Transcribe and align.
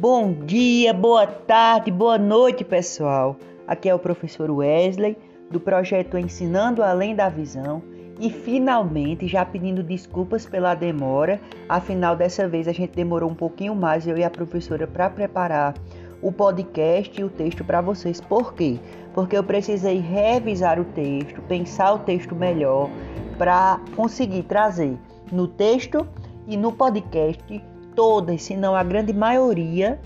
Bom 0.00 0.32
dia, 0.32 0.94
boa 0.94 1.26
tarde, 1.26 1.90
boa 1.90 2.16
noite, 2.16 2.64
pessoal. 2.64 3.36
Aqui 3.68 3.86
é 3.86 3.94
o 3.94 3.98
professor 3.98 4.50
Wesley 4.50 5.14
do 5.50 5.60
projeto 5.60 6.16
Ensinando 6.16 6.82
Além 6.82 7.14
da 7.14 7.28
Visão 7.28 7.82
e 8.18 8.30
finalmente 8.30 9.28
já 9.28 9.44
pedindo 9.44 9.82
desculpas 9.82 10.46
pela 10.46 10.74
demora, 10.74 11.38
afinal 11.68 12.16
dessa 12.16 12.48
vez 12.48 12.66
a 12.66 12.72
gente 12.72 12.96
demorou 12.96 13.28
um 13.28 13.34
pouquinho 13.34 13.74
mais 13.74 14.06
eu 14.06 14.16
e 14.16 14.24
a 14.24 14.30
professora 14.30 14.86
para 14.86 15.10
preparar 15.10 15.74
o 16.22 16.32
podcast 16.32 17.20
e 17.20 17.22
o 17.22 17.28
texto 17.28 17.62
para 17.62 17.82
vocês. 17.82 18.22
Por 18.22 18.54
quê? 18.54 18.78
Porque 19.12 19.36
eu 19.36 19.44
precisei 19.44 19.98
revisar 19.98 20.80
o 20.80 20.84
texto, 20.86 21.42
pensar 21.42 21.92
o 21.92 21.98
texto 21.98 22.34
melhor 22.34 22.88
para 23.36 23.78
conseguir 23.94 24.44
trazer 24.44 24.96
no 25.30 25.46
texto 25.46 26.08
e 26.48 26.56
no 26.56 26.72
podcast 26.72 27.62
todas, 28.00 28.44
se 28.44 28.56
não 28.56 28.74
a 28.74 28.82
grande 28.82 29.12
maioria, 29.12 30.00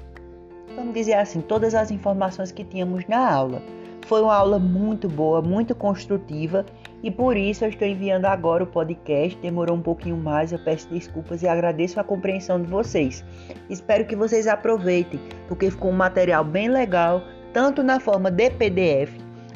vamos 0.75 0.95
dizer 0.95 1.15
assim, 1.15 1.41
todas 1.41 1.77
as 1.77 1.93
informações 1.93 2.51
que 2.51 2.65
tínhamos 2.65 3.07
na 3.07 3.33
aula. 3.33 3.62
Foi 4.09 4.21
uma 4.21 4.35
aula 4.35 4.59
muito 4.59 5.09
boa, 5.09 5.41
muito 5.41 5.77
construtiva 5.77 6.66
e 7.05 7.09
por 7.09 7.37
isso 7.37 7.65
eu 7.65 7.69
estou 7.69 7.87
enviando 7.87 8.25
agora 8.25 8.65
o 8.65 8.66
podcast. 8.66 9.38
Demorou 9.38 9.77
um 9.77 9.80
pouquinho 9.80 10.16
mais, 10.16 10.51
eu 10.51 10.59
peço 10.59 10.88
desculpas 10.88 11.45
e 11.45 11.47
agradeço 11.47 12.01
a 12.01 12.02
compreensão 12.02 12.61
de 12.61 12.66
vocês. 12.66 13.25
Espero 13.71 14.05
que 14.05 14.16
vocês 14.16 14.49
aproveitem, 14.49 15.21
porque 15.47 15.71
ficou 15.71 15.93
um 15.93 15.97
material 15.97 16.43
bem 16.43 16.69
legal, 16.69 17.23
tanto 17.52 17.80
na 17.80 18.01
forma 18.01 18.29
de 18.29 18.51
PDF 18.51 19.13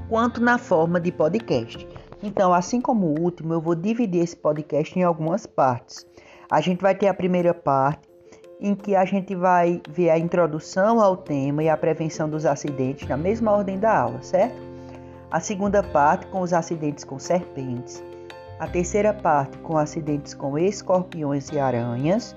quanto 0.08 0.40
na 0.40 0.58
forma 0.58 1.00
de 1.00 1.10
podcast. 1.10 1.88
Então, 2.22 2.54
assim 2.54 2.80
como 2.80 3.06
o 3.06 3.20
último, 3.20 3.52
eu 3.52 3.60
vou 3.60 3.74
dividir 3.74 4.22
esse 4.22 4.36
podcast 4.36 4.96
em 4.96 5.02
algumas 5.02 5.44
partes. 5.44 6.06
A 6.48 6.60
gente 6.60 6.80
vai 6.80 6.94
ter 6.94 7.08
a 7.08 7.14
primeira 7.14 7.52
parte, 7.52 8.07
em 8.60 8.74
que 8.74 8.96
a 8.96 9.04
gente 9.04 9.34
vai 9.34 9.80
ver 9.88 10.10
a 10.10 10.18
introdução 10.18 11.00
ao 11.00 11.16
tema 11.16 11.62
e 11.62 11.68
a 11.68 11.76
prevenção 11.76 12.28
dos 12.28 12.44
acidentes 12.44 13.08
na 13.08 13.16
mesma 13.16 13.52
ordem 13.52 13.78
da 13.78 13.96
aula, 13.96 14.20
certo? 14.22 14.56
A 15.30 15.40
segunda 15.40 15.82
parte 15.82 16.26
com 16.26 16.40
os 16.40 16.52
acidentes 16.52 17.04
com 17.04 17.18
serpentes. 17.18 18.02
A 18.58 18.66
terceira 18.66 19.14
parte 19.14 19.56
com 19.58 19.76
acidentes 19.76 20.34
com 20.34 20.58
escorpiões 20.58 21.50
e 21.52 21.58
aranhas. 21.58 22.34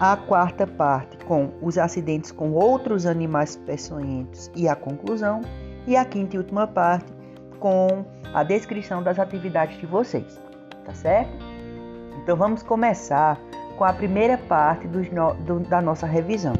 A 0.00 0.16
quarta 0.16 0.66
parte 0.66 1.18
com 1.24 1.50
os 1.60 1.76
acidentes 1.76 2.30
com 2.30 2.52
outros 2.52 3.04
animais 3.04 3.56
peçonhentos 3.56 4.50
e 4.54 4.68
a 4.68 4.76
conclusão. 4.76 5.42
E 5.86 5.96
a 5.96 6.04
quinta 6.04 6.36
e 6.36 6.38
última 6.38 6.66
parte 6.66 7.12
com 7.58 8.04
a 8.32 8.42
descrição 8.42 9.02
das 9.02 9.18
atividades 9.18 9.78
de 9.78 9.86
vocês, 9.86 10.38
tá 10.84 10.94
certo? 10.94 11.32
Então 12.22 12.36
vamos 12.36 12.62
começar 12.62 13.38
com 13.78 13.84
a 13.84 13.92
primeira 13.92 14.36
parte 14.36 14.88
do, 14.88 15.60
da 15.60 15.80
nossa 15.80 16.04
revisão. 16.04 16.54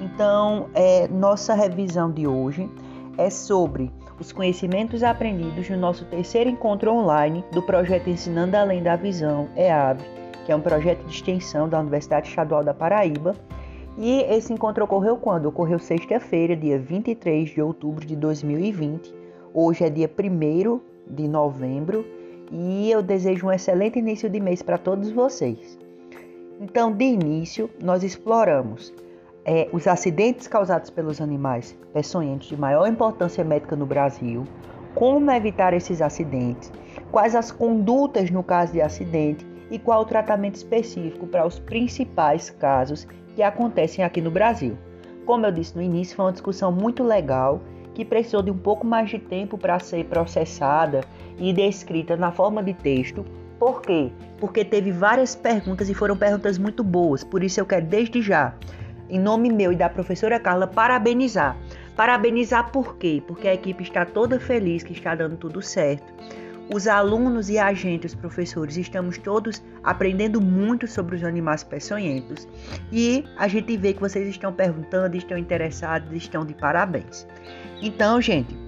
Então, 0.00 0.68
é, 0.74 1.08
nossa 1.08 1.54
revisão 1.54 2.12
de 2.12 2.26
hoje 2.26 2.68
é 3.16 3.30
sobre 3.30 3.90
os 4.20 4.32
conhecimentos 4.32 5.02
aprendidos 5.02 5.68
no 5.70 5.78
nosso 5.78 6.04
terceiro 6.04 6.50
encontro 6.50 6.92
online 6.92 7.42
do 7.52 7.62
projeto 7.62 8.10
Ensinando 8.10 8.56
Além 8.56 8.82
da 8.82 8.96
Visão, 8.96 9.48
EAV, 9.56 10.00
que 10.44 10.52
é 10.52 10.56
um 10.56 10.60
projeto 10.60 11.02
de 11.04 11.14
extensão 11.14 11.68
da 11.68 11.80
Universidade 11.80 12.28
Estadual 12.28 12.62
da 12.62 12.74
Paraíba. 12.74 13.34
E 13.96 14.20
esse 14.22 14.52
encontro 14.52 14.84
ocorreu 14.84 15.16
quando? 15.16 15.46
Ocorreu 15.46 15.78
sexta-feira, 15.78 16.54
dia 16.54 16.78
23 16.78 17.50
de 17.50 17.62
outubro 17.62 18.04
de 18.04 18.16
2020. 18.16 19.14
Hoje 19.54 19.84
é 19.84 19.90
dia 19.90 20.10
1 20.10 20.80
de 21.06 21.28
novembro 21.28 22.04
e 22.50 22.90
eu 22.90 23.02
desejo 23.02 23.46
um 23.46 23.52
excelente 23.52 23.98
início 23.98 24.28
de 24.28 24.40
mês 24.40 24.62
para 24.62 24.78
todos 24.78 25.10
vocês. 25.10 25.81
Então, 26.60 26.92
de 26.92 27.04
início, 27.04 27.68
nós 27.82 28.02
exploramos 28.02 28.92
é, 29.44 29.68
os 29.72 29.86
acidentes 29.86 30.46
causados 30.46 30.90
pelos 30.90 31.20
animais 31.20 31.76
peçonhentos 31.92 32.48
de 32.48 32.56
maior 32.56 32.86
importância 32.86 33.42
médica 33.42 33.74
no 33.74 33.86
Brasil, 33.86 34.44
como 34.94 35.30
evitar 35.30 35.72
esses 35.72 36.00
acidentes, 36.00 36.72
quais 37.10 37.34
as 37.34 37.50
condutas 37.50 38.30
no 38.30 38.42
caso 38.42 38.72
de 38.72 38.80
acidente 38.80 39.46
e 39.70 39.78
qual 39.78 40.02
o 40.02 40.06
tratamento 40.06 40.56
específico 40.56 41.26
para 41.26 41.46
os 41.46 41.58
principais 41.58 42.50
casos 42.50 43.06
que 43.34 43.42
acontecem 43.42 44.04
aqui 44.04 44.20
no 44.20 44.30
Brasil. 44.30 44.76
Como 45.24 45.46
eu 45.46 45.52
disse 45.52 45.74
no 45.74 45.82
início, 45.82 46.16
foi 46.16 46.26
uma 46.26 46.32
discussão 46.32 46.70
muito 46.70 47.02
legal 47.02 47.60
que 47.94 48.04
precisou 48.04 48.42
de 48.42 48.50
um 48.50 48.56
pouco 48.56 48.86
mais 48.86 49.10
de 49.10 49.18
tempo 49.18 49.56
para 49.56 49.78
ser 49.78 50.04
processada 50.06 51.02
e 51.38 51.52
descrita 51.52 52.16
na 52.16 52.32
forma 52.32 52.62
de 52.62 52.74
texto, 52.74 53.24
por 53.62 53.80
quê? 53.80 54.10
Porque 54.40 54.64
teve 54.64 54.90
várias 54.90 55.36
perguntas 55.36 55.88
e 55.88 55.94
foram 55.94 56.16
perguntas 56.16 56.58
muito 56.58 56.82
boas. 56.82 57.22
Por 57.22 57.44
isso 57.44 57.60
eu 57.60 57.64
quero 57.64 57.86
desde 57.86 58.20
já, 58.20 58.56
em 59.08 59.20
nome 59.20 59.52
meu 59.52 59.72
e 59.72 59.76
da 59.76 59.88
professora 59.88 60.40
Carla, 60.40 60.66
parabenizar. 60.66 61.56
Parabenizar 61.94 62.72
por 62.72 62.96
quê? 62.96 63.22
Porque 63.24 63.46
a 63.46 63.54
equipe 63.54 63.84
está 63.84 64.04
toda 64.04 64.40
feliz 64.40 64.82
que 64.82 64.92
está 64.92 65.14
dando 65.14 65.36
tudo 65.36 65.62
certo. 65.62 66.12
Os 66.74 66.88
alunos 66.88 67.48
e 67.48 67.56
a 67.56 67.72
gente, 67.72 68.04
os 68.04 68.16
professores, 68.16 68.76
estamos 68.76 69.16
todos 69.16 69.62
aprendendo 69.84 70.40
muito 70.40 70.88
sobre 70.88 71.14
os 71.14 71.22
animais 71.22 71.62
peçonhentos 71.62 72.48
e 72.90 73.24
a 73.36 73.46
gente 73.46 73.76
vê 73.76 73.92
que 73.92 74.00
vocês 74.00 74.26
estão 74.26 74.52
perguntando, 74.52 75.16
estão 75.16 75.38
interessados, 75.38 76.12
estão 76.12 76.44
de 76.44 76.52
parabéns. 76.52 77.28
Então, 77.80 78.20
gente, 78.20 78.58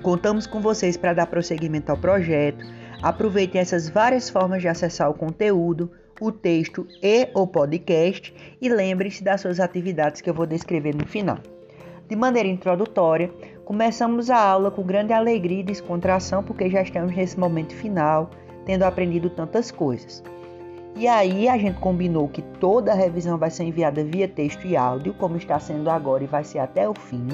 contamos 0.00 0.46
com 0.46 0.60
vocês 0.60 0.96
para 0.96 1.12
dar 1.12 1.26
prosseguimento 1.26 1.90
ao 1.90 1.98
projeto 1.98 2.77
Aproveitem 3.02 3.60
essas 3.60 3.88
várias 3.88 4.28
formas 4.28 4.60
de 4.60 4.68
acessar 4.68 5.08
o 5.08 5.14
conteúdo, 5.14 5.90
o 6.20 6.32
texto 6.32 6.86
e 7.02 7.28
o 7.32 7.46
podcast 7.46 8.34
e 8.60 8.68
lembre-se 8.68 9.22
das 9.22 9.40
suas 9.40 9.60
atividades 9.60 10.20
que 10.20 10.28
eu 10.28 10.34
vou 10.34 10.46
descrever 10.46 10.94
no 10.94 11.06
final. 11.06 11.38
De 12.08 12.16
maneira 12.16 12.48
introdutória, 12.48 13.30
começamos 13.64 14.30
a 14.30 14.38
aula 14.38 14.70
com 14.70 14.82
grande 14.82 15.12
alegria 15.12 15.60
e 15.60 15.64
descontração 15.64 16.42
porque 16.42 16.68
já 16.68 16.82
estamos 16.82 17.14
nesse 17.14 17.38
momento 17.38 17.74
final, 17.74 18.30
tendo 18.64 18.82
aprendido 18.82 19.30
tantas 19.30 19.70
coisas. 19.70 20.22
E 20.96 21.06
aí 21.06 21.48
a 21.48 21.56
gente 21.56 21.78
combinou 21.78 22.28
que 22.28 22.42
toda 22.42 22.90
a 22.90 22.96
revisão 22.96 23.38
vai 23.38 23.50
ser 23.50 23.64
enviada 23.64 24.02
via 24.02 24.26
texto 24.26 24.66
e 24.66 24.76
áudio, 24.76 25.14
como 25.14 25.36
está 25.36 25.60
sendo 25.60 25.88
agora 25.88 26.24
e 26.24 26.26
vai 26.26 26.42
ser 26.42 26.58
até 26.58 26.88
o 26.88 26.94
fim. 26.94 27.28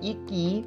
E 0.00 0.14
que 0.26 0.64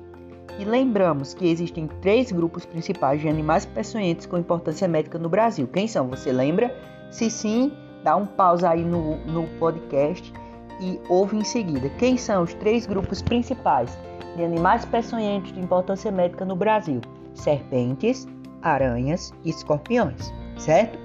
e 0.58 0.66
lembramos 0.66 1.34
que 1.34 1.48
existem 1.48 1.88
três 2.02 2.32
grupos 2.32 2.66
principais 2.66 3.22
de 3.22 3.28
animais 3.28 3.66
peçonhentos 3.66 4.26
com 4.26 4.38
importância 4.38 4.88
médica 4.88 5.20
no 5.20 5.30
Brasil. 5.30 5.68
Quem 5.68 5.88
são? 5.88 6.08
Você 6.10 6.32
lembra? 6.32 6.74
Se 7.12 7.30
sim, 7.30 7.72
dá 8.04 8.16
um 8.16 8.26
pausa 8.26 8.70
aí 8.70 8.84
no, 8.84 9.18
no 9.26 9.48
podcast 9.60 10.32
e 10.80 11.00
ouve 11.10 11.38
em 11.38 11.44
seguida. 11.44 11.90
Quem 11.98 12.18
são 12.18 12.44
os 12.44 12.54
três 12.54 12.86
grupos 12.86 13.22
principais 13.22 13.98
de 14.36 14.44
animais 14.44 14.86
peçonhentos 14.86 15.52
de 15.52 15.60
importância 15.60 16.12
médica 16.12 16.46
no 16.46 16.56
Brasil? 16.56 17.02
Serpentes, 17.34 18.28
aranhas 18.62 19.34
e 19.44 19.50
escorpiões, 19.50 20.34
certo? 20.58 20.98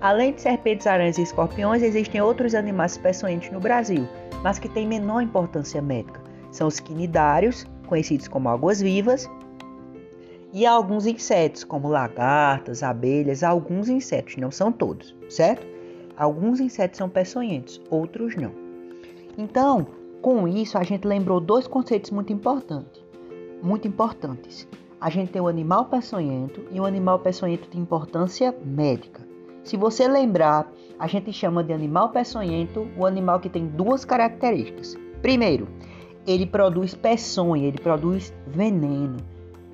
Além 0.00 0.32
de 0.32 0.42
serpentes, 0.42 0.86
aranhas 0.86 1.16
e 1.16 1.22
escorpiões, 1.22 1.82
existem 1.82 2.20
outros 2.20 2.54
animais 2.54 2.98
peçonhentos 2.98 3.50
no 3.50 3.60
Brasil, 3.60 4.06
mas 4.42 4.58
que 4.58 4.68
têm 4.68 4.86
menor 4.86 5.22
importância 5.22 5.80
médica. 5.80 6.20
São 6.50 6.68
os 6.68 6.78
quinidários, 6.78 7.66
conhecidos 7.94 8.26
como 8.26 8.48
águas-vivas, 8.48 9.30
e 10.52 10.66
alguns 10.66 11.06
insetos, 11.06 11.62
como 11.62 11.88
lagartas, 11.88 12.82
abelhas, 12.82 13.44
alguns 13.44 13.88
insetos, 13.88 14.36
não 14.36 14.50
são 14.50 14.72
todos, 14.72 15.14
certo? 15.28 15.64
Alguns 16.16 16.58
insetos 16.58 16.98
são 16.98 17.08
peçonhentos, 17.08 17.80
outros 17.88 18.34
não. 18.34 18.50
Então, 19.38 19.86
com 20.20 20.48
isso, 20.48 20.76
a 20.76 20.82
gente 20.82 21.06
lembrou 21.06 21.38
dois 21.38 21.68
conceitos 21.68 22.10
muito 22.10 22.32
importantes. 22.32 23.04
Muito 23.62 23.86
importantes. 23.86 24.66
A 25.00 25.08
gente 25.08 25.30
tem 25.30 25.40
o 25.40 25.48
animal 25.48 25.84
peçonhento 25.84 26.64
e 26.72 26.80
o 26.80 26.84
animal 26.84 27.20
peçonhento 27.20 27.68
de 27.70 27.78
importância 27.78 28.54
médica. 28.64 29.20
Se 29.62 29.76
você 29.76 30.08
lembrar, 30.08 30.70
a 30.98 31.06
gente 31.06 31.32
chama 31.32 31.62
de 31.62 31.72
animal 31.72 32.08
peçonhento 32.08 32.88
o 32.96 33.06
animal 33.06 33.38
que 33.38 33.48
tem 33.48 33.66
duas 33.66 34.04
características. 34.04 34.96
Primeiro, 35.22 35.68
ele 36.26 36.46
produz 36.46 36.94
peçonha, 36.94 37.66
ele 37.66 37.78
produz 37.78 38.32
veneno. 38.46 39.18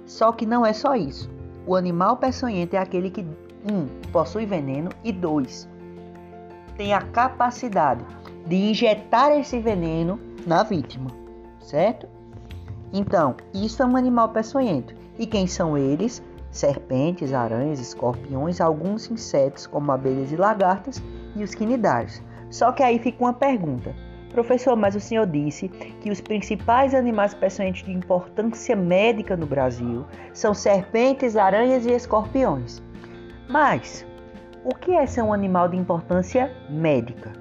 Só 0.06 0.32
que 0.32 0.44
não 0.44 0.66
é 0.66 0.72
só 0.72 0.94
isso. 0.94 1.30
O 1.66 1.76
animal 1.76 2.16
peçonhento 2.16 2.74
é 2.74 2.78
aquele 2.78 3.10
que, 3.10 3.24
um, 3.70 3.86
possui 4.10 4.46
veneno 4.46 4.90
e 5.04 5.12
dois, 5.12 5.68
tem 6.76 6.94
a 6.94 7.02
capacidade 7.02 8.04
de 8.46 8.56
injetar 8.56 9.32
esse 9.32 9.60
veneno 9.60 10.18
na 10.46 10.62
vítima, 10.62 11.10
certo? 11.60 12.08
Então, 12.92 13.36
isso 13.54 13.82
é 13.82 13.86
um 13.86 13.96
animal 13.96 14.30
peçonhento. 14.30 14.94
E 15.18 15.26
quem 15.26 15.46
são 15.46 15.76
eles? 15.76 16.22
Serpentes, 16.50 17.32
aranhas, 17.32 17.78
escorpiões, 17.78 18.60
alguns 18.60 19.08
insetos 19.10 19.66
como 19.66 19.92
abelhas 19.92 20.32
e 20.32 20.36
lagartas 20.36 21.00
e 21.36 21.44
os 21.44 21.54
quinidários. 21.54 22.20
Só 22.50 22.72
que 22.72 22.82
aí 22.82 22.98
fica 22.98 23.22
uma 23.22 23.32
pergunta: 23.32 23.94
Professor, 24.32 24.76
mas 24.76 24.94
o 24.94 25.00
senhor 25.00 25.26
disse 25.26 25.68
que 25.68 26.10
os 26.10 26.20
principais 26.20 26.94
animais 26.94 27.34
peçonhentos 27.34 27.82
de 27.82 27.92
importância 27.92 28.76
médica 28.76 29.36
no 29.36 29.46
Brasil 29.46 30.04
são 30.32 30.54
serpentes, 30.54 31.36
aranhas 31.36 31.84
e 31.84 31.92
escorpiões. 31.92 32.82
Mas 33.48 34.06
o 34.64 34.74
que 34.74 34.92
é 34.92 35.06
ser 35.06 35.22
um 35.22 35.32
animal 35.32 35.68
de 35.68 35.76
importância 35.76 36.54
médica? 36.68 37.32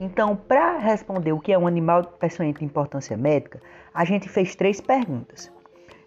Então, 0.00 0.36
para 0.36 0.78
responder 0.78 1.32
o 1.32 1.40
que 1.40 1.52
é 1.52 1.58
um 1.58 1.66
animal 1.66 2.04
peçonhento 2.04 2.60
de 2.60 2.64
importância 2.64 3.16
médica, 3.16 3.60
a 3.92 4.04
gente 4.04 4.28
fez 4.28 4.54
três 4.54 4.80
perguntas. 4.80 5.50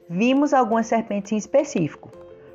Vimos 0.09 0.53
algumas 0.53 0.88
serpentes 0.88 1.31
em 1.31 1.38
específico, 1.38 2.09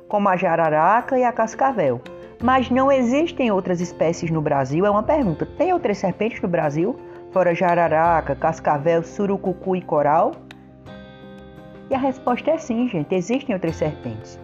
como 0.07 0.27
a 0.27 0.35
jararaca 0.35 1.17
e 1.17 1.23
a 1.23 1.31
cascavel, 1.31 2.01
mas 2.41 2.69
não 2.69 2.91
existem 2.91 3.51
outras 3.51 3.79
espécies 3.79 4.29
no 4.29 4.41
Brasil? 4.41 4.85
É 4.85 4.89
uma 4.89 5.03
pergunta. 5.03 5.45
Tem 5.57 5.73
outras 5.73 5.97
serpentes 5.97 6.41
no 6.41 6.47
Brasil? 6.47 6.95
Fora 7.35 7.53
jararaca, 7.53 8.33
cascavel, 8.33 9.03
surucucu 9.03 9.75
e 9.75 9.81
coral? 9.81 10.31
E 11.89 11.93
a 11.93 11.97
resposta 11.97 12.51
é 12.51 12.57
sim, 12.57 12.87
gente. 12.87 13.13
Existem 13.13 13.53
outras 13.53 13.75
serpentes. 13.75 14.39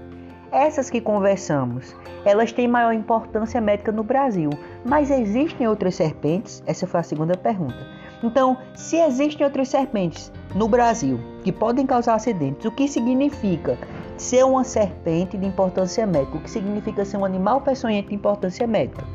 Essas 0.51 0.89
que 0.89 0.99
conversamos, 0.99 1.95
elas 2.25 2.51
têm 2.51 2.67
maior 2.67 2.91
importância 2.91 3.61
médica 3.61 3.93
no 3.93 4.03
Brasil. 4.03 4.49
Mas 4.83 5.09
existem 5.09 5.69
outras 5.69 5.95
serpentes? 5.95 6.61
Essa 6.67 6.85
foi 6.85 6.99
a 6.99 7.03
segunda 7.03 7.37
pergunta. 7.37 7.77
Então, 8.21 8.57
se 8.75 8.97
existem 8.97 9.45
outras 9.45 9.69
serpentes 9.69 10.29
no 10.53 10.67
Brasil 10.67 11.17
que 11.45 11.51
podem 11.53 11.85
causar 11.85 12.15
acidentes, 12.15 12.65
o 12.65 12.71
que 12.71 12.89
significa 12.89 13.77
ser 14.17 14.43
uma 14.43 14.65
serpente 14.65 15.37
de 15.37 15.45
importância 15.45 16.05
médica? 16.05 16.35
O 16.35 16.41
que 16.41 16.51
significa 16.51 17.05
ser 17.05 17.15
um 17.15 17.23
animal 17.23 17.61
peçonhento 17.61 18.09
de 18.09 18.15
importância 18.15 18.67
médica? 18.67 19.05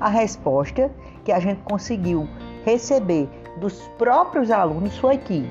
A 0.00 0.08
resposta 0.08 0.88
que 1.24 1.32
a 1.32 1.40
gente 1.40 1.60
conseguiu 1.64 2.28
receber 2.64 3.28
dos 3.58 3.80
próprios 3.98 4.50
alunos 4.50 4.96
foi 4.98 5.18
que 5.18 5.48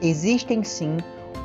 existem 0.00 0.62
sim 0.62 0.96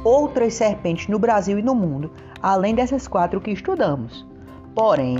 outras 0.03 0.53
serpentes 0.53 1.07
no 1.07 1.19
Brasil 1.19 1.59
e 1.59 1.61
no 1.61 1.75
mundo, 1.75 2.11
além 2.41 2.73
dessas 2.73 3.07
quatro 3.07 3.39
que 3.39 3.51
estudamos. 3.51 4.25
Porém, 4.73 5.17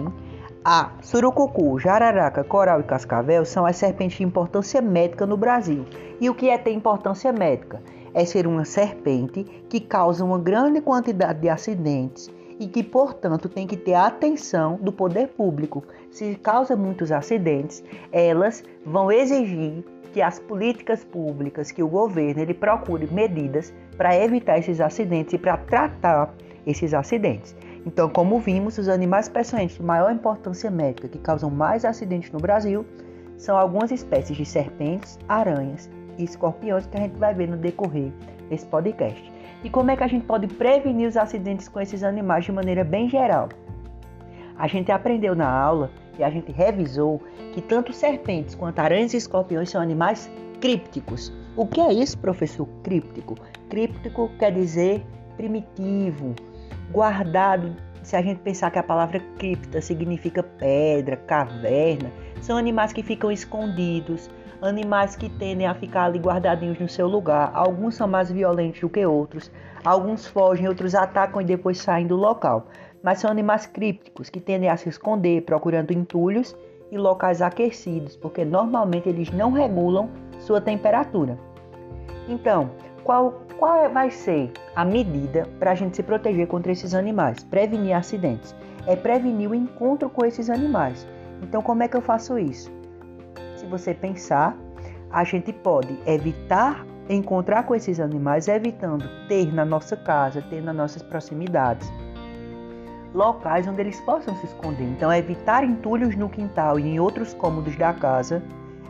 a 0.64 0.92
surucucu, 1.02 1.80
jararaca, 1.80 2.44
coral 2.44 2.80
e 2.82 2.84
cascavel 2.84 3.46
são 3.46 3.66
as 3.66 3.78
serpentes 3.78 4.18
de 4.18 4.24
importância 4.24 4.82
médica 4.82 5.26
no 5.26 5.38
Brasil. 5.38 5.86
E 6.20 6.30
o 6.30 6.36
que 6.36 6.50
é 6.50 6.58
ter 6.58 6.72
importância 6.72 7.32
médica? 7.32 7.82
É 8.14 8.26
ser 8.26 8.46
uma 8.46 8.66
serpente 8.66 9.44
que 9.70 9.80
causa 9.80 10.24
uma 10.24 10.38
grande 10.38 10.82
quantidade 10.82 11.40
de 11.40 11.50
acidentes 11.50 12.30
e 12.62 12.68
que, 12.68 12.84
portanto, 12.84 13.50
tem 13.50 13.66
que 13.66 13.76
ter 13.76 13.96
a 13.96 14.06
atenção 14.06 14.76
do 14.80 14.92
poder 14.92 15.30
público. 15.30 15.84
Se 16.12 16.36
causa 16.36 16.76
muitos 16.76 17.12
acidentes, 17.12 17.84
elas 18.12 18.64
vão 18.86 19.12
exigir 19.12 19.84
que 20.14 20.22
as 20.22 20.38
políticas 20.38 21.04
públicas, 21.04 21.72
que 21.72 21.82
o 21.82 21.88
governo 21.88 22.40
ele 22.40 22.54
procure 22.54 23.08
medidas 23.12 23.74
para 23.98 24.16
evitar 24.16 24.60
esses 24.60 24.80
acidentes 24.80 25.34
e 25.34 25.40
para 25.40 25.58
tratar 25.58 26.32
esses 26.68 26.94
acidentes. 26.94 27.56
Então, 27.84 28.08
como 28.08 28.40
vimos, 28.40 28.78
os 28.78 28.88
animais 28.88 29.28
peçonhentos 29.28 29.78
de 29.78 29.84
maior 29.84 30.12
importância 30.12 30.70
médica 30.70 31.08
que 31.08 31.18
causam 31.18 31.50
mais 31.50 31.84
acidentes 31.84 32.32
no 32.32 32.38
Brasil 32.38 32.86
são 33.38 33.58
algumas 33.58 33.90
espécies 33.90 34.38
de 34.38 34.46
serpentes, 34.46 35.18
aranhas 35.28 35.90
e 36.16 36.24
escorpiões 36.24 36.86
que 36.86 36.96
a 36.96 37.02
gente 37.02 37.18
vai 37.18 37.34
ver 37.34 37.48
no 37.48 37.58
decorrer 37.58 38.12
desse 38.50 38.68
podcast. 38.68 39.31
E 39.64 39.70
como 39.70 39.92
é 39.92 39.96
que 39.96 40.04
a 40.04 40.08
gente 40.08 40.26
pode 40.26 40.48
prevenir 40.48 41.08
os 41.08 41.16
acidentes 41.16 41.68
com 41.68 41.80
esses 41.80 42.04
animais 42.04 42.46
de 42.46 42.52
maneira 42.52 42.84
bem 42.84 43.10
geral? 43.10 43.50
A 44.58 44.68
gente 44.68 44.92
aprendeu 44.92 45.36
na 45.36 45.50
aula 45.50 45.92
e 46.18 46.24
a 46.24 46.30
gente 46.30 46.52
revisou 46.52 47.22
que 47.54 47.62
tanto 47.62 47.94
serpentes 47.94 48.56
quanto 48.56 48.80
aranhas 48.80 49.14
e 49.14 49.18
escorpiões 49.18 49.70
são 49.70 49.82
animais 49.82 50.30
crípticos. 50.60 51.32
O 51.56 51.66
que 51.66 51.82
é 51.82 51.94
isso, 51.94 52.18
professor? 52.18 52.68
Críptico. 52.84 53.36
Críptico 53.70 54.30
quer 54.40 54.52
dizer 54.52 55.04
primitivo, 55.36 56.36
guardado. 56.92 57.76
Se 58.04 58.16
a 58.16 58.22
gente 58.22 58.40
pensar 58.40 58.72
que 58.72 58.80
a 58.80 58.84
palavra 58.84 59.20
cripta 59.38 59.80
significa 59.80 60.42
pedra, 60.42 61.18
caverna, 61.18 62.12
são 62.42 62.58
animais 62.58 62.92
que 62.92 63.04
ficam 63.04 63.32
escondidos, 63.32 64.30
animais 64.62 65.16
que 65.16 65.30
tendem 65.30 65.66
a 65.66 65.74
ficar 65.74 66.06
ali 66.06 66.20
guardadinhos 66.20 66.80
no 66.80 66.88
seu 66.88 67.08
lugar. 67.08 67.52
Alguns 67.54 67.96
são 67.96 68.08
mais 68.08 68.32
violentos 68.32 68.80
do 68.80 68.90
que 68.90 69.06
outros, 69.06 69.52
alguns 69.84 70.28
fogem, 70.28 70.68
outros 70.68 70.94
atacam 70.94 71.42
e 71.42 71.46
depois 71.46 71.80
saem 71.80 72.06
do 72.06 72.16
local. 72.16 72.68
Mas 73.02 73.20
são 73.20 73.32
animais 73.32 73.66
crípticos 73.66 74.30
que 74.30 74.40
tendem 74.40 74.70
a 74.70 74.78
se 74.78 74.88
esconder 74.88 75.42
procurando 75.42 75.92
entulhos 75.92 76.56
e 76.92 76.98
locais 76.98 77.42
aquecidos, 77.42 78.16
porque 78.16 78.46
normalmente 78.46 79.10
eles 79.10 79.32
não 79.32 79.52
regulam 79.52 80.10
sua 80.40 80.62
temperatura. 80.62 81.38
Então, 82.28 82.70
qual, 83.04 83.42
qual 83.58 83.90
vai 83.90 84.12
ser 84.12 84.52
a 84.76 84.86
medida 84.86 85.48
para 85.58 85.72
a 85.72 85.76
gente 85.76 85.96
se 85.96 86.04
proteger 86.04 86.46
contra 86.48 86.72
esses 86.72 86.94
animais? 86.94 87.44
Prevenir 87.44 87.96
acidentes. 87.96 88.56
É 88.86 88.96
prevenir 88.96 89.50
o 89.50 89.56
encontro 89.56 90.10
com 90.10 90.26
esses 90.26 90.50
animais. 90.50 91.08
Então, 91.42 91.62
como 91.62 91.82
é 91.82 91.88
que 91.88 91.98
eu 91.98 92.02
faço 92.02 92.38
isso? 92.38 92.81
Você 93.72 93.94
pensar, 93.94 94.58
a 95.10 95.24
gente 95.24 95.54
pode 95.54 95.98
evitar 96.06 96.86
encontrar 97.10 97.64
com 97.64 97.74
esses 97.74 98.02
animais, 98.02 98.50
evitando 98.50 99.10
ter 99.30 99.52
na 99.54 99.64
nossa 99.64 99.96
casa, 99.96 100.42
ter 100.42 100.62
nas 100.62 100.76
nossas 100.76 101.02
proximidades 101.02 101.90
locais 103.14 103.68
onde 103.68 103.80
eles 103.82 104.00
possam 104.02 104.36
se 104.38 104.46
esconder. 104.46 104.84
Então, 104.84 105.12
evitar 105.12 105.64
entulhos 105.64 106.16
no 106.18 106.30
quintal 106.30 106.78
e 106.80 106.84
em 106.84 107.00
outros 107.00 107.34
cômodos 107.34 107.76
da 107.78 107.94
casa 107.94 108.44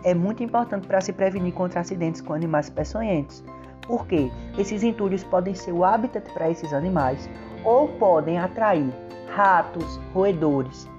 é 0.04 0.16
muito 0.16 0.44
importante 0.44 0.88
para 0.88 1.00
se 1.00 1.14
prevenir 1.14 1.54
contra 1.54 1.80
acidentes 1.80 2.20
com 2.22 2.34
animais 2.34 2.70
peçonhentos. 2.70 3.44
Porque 3.86 4.32
esses 4.58 4.82
entulhos 4.84 5.24
podem 5.24 5.54
ser 5.54 5.72
o 5.72 5.86
habitat 5.86 6.28
para 6.34 6.50
esses 6.50 6.74
animais 6.74 7.30
ou 7.64 7.88
podem 7.88 8.40
atrair 8.40 8.92
ratos, 9.36 10.00
roedores, 10.14 10.90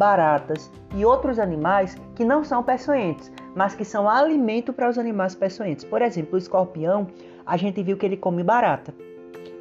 baratas 0.00 0.72
e 0.94 1.04
outros 1.04 1.38
animais 1.38 1.94
que 2.14 2.24
não 2.24 2.42
são 2.42 2.62
peçonhentos, 2.62 3.30
mas 3.54 3.74
que 3.74 3.84
são 3.84 4.08
alimento 4.08 4.72
para 4.72 4.88
os 4.88 4.96
animais 4.96 5.34
peçonhentos. 5.34 5.84
Por 5.84 6.00
exemplo, 6.00 6.36
o 6.36 6.38
escorpião, 6.38 7.06
a 7.44 7.54
gente 7.58 7.82
viu 7.82 7.98
que 7.98 8.06
ele 8.06 8.16
come 8.16 8.42
barata. 8.42 8.94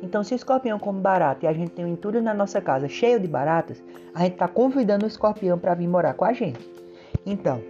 Então, 0.02 0.24
se 0.24 0.34
o 0.34 0.38
escorpião 0.38 0.80
come 0.80 1.02
barata 1.02 1.46
e 1.46 1.50
a 1.50 1.52
gente 1.52 1.72
tem 1.72 1.84
um 1.84 1.90
entulho 1.90 2.22
na 2.22 2.34
nossa 2.34 2.62
casa 2.62 2.88
cheio 2.88 3.20
de 3.20 3.28
baratas, 3.28 3.84
a 4.16 4.22
gente 4.22 4.34
está 4.34 4.48
convidando 4.48 5.04
o 5.04 5.10
escorpião 5.10 5.60
para 5.60 5.74
vir 5.74 5.90
morar 5.90 6.14
com 6.14 6.24
a 6.24 6.32
gente. 6.32 6.72
Então, 7.26 7.62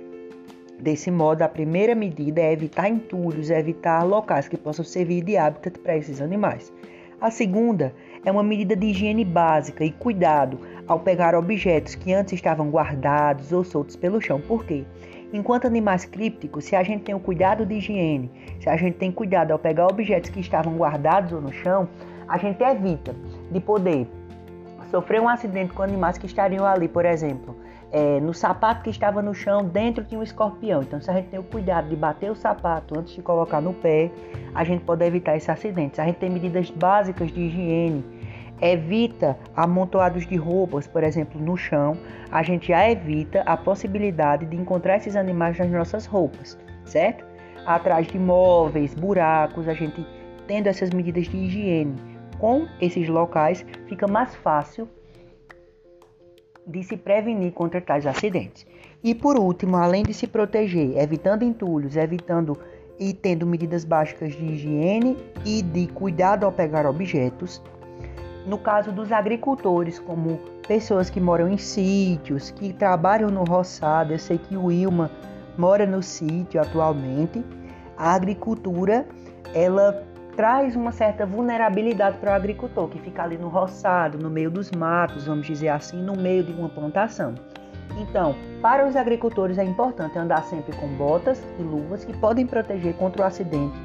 Desse 0.80 1.12
modo, 1.12 1.42
a 1.42 1.50
primeira 1.50 1.94
medida 1.94 2.40
é 2.40 2.54
evitar 2.54 2.88
entulhos, 2.88 3.52
é 3.52 3.60
evitar 3.60 4.02
locais 4.04 4.48
que 4.48 4.56
possam 4.56 4.86
servir 4.86 5.22
de 5.22 5.36
habitat 5.36 5.78
para 5.78 5.98
esses 5.98 6.22
animais. 6.22 6.72
A 7.20 7.30
segunda 7.30 7.94
é 8.24 8.32
uma 8.32 8.42
medida 8.42 8.78
de 8.78 8.88
higiene 8.88 9.26
básica 9.26 9.84
e 9.84 9.92
cuidado 9.92 10.58
ao 10.90 11.00
pegar 11.00 11.36
objetos 11.36 11.94
que 11.94 12.12
antes 12.12 12.34
estavam 12.34 12.72
guardados 12.72 13.54
ou 13.54 13.64
soltos 13.64 13.96
pelo 13.96 14.20
chão. 14.20 14.42
Por 14.42 14.66
quê? 14.66 14.84
Enquanto 15.32 15.68
animais 15.68 16.04
crípticos, 16.04 16.66
se 16.66 16.76
a 16.76 16.82
gente 16.82 17.04
tem 17.04 17.14
o 17.14 17.20
cuidado 17.20 17.64
de 17.64 17.76
higiene, 17.76 18.32
se 18.60 18.68
a 18.68 18.76
gente 18.76 18.98
tem 18.98 19.12
cuidado 19.12 19.52
ao 19.52 19.60
pegar 19.60 19.86
objetos 19.86 20.32
que 20.32 20.40
estavam 20.40 20.76
guardados 20.76 21.32
ou 21.32 21.40
no 21.40 21.54
chão, 21.54 21.88
a 22.28 22.40
gente 22.40 22.64
evita 22.64 23.16
de 23.52 23.60
poder 23.60 24.08
sofrer 24.90 25.22
um 25.22 25.30
acidente 25.30 25.72
com 25.74 25.84
animais 25.84 26.18
que 26.18 26.26
estariam 26.26 26.66
ali, 26.66 26.88
por 26.88 27.06
exemplo, 27.06 27.56
é, 27.92 28.20
no 28.20 28.34
sapato 28.34 28.82
que 28.82 28.90
estava 28.90 29.22
no 29.22 29.36
chão, 29.36 29.64
dentro 29.66 30.04
tinha 30.04 30.20
um 30.20 30.24
escorpião. 30.24 30.82
Então, 30.82 31.00
se 31.00 31.12
a 31.12 31.14
gente 31.14 31.30
tem 31.30 31.40
o 31.40 31.44
cuidado 31.44 31.88
de 31.88 31.96
bater 31.96 32.32
o 32.32 32.36
sapato 32.36 32.98
antes 32.98 33.14
de 33.14 33.22
colocar 33.22 33.62
no 33.62 33.74
pé, 33.74 34.10
a 34.56 34.64
gente 34.64 34.84
pode 34.84 35.06
evitar 35.06 35.38
esse 35.38 35.52
acidente. 35.52 36.02
A 36.02 36.06
gente 36.06 36.18
tem 36.18 36.32
medidas 36.32 36.72
básicas 36.72 37.32
de 37.32 37.42
higiene, 37.42 38.04
evita 38.62 39.38
amontoados 39.56 40.26
de 40.26 40.36
roupas, 40.36 40.88
por 40.88 41.04
exemplo, 41.04 41.40
no 41.40 41.56
chão. 41.58 41.98
A 42.32 42.44
gente 42.44 42.68
já 42.70 42.90
evita 42.90 43.42
a 43.42 43.58
possibilidade 43.58 44.46
de 44.46 44.56
encontrar 44.56 44.98
esses 44.98 45.16
animais 45.16 45.58
nas 45.58 45.70
nossas 45.70 46.06
roupas, 46.06 46.58
certo? 46.86 47.26
Atrás 47.66 48.08
de 48.08 48.18
móveis, 48.18 48.94
buracos, 48.94 49.68
a 49.68 49.74
gente 49.74 50.06
tendo 50.48 50.68
essas 50.68 50.90
medidas 50.90 51.28
de 51.28 51.38
higiene 51.38 51.96
com 52.40 52.68
esses 52.82 53.08
locais, 53.08 53.66
fica 53.88 54.08
mais 54.08 54.34
fácil 54.36 54.88
de 56.66 56.84
se 56.84 56.96
prevenir 56.98 57.52
contra 57.52 57.82
tais 57.82 58.06
acidentes. 58.06 58.66
E 59.04 59.14
por 59.14 59.38
último, 59.38 59.78
além 59.78 60.04
de 60.04 60.14
se 60.14 60.28
proteger, 60.28 60.98
evitando 60.98 61.44
entulhos, 61.44 61.96
evitando 61.96 62.58
e 63.00 63.14
tendo 63.14 63.48
medidas 63.48 63.86
básicas 63.86 64.34
de 64.34 64.44
higiene 64.44 65.18
e 65.46 65.62
de 65.62 65.88
cuidado 65.88 66.46
ao 66.46 66.52
pegar 66.52 66.86
objetos, 66.86 67.62
no 68.50 68.58
caso 68.58 68.92
dos 68.92 69.12
agricultores, 69.12 70.00
como 70.00 70.40
pessoas 70.68 71.08
que 71.08 71.22
moram 71.22 71.48
em 71.48 71.58
sítios, 71.58 72.50
que 72.50 72.74
trabalham 72.74 73.30
no 73.30 73.44
roçado, 73.44 74.12
eu 74.12 74.18
sei 74.18 74.40
que 74.40 74.58
o 74.58 74.66
Wilma 74.66 75.12
mora 75.56 75.86
no 75.86 76.02
sítio 76.02 76.60
atualmente, 76.60 77.46
a 77.96 78.16
agricultura 78.16 79.06
ela 79.54 80.04
traz 80.36 80.76
uma 80.76 80.92
certa 80.92 81.28
vulnerabilidade 81.28 82.18
para 82.18 82.32
o 82.32 82.34
agricultor 82.34 82.88
que 82.88 82.98
fica 82.98 83.22
ali 83.22 83.38
no 83.38 83.50
roçado, 83.50 84.18
no 84.18 84.32
meio 84.32 84.50
dos 84.50 84.72
matos, 84.72 85.28
vamos 85.28 85.46
dizer 85.46 85.70
assim, 85.70 86.02
no 86.02 86.16
meio 86.16 86.44
de 86.44 86.52
uma 86.52 86.70
plantação. 86.70 87.36
Então, 88.00 88.34
para 88.64 88.88
os 88.88 88.96
agricultores 88.96 89.60
é 89.60 89.64
importante 89.64 90.18
andar 90.18 90.44
sempre 90.46 90.76
com 90.76 90.88
botas 90.96 91.40
e 91.60 91.62
luvas 91.62 92.04
que 92.04 92.18
podem 92.18 92.48
proteger 92.48 92.96
contra 92.96 93.22
o 93.22 93.26
acidente 93.26 93.78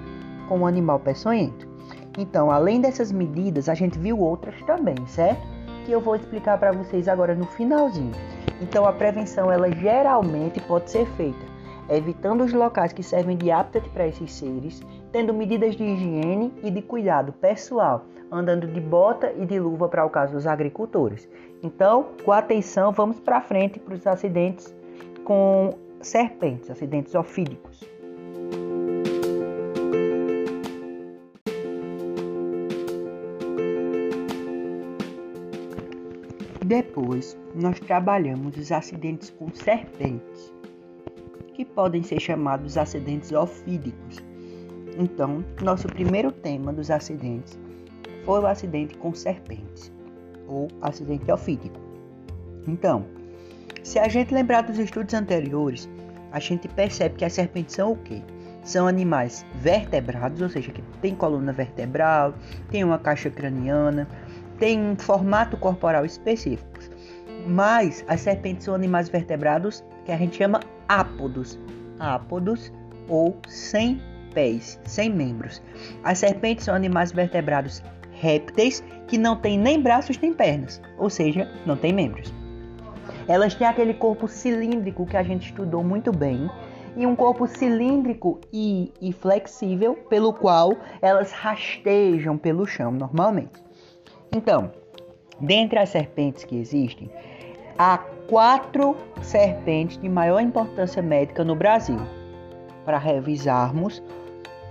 com 0.48 0.60
o 0.60 0.66
animal 0.66 1.00
peçonhento. 1.00 1.73
Então, 2.16 2.50
além 2.50 2.80
dessas 2.80 3.10
medidas, 3.10 3.68
a 3.68 3.74
gente 3.74 3.98
viu 3.98 4.18
outras 4.20 4.60
também, 4.62 4.96
certo? 5.06 5.42
Que 5.84 5.92
eu 5.92 6.00
vou 6.00 6.16
explicar 6.16 6.58
para 6.58 6.72
vocês 6.72 7.08
agora 7.08 7.34
no 7.34 7.46
finalzinho. 7.46 8.12
Então, 8.60 8.86
a 8.86 8.92
prevenção 8.92 9.50
ela 9.50 9.70
geralmente 9.70 10.60
pode 10.60 10.90
ser 10.90 11.06
feita 11.16 11.54
evitando 11.88 12.42
os 12.42 12.52
locais 12.52 12.92
que 12.92 13.02
servem 13.02 13.36
de 13.36 13.50
hábitat 13.50 13.88
para 13.90 14.06
esses 14.06 14.32
seres, 14.32 14.80
tendo 15.12 15.34
medidas 15.34 15.76
de 15.76 15.84
higiene 15.84 16.52
e 16.62 16.70
de 16.70 16.82
cuidado 16.82 17.32
pessoal, 17.32 18.04
andando 18.30 18.66
de 18.66 18.80
bota 18.80 19.32
e 19.36 19.44
de 19.44 19.58
luva 19.58 19.88
para 19.88 20.04
o 20.04 20.10
caso 20.10 20.32
dos 20.32 20.46
agricultores. 20.46 21.28
Então, 21.62 22.06
com 22.24 22.32
atenção, 22.32 22.92
vamos 22.92 23.20
para 23.20 23.40
frente 23.40 23.78
para 23.78 23.94
os 23.94 24.06
acidentes 24.06 24.74
com 25.24 25.70
serpentes, 26.00 26.70
acidentes 26.70 27.14
ofídicos. 27.14 27.82
Depois, 36.74 37.38
nós 37.54 37.78
trabalhamos 37.78 38.56
os 38.56 38.72
acidentes 38.72 39.30
com 39.30 39.48
serpentes, 39.54 40.52
que 41.54 41.64
podem 41.64 42.02
ser 42.02 42.18
chamados 42.18 42.76
acidentes 42.76 43.30
ofídicos. 43.30 44.20
Então, 44.98 45.44
nosso 45.62 45.86
primeiro 45.86 46.32
tema 46.32 46.72
dos 46.72 46.90
acidentes 46.90 47.56
foi 48.24 48.40
o 48.40 48.46
acidente 48.48 48.98
com 48.98 49.14
serpentes, 49.14 49.92
ou 50.48 50.66
acidente 50.82 51.30
ofídico. 51.30 51.78
Então, 52.66 53.04
se 53.84 54.00
a 54.00 54.08
gente 54.08 54.34
lembrar 54.34 54.62
dos 54.62 54.80
estudos 54.80 55.14
anteriores, 55.14 55.88
a 56.32 56.40
gente 56.40 56.66
percebe 56.66 57.14
que 57.14 57.24
as 57.24 57.34
serpentes 57.34 57.76
são 57.76 57.92
o 57.92 57.96
quê? 57.98 58.20
São 58.64 58.88
animais 58.88 59.46
vertebrados, 59.54 60.42
ou 60.42 60.48
seja, 60.48 60.72
que 60.72 60.82
tem 61.00 61.14
coluna 61.14 61.52
vertebral, 61.52 62.34
tem 62.68 62.82
uma 62.82 62.98
caixa 62.98 63.30
craniana, 63.30 64.08
tem 64.58 64.80
um 64.80 64.96
formato 64.96 65.56
corporal 65.56 66.04
específico. 66.04 66.68
Mas 67.46 68.04
as 68.08 68.20
serpentes 68.20 68.64
são 68.64 68.74
animais 68.74 69.08
vertebrados 69.08 69.84
que 70.04 70.12
a 70.12 70.16
gente 70.16 70.36
chama 70.36 70.60
ápodos. 70.88 71.58
Ápodos 71.98 72.72
ou 73.08 73.36
sem 73.48 74.00
pés, 74.32 74.80
sem 74.84 75.10
membros. 75.10 75.62
As 76.02 76.18
serpentes 76.18 76.64
são 76.64 76.74
animais 76.74 77.12
vertebrados 77.12 77.82
répteis 78.12 78.82
que 79.06 79.18
não 79.18 79.36
têm 79.36 79.58
nem 79.58 79.80
braços 79.80 80.18
nem 80.18 80.32
pernas, 80.32 80.80
ou 80.98 81.10
seja, 81.10 81.50
não 81.66 81.76
têm 81.76 81.92
membros. 81.92 82.32
Elas 83.28 83.54
têm 83.54 83.66
aquele 83.66 83.94
corpo 83.94 84.28
cilíndrico 84.28 85.06
que 85.06 85.16
a 85.16 85.22
gente 85.22 85.46
estudou 85.46 85.82
muito 85.82 86.12
bem, 86.12 86.48
e 86.96 87.06
um 87.06 87.16
corpo 87.16 87.46
cilíndrico 87.46 88.40
e, 88.52 88.92
e 89.00 89.12
flexível, 89.12 89.94
pelo 90.08 90.32
qual 90.32 90.72
elas 91.02 91.32
rastejam 91.32 92.38
pelo 92.38 92.66
chão 92.66 92.92
normalmente. 92.92 93.62
Então, 94.34 94.72
dentre 95.40 95.78
as 95.78 95.90
serpentes 95.90 96.42
que 96.42 96.58
existem, 96.58 97.08
há 97.78 97.98
quatro 98.28 98.96
serpentes 99.22 99.96
de 99.96 100.08
maior 100.08 100.40
importância 100.40 101.00
médica 101.00 101.44
no 101.44 101.54
Brasil. 101.54 101.98
Para 102.84 102.98
revisarmos, 102.98 104.02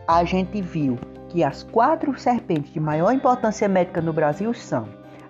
a 0.05 0.25
gente 0.25 0.61
viu 0.61 0.99
que 1.29 1.45
as 1.45 1.63
quatro 1.63 2.19
serpentes 2.19 2.73
de 2.73 2.79
maior 2.79 3.13
importância 3.13 3.67
médica 3.69 4.01
no 4.01 4.11
Brasil 4.11 4.53
são 4.53 4.85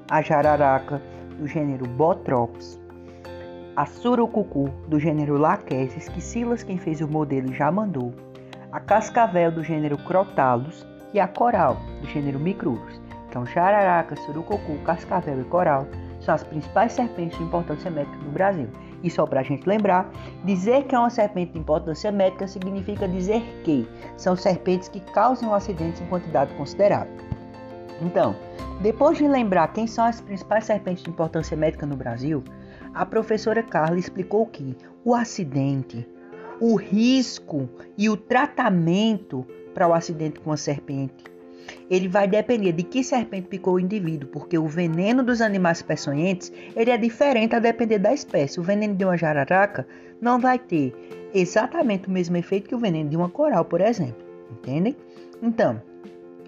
a 0.10 0.22
jararaca, 0.22 1.00
do 1.38 1.48
gênero 1.48 1.88
Botrops, 1.88 2.80
a 3.76 3.86
surucucu, 3.86 4.70
do 4.88 5.00
gênero 5.00 5.38
Lachesis, 5.38 6.10
que 6.10 6.22
Silas, 6.22 6.64
quem 6.64 6.78
fez 6.78 7.02
o 7.02 7.08
modelo, 7.08 7.54
já 7.54 7.72
mandou, 7.72 8.14
a 8.72 8.80
cascavel, 8.80 9.52
do 9.52 9.64
gênero 9.64 9.98
Crotalus, 9.98 10.86
e 11.14 11.20
a 11.20 11.28
coral, 11.28 11.78
do 12.02 12.08
gênero 12.08 12.40
Micrurus. 12.40 13.03
Então, 13.34 13.48
jararaca, 13.48 14.16
surucucu, 14.16 14.78
cascavel 14.86 15.42
e 15.42 15.44
coral 15.46 15.88
são 16.22 16.36
as 16.36 16.44
principais 16.44 16.92
serpentes 16.92 17.36
de 17.36 17.44
importância 17.44 17.90
médica 17.90 18.16
no 18.18 18.30
Brasil. 18.30 18.68
E 19.02 19.10
só 19.10 19.26
para 19.26 19.40
a 19.40 19.44
gente 19.44 19.68
lembrar, 19.68 20.08
dizer 20.46 20.84
que 20.84 20.94
é 20.94 21.00
uma 21.00 21.10
serpente 21.10 21.54
de 21.54 21.58
importância 21.58 22.12
médica 22.12 22.48
significa 22.48 23.08
dizer 23.08 23.42
que 23.64 23.90
são 24.18 24.36
serpentes 24.36 24.88
que 24.88 25.00
causam 25.00 25.52
acidentes 25.52 26.00
em 26.00 26.06
quantidade 26.06 26.54
considerável. 26.54 27.12
Então, 28.04 28.36
depois 28.84 29.18
de 29.18 29.28
lembrar 29.28 29.74
quem 29.74 29.88
são 29.88 30.06
as 30.06 30.22
principais 30.22 30.66
serpentes 30.66 31.04
de 31.04 31.10
importância 31.10 31.58
médica 31.58 31.88
no 31.88 31.96
Brasil, 31.96 32.44
a 32.94 33.04
professora 33.04 33.64
Carla 33.64 33.98
explicou 33.98 34.46
que 34.46 34.78
o 35.04 35.16
acidente, 35.16 36.08
o 36.62 36.76
risco 36.76 37.68
e 37.98 38.12
o 38.12 38.16
tratamento 38.16 39.44
para 39.74 39.88
o 39.88 39.94
acidente 39.96 40.40
com 40.40 40.52
a 40.52 40.58
serpente 40.58 41.33
ele 41.90 42.08
vai 42.08 42.28
depender 42.28 42.72
de 42.72 42.84
que 42.84 43.04
serpente 43.04 43.48
picou 43.48 43.76
o 43.76 43.80
indivíduo, 43.80 44.30
porque 44.30 44.58
o 44.58 44.68
veneno 44.68 45.24
dos 45.24 45.42
animais 45.42 45.82
peçonhentos 45.82 46.52
ele 46.76 46.92
é 46.92 46.98
diferente 46.98 47.56
a 47.56 47.60
depender 47.60 48.00
da 48.00 48.14
espécie. 48.14 48.60
O 48.60 48.64
veneno 48.64 48.96
de 48.96 49.06
uma 49.06 49.18
jararaca 49.18 49.88
não 50.22 50.40
vai 50.40 50.58
ter 50.58 50.94
exatamente 51.34 52.08
o 52.08 52.12
mesmo 52.12 52.38
efeito 52.38 52.70
que 52.70 52.76
o 52.76 52.80
veneno 52.80 53.10
de 53.10 53.18
uma 53.18 53.30
coral, 53.30 53.66
por 53.66 53.82
exemplo. 53.82 54.24
Entendem? 54.52 54.96
Então, 55.42 55.82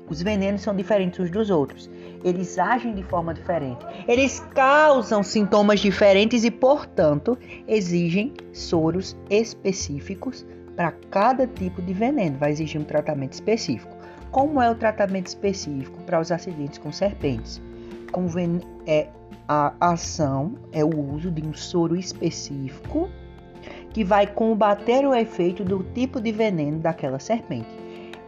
os 0.08 0.22
venenos 0.22 0.62
são 0.62 0.75
diferentes 0.75 1.20
uns 1.20 1.32
dos 1.32 1.50
outros. 1.50 1.89
Eles 2.24 2.58
agem 2.58 2.94
de 2.94 3.04
forma 3.04 3.34
diferente. 3.34 3.86
Eles 4.08 4.39
causam 4.54 5.24
sintomas 5.24 5.80
diferentes 5.80 6.44
e, 6.44 6.51
portanto, 6.51 7.38
exigem 7.68 8.34
soros 8.54 9.18
específicos 9.30 10.46
para 10.75 10.92
cada 11.10 11.48
tipo 11.48 11.82
de 11.82 11.94
veneno. 11.94 12.38
Vai 12.38 12.51
exigir 12.51 12.80
um 12.80 12.84
tratamento 12.84 13.34
específico. 13.34 13.95
Como 14.36 14.62
é 14.62 14.70
o 14.70 14.75
tratamento 14.75 15.27
específico 15.27 15.98
para 16.01 16.20
os 16.20 16.30
acidentes 16.30 16.77
com 16.77 16.92
serpentes? 16.92 17.62
Como 18.12 18.27
é, 18.86 19.08
a 19.48 19.74
ação 19.80 20.56
é 20.74 20.84
o 20.84 20.89
uso 21.13 21.32
de 21.32 21.42
um 21.42 21.54
soro 21.54 21.96
específico 21.96 23.10
que 23.92 24.04
vai 24.04 24.27
combater 24.27 25.08
o 25.08 25.15
efeito 25.15 25.63
do 25.63 25.82
tipo 25.94 26.20
de 26.20 26.34
veneno 26.34 26.80
daquela 26.80 27.18
serpente. 27.18 27.70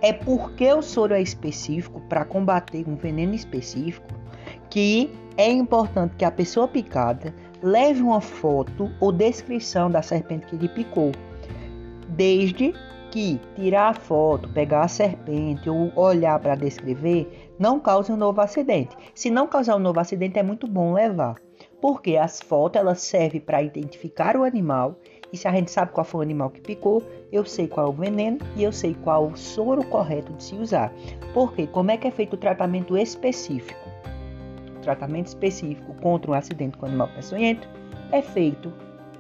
É 0.02 0.14
porque 0.14 0.72
o 0.72 0.82
soro 0.82 1.14
é 1.14 1.22
específico 1.22 2.00
para 2.08 2.24
combater 2.24 2.88
um 2.88 2.96
veneno 2.96 3.36
específico 3.36 4.08
que 4.70 5.12
é 5.36 5.52
importante 5.52 6.16
que 6.16 6.24
a 6.24 6.32
pessoa 6.32 6.70
picada 6.70 7.36
leve 7.62 8.02
uma 8.02 8.22
foto 8.22 8.90
ou 9.02 9.12
descrição 9.12 9.92
da 9.92 10.02
serpente 10.02 10.46
que 10.46 10.56
lhe 10.56 10.70
picou, 10.70 11.12
desde 12.08 12.74
que 13.18 13.42
tirar 13.56 13.90
a 13.90 13.94
foto, 13.96 14.48
pegar 14.50 14.84
a 14.84 14.88
serpente 14.88 15.68
ou 15.68 15.92
olhar 15.96 16.40
para 16.40 16.54
descrever 16.54 17.50
não 17.58 17.80
cause 17.80 18.12
um 18.12 18.16
novo 18.16 18.40
acidente. 18.42 18.96
Se 19.16 19.32
não 19.32 19.48
causar 19.48 19.76
um 19.76 19.80
novo 19.80 20.00
acidente, 20.00 20.38
é 20.38 20.44
muito 20.44 20.68
bom 20.68 20.94
levar, 20.94 21.36
porque 21.82 22.16
as 22.16 22.40
fotos 22.40 22.80
elas 22.80 23.02
servem 23.02 23.42
para 23.42 23.64
identificar 23.64 24.38
o 24.38 24.44
animal 24.44 25.00
e 25.34 25.38
se 25.38 25.48
a 25.48 25.52
gente 25.52 25.72
sabe 25.72 25.94
qual 25.94 26.06
foi 26.06 26.20
o 26.20 26.22
animal 26.22 26.52
que 26.52 26.62
picou, 26.62 27.02
eu 27.32 27.44
sei 27.44 27.68
qual 27.68 27.88
é 27.88 27.90
o 27.90 27.94
veneno 27.94 28.38
e 28.56 28.64
eu 28.64 28.72
sei 28.72 28.94
qual 28.94 29.26
o 29.26 29.36
soro 29.36 29.84
correto 29.88 30.32
de 30.34 30.44
se 30.44 30.54
usar. 30.56 30.94
Porque 31.34 31.66
como 31.66 31.90
é 31.90 31.98
que 31.98 32.08
é 32.08 32.12
feito 32.12 32.36
o 32.36 32.38
tratamento 32.38 32.96
específico? 32.96 33.80
O 34.78 34.82
tratamento 34.82 35.26
específico 35.26 35.92
contra 36.04 36.30
um 36.30 36.34
acidente 36.36 36.78
com 36.78 36.86
animal 36.86 37.10
peçonhento 37.16 37.68
é 38.12 38.22
feito 38.22 38.72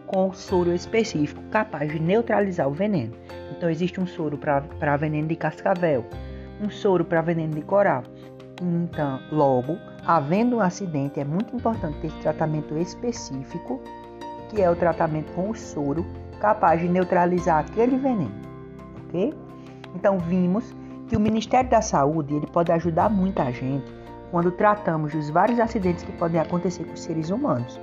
com 0.07 0.33
soro 0.33 0.73
específico 0.73 1.41
capaz 1.51 1.91
de 1.91 1.99
neutralizar 1.99 2.67
o 2.67 2.73
veneno. 2.73 3.13
Então 3.55 3.69
existe 3.69 3.99
um 3.99 4.07
soro 4.07 4.37
para 4.37 4.97
veneno 4.97 5.27
de 5.27 5.35
cascavel, 5.35 6.05
um 6.61 6.69
soro 6.69 7.05
para 7.05 7.21
veneno 7.21 7.53
de 7.53 7.61
coral. 7.61 8.03
Então, 8.61 9.19
logo, 9.31 9.77
havendo 10.05 10.55
um 10.55 10.61
acidente, 10.61 11.19
é 11.19 11.23
muito 11.23 11.55
importante 11.55 11.99
ter 11.99 12.07
esse 12.07 12.17
tratamento 12.17 12.75
específico, 12.77 13.79
que 14.49 14.61
é 14.61 14.69
o 14.69 14.75
tratamento 14.75 15.31
com 15.33 15.51
o 15.51 15.55
soro 15.55 16.05
capaz 16.39 16.81
de 16.81 16.87
neutralizar 16.87 17.59
aquele 17.59 17.97
veneno, 17.97 18.31
ok? 19.05 19.33
Então 19.95 20.17
vimos 20.19 20.75
que 21.07 21.15
o 21.15 21.19
Ministério 21.19 21.69
da 21.69 21.81
Saúde 21.81 22.35
ele 22.35 22.47
pode 22.47 22.71
ajudar 22.71 23.09
muita 23.09 23.51
gente 23.51 23.91
quando 24.31 24.51
tratamos 24.51 25.13
dos 25.13 25.29
vários 25.29 25.59
acidentes 25.59 26.03
que 26.03 26.11
podem 26.13 26.39
acontecer 26.39 26.83
com 26.83 26.93
os 26.93 27.01
seres 27.01 27.29
humanos. 27.29 27.79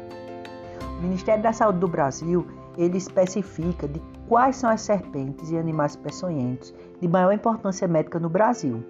O 0.99 1.03
Ministério 1.03 1.43
da 1.43 1.53
Saúde 1.53 1.79
do 1.79 1.89
Brasil 1.89 2.47
ele 2.77 2.99
especifica 2.99 3.87
de 3.87 4.01
quais 4.29 4.57
são 4.57 4.71
as 4.71 4.81
serpentes 4.81 5.51
e 5.51 5.57
animais 5.57 5.97
peçonhentos 5.97 6.75
de 7.01 7.09
maior 7.09 7.33
importância 7.33 7.87
médica 7.87 8.19
no 8.19 8.29
Brasil. 8.29 8.83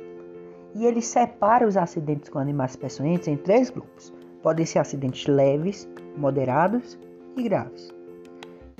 E 0.74 0.86
ele 0.86 1.00
separa 1.00 1.66
os 1.66 1.76
acidentes 1.76 2.28
com 2.28 2.38
animais 2.38 2.76
peçonhentos 2.76 3.28
em 3.28 3.36
três 3.36 3.70
grupos. 3.70 4.12
Podem 4.42 4.66
ser 4.66 4.78
acidentes 4.78 5.26
leves, 5.26 5.88
moderados 6.16 6.98
e 7.36 7.42
graves. 7.42 7.92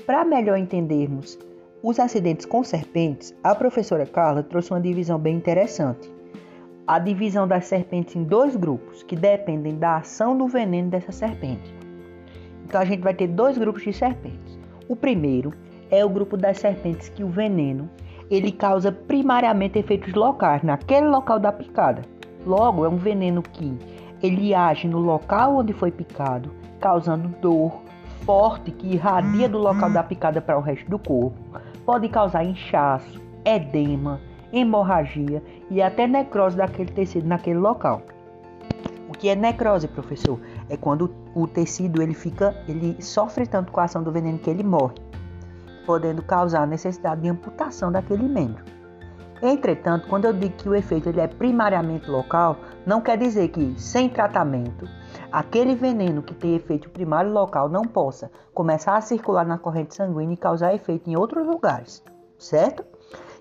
Para 0.05 0.25
melhor 0.25 0.57
entendermos 0.57 1.39
os 1.81 1.99
acidentes 1.99 2.45
com 2.45 2.63
serpentes, 2.63 3.33
a 3.43 3.53
professora 3.53 4.05
Carla 4.05 4.43
trouxe 4.43 4.71
uma 4.71 4.81
divisão 4.81 5.19
bem 5.19 5.35
interessante. 5.35 6.13
A 6.87 6.99
divisão 6.99 7.47
das 7.47 7.65
serpentes 7.65 8.15
em 8.15 8.23
dois 8.23 8.55
grupos, 8.55 9.03
que 9.03 9.15
dependem 9.15 9.77
da 9.77 9.97
ação 9.97 10.37
do 10.37 10.47
veneno 10.47 10.89
dessa 10.89 11.11
serpente. 11.11 11.74
Então 12.65 12.81
a 12.81 12.85
gente 12.85 13.01
vai 13.01 13.13
ter 13.13 13.27
dois 13.27 13.57
grupos 13.57 13.83
de 13.83 13.93
serpentes. 13.93 14.59
O 14.89 14.95
primeiro 14.95 15.53
é 15.89 16.03
o 16.03 16.09
grupo 16.09 16.35
das 16.35 16.57
serpentes 16.57 17.09
que 17.09 17.23
o 17.23 17.29
veneno 17.29 17.89
ele 18.29 18.51
causa 18.51 18.91
primariamente 18.91 19.77
efeitos 19.77 20.13
locais 20.13 20.63
naquele 20.63 21.07
local 21.07 21.39
da 21.39 21.51
picada. 21.51 22.01
Logo, 22.45 22.83
é 22.83 22.89
um 22.89 22.97
veneno 22.97 23.41
que 23.41 23.77
ele 24.21 24.53
age 24.53 24.87
no 24.87 24.99
local 24.99 25.57
onde 25.57 25.73
foi 25.73 25.91
picado, 25.91 26.51
causando 26.79 27.27
dor 27.39 27.85
forte 28.25 28.71
que 28.71 28.93
irradia 28.93 29.47
do 29.47 29.59
local 29.59 29.91
da 29.91 30.03
picada 30.03 30.41
para 30.41 30.57
o 30.57 30.61
resto 30.61 30.89
do 30.89 30.97
corpo, 30.97 31.37
pode 31.85 32.09
causar 32.09 32.43
inchaço, 32.43 33.21
edema, 33.45 34.19
hemorragia 34.51 35.43
e 35.69 35.81
até 35.81 36.07
necrose 36.07 36.57
daquele 36.57 36.91
tecido 36.91 37.27
naquele 37.27 37.59
local. 37.59 38.01
O 39.07 39.11
que 39.11 39.29
é 39.29 39.35
necrose, 39.35 39.87
professor? 39.87 40.39
É 40.67 40.75
quando 40.75 41.13
o 41.35 41.45
tecido 41.45 42.01
ele 42.01 42.13
fica, 42.13 42.55
ele 42.67 43.01
sofre 43.01 43.45
tanto 43.45 43.71
com 43.71 43.81
a 43.81 43.83
ação 43.83 44.01
do 44.01 44.11
veneno 44.11 44.39
que 44.39 44.49
ele 44.49 44.63
morre, 44.63 44.95
podendo 45.85 46.23
causar 46.23 46.63
a 46.63 46.65
necessidade 46.65 47.21
de 47.21 47.27
amputação 47.27 47.91
daquele 47.91 48.27
membro. 48.27 48.63
Entretanto, 49.41 50.07
quando 50.07 50.25
eu 50.25 50.33
digo 50.33 50.55
que 50.55 50.69
o 50.69 50.73
efeito 50.73 51.09
ele 51.09 51.19
é 51.19 51.27
primariamente 51.27 52.09
local, 52.09 52.57
não 52.85 53.01
quer 53.01 53.17
dizer 53.17 53.49
que 53.49 53.75
sem 53.77 54.09
tratamento 54.09 54.87
aquele 55.29 55.75
veneno 55.75 56.23
que 56.23 56.33
tem 56.33 56.55
efeito 56.55 56.89
primário 56.89 57.31
local 57.31 57.67
não 57.67 57.83
possa 57.83 58.31
começar 58.53 58.95
a 58.95 59.01
circular 59.01 59.45
na 59.45 59.57
corrente 59.57 59.93
sanguínea 59.93 60.33
e 60.33 60.37
causar 60.37 60.73
efeito 60.73 61.09
em 61.09 61.17
outros 61.17 61.45
lugares, 61.45 62.01
certo? 62.39 62.85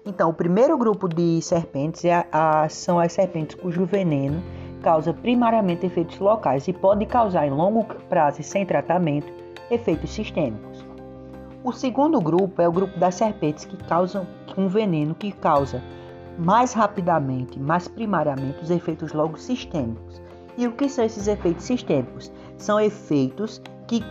Então, 0.04 0.28
o 0.28 0.34
primeiro 0.34 0.76
grupo 0.76 1.08
de 1.08 1.40
serpentes 1.40 2.04
é 2.04 2.26
a, 2.30 2.64
a, 2.64 2.68
são 2.68 2.98
as 2.98 3.12
serpentes 3.12 3.54
cujo 3.54 3.86
veneno 3.86 4.42
causa 4.84 5.14
primariamente 5.14 5.86
efeitos 5.86 6.18
locais 6.18 6.68
e 6.68 6.72
pode 6.72 7.06
causar 7.06 7.46
em 7.46 7.50
longo 7.50 7.84
prazo 8.10 8.42
e 8.42 8.44
sem 8.44 8.66
tratamento 8.66 9.32
efeitos 9.70 10.10
sistêmicos. 10.10 10.84
O 11.64 11.72
segundo 11.72 12.20
grupo 12.20 12.60
é 12.60 12.68
o 12.68 12.72
grupo 12.72 12.98
das 12.98 13.14
serpentes 13.14 13.64
que 13.64 13.78
causam 13.84 14.26
um 14.58 14.68
veneno 14.68 15.14
que 15.14 15.32
causa 15.32 15.82
mais 16.38 16.74
rapidamente, 16.74 17.58
mais 17.58 17.88
primariamente, 17.88 18.62
os 18.62 18.70
efeitos 18.70 19.14
logo 19.14 19.38
sistêmicos. 19.38 20.20
E 20.58 20.66
o 20.66 20.72
que 20.72 20.86
são 20.90 21.02
esses 21.02 21.26
efeitos 21.26 21.64
sistêmicos? 21.64 22.30
São 22.58 22.78
efeitos 22.78 23.62
que, 23.86 24.04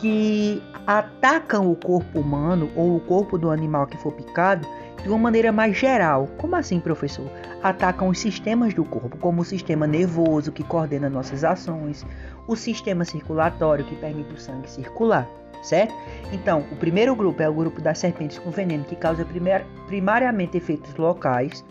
que 0.00 0.60
atacam 0.84 1.70
o 1.70 1.76
corpo 1.76 2.18
humano 2.18 2.68
ou 2.74 2.96
o 2.96 3.00
corpo 3.00 3.38
do 3.38 3.50
animal 3.50 3.86
que 3.86 3.96
for 3.98 4.12
picado 4.12 4.66
de 5.02 5.08
uma 5.08 5.18
maneira 5.18 5.52
mais 5.52 5.76
geral. 5.76 6.28
Como 6.38 6.56
assim, 6.56 6.80
professor? 6.80 7.30
Atacam 7.62 8.08
os 8.08 8.18
sistemas 8.18 8.74
do 8.74 8.84
corpo, 8.84 9.16
como 9.18 9.42
o 9.42 9.44
sistema 9.44 9.86
nervoso, 9.86 10.52
que 10.52 10.62
coordena 10.62 11.08
nossas 11.08 11.44
ações, 11.44 12.04
o 12.46 12.56
sistema 12.56 13.04
circulatório, 13.04 13.84
que 13.84 13.96
permite 13.96 14.34
o 14.34 14.38
sangue 14.38 14.70
circular, 14.70 15.28
certo? 15.62 15.94
Então, 16.32 16.64
o 16.72 16.76
primeiro 16.76 17.14
grupo 17.14 17.42
é 17.42 17.48
o 17.48 17.54
grupo 17.54 17.80
das 17.80 17.98
serpentes 17.98 18.38
com 18.38 18.50
veneno, 18.50 18.84
que 18.84 18.96
causa 18.96 19.24
primar 19.24 19.64
primariamente 19.86 20.56
efeitos 20.56 20.94
locais, 20.96 21.64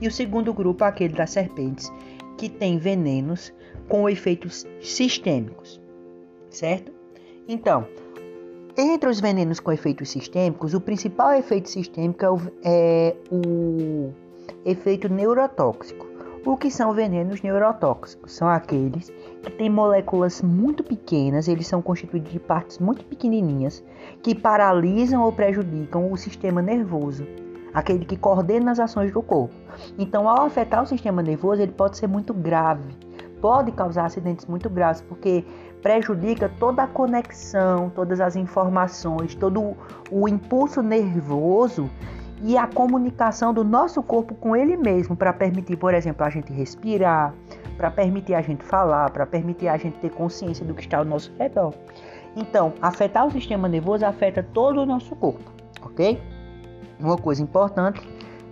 e 0.00 0.08
o 0.08 0.12
segundo 0.12 0.52
grupo 0.52 0.84
é 0.84 0.88
aquele 0.88 1.14
das 1.14 1.30
serpentes, 1.30 1.92
que 2.36 2.48
tem 2.48 2.78
venenos 2.78 3.52
com 3.88 4.08
efeitos 4.08 4.66
sistêmicos, 4.80 5.80
certo? 6.50 6.92
Então, 7.46 7.86
entre 8.76 9.08
os 9.08 9.20
venenos 9.20 9.60
com 9.60 9.70
efeitos 9.70 10.10
sistêmicos, 10.10 10.74
o 10.74 10.80
principal 10.80 11.32
efeito 11.32 11.68
sistêmico 11.68 12.24
é 12.24 12.30
o, 12.30 12.40
é 12.64 13.16
o 13.30 14.12
efeito 14.64 15.08
neurotóxico. 15.08 16.06
O 16.44 16.56
que 16.58 16.70
são 16.70 16.92
venenos 16.92 17.40
neurotóxicos? 17.40 18.32
São 18.32 18.48
aqueles 18.48 19.10
que 19.42 19.50
têm 19.50 19.70
moléculas 19.70 20.42
muito 20.42 20.82
pequenas, 20.82 21.48
eles 21.48 21.66
são 21.66 21.80
constituídos 21.80 22.32
de 22.32 22.38
partes 22.38 22.78
muito 22.78 23.04
pequenininhas 23.04 23.82
que 24.22 24.34
paralisam 24.34 25.22
ou 25.22 25.32
prejudicam 25.32 26.12
o 26.12 26.16
sistema 26.18 26.60
nervoso, 26.60 27.26
aquele 27.72 28.04
que 28.04 28.16
coordena 28.16 28.72
as 28.72 28.80
ações 28.80 29.10
do 29.10 29.22
corpo. 29.22 29.54
Então, 29.96 30.28
ao 30.28 30.44
afetar 30.44 30.82
o 30.82 30.86
sistema 30.86 31.22
nervoso, 31.22 31.62
ele 31.62 31.72
pode 31.72 31.96
ser 31.96 32.08
muito 32.08 32.34
grave, 32.34 32.94
pode 33.40 33.72
causar 33.72 34.06
acidentes 34.06 34.44
muito 34.44 34.68
graves, 34.68 35.00
porque 35.00 35.44
prejudica 35.84 36.50
toda 36.58 36.84
a 36.84 36.86
conexão, 36.86 37.90
todas 37.90 38.18
as 38.18 38.36
informações, 38.36 39.34
todo 39.34 39.76
o 40.10 40.26
impulso 40.26 40.82
nervoso 40.82 41.90
e 42.42 42.56
a 42.56 42.66
comunicação 42.66 43.52
do 43.52 43.62
nosso 43.62 44.02
corpo 44.02 44.34
com 44.34 44.56
ele 44.56 44.78
mesmo 44.78 45.14
para 45.14 45.30
permitir, 45.30 45.76
por 45.76 45.92
exemplo, 45.92 46.24
a 46.24 46.30
gente 46.30 46.50
respirar, 46.54 47.34
para 47.76 47.90
permitir 47.90 48.32
a 48.32 48.40
gente 48.40 48.64
falar, 48.64 49.10
para 49.10 49.26
permitir 49.26 49.68
a 49.68 49.76
gente 49.76 49.98
ter 49.98 50.10
consciência 50.10 50.64
do 50.64 50.72
que 50.72 50.80
está 50.80 50.96
ao 50.96 51.04
nosso 51.04 51.30
redor. 51.38 51.74
Então, 52.34 52.72
afetar 52.80 53.26
o 53.26 53.30
sistema 53.30 53.68
nervoso 53.68 54.06
afeta 54.06 54.42
todo 54.42 54.80
o 54.80 54.86
nosso 54.86 55.14
corpo, 55.14 55.52
ok? 55.82 56.18
Uma 56.98 57.18
coisa 57.18 57.42
importante 57.42 58.00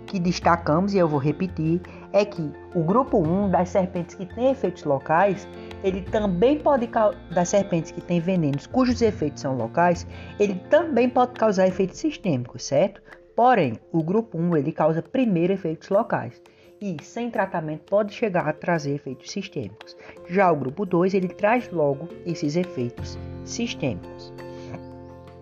que 0.05 0.19
destacamos, 0.19 0.93
e 0.93 0.99
eu 0.99 1.07
vou 1.07 1.19
repetir, 1.19 1.81
é 2.13 2.23
que 2.23 2.51
o 2.75 2.83
grupo 2.83 3.17
1 3.17 3.49
das 3.49 3.69
serpentes 3.69 4.15
que 4.15 4.25
têm 4.25 4.51
efeitos 4.51 4.83
locais, 4.83 5.47
ele 5.83 6.01
também 6.03 6.59
pode 6.59 6.87
das 7.31 7.49
serpentes 7.49 7.91
que 7.91 7.99
têm 7.99 8.19
venenos 8.19 8.67
cujos 8.67 9.01
efeitos 9.01 9.41
são 9.41 9.57
locais, 9.57 10.07
ele 10.39 10.55
também 10.69 11.09
pode 11.09 11.33
causar 11.33 11.67
efeitos 11.67 11.99
sistêmicos, 11.99 12.63
certo? 12.63 13.01
Porém, 13.35 13.73
o 13.91 14.03
grupo 14.03 14.37
1 14.37 14.57
ele 14.57 14.71
causa 14.71 15.01
primeiro 15.01 15.53
efeitos 15.53 15.89
locais 15.89 16.39
e 16.79 16.97
sem 17.01 17.31
tratamento 17.31 17.81
pode 17.89 18.13
chegar 18.13 18.47
a 18.47 18.53
trazer 18.53 18.93
efeitos 18.93 19.31
sistêmicos. 19.31 19.97
Já 20.29 20.51
o 20.51 20.55
grupo 20.55 20.85
2 20.85 21.15
ele 21.15 21.29
traz 21.29 21.71
logo 21.71 22.07
esses 22.25 22.55
efeitos 22.55 23.17
sistêmicos. 23.43 24.31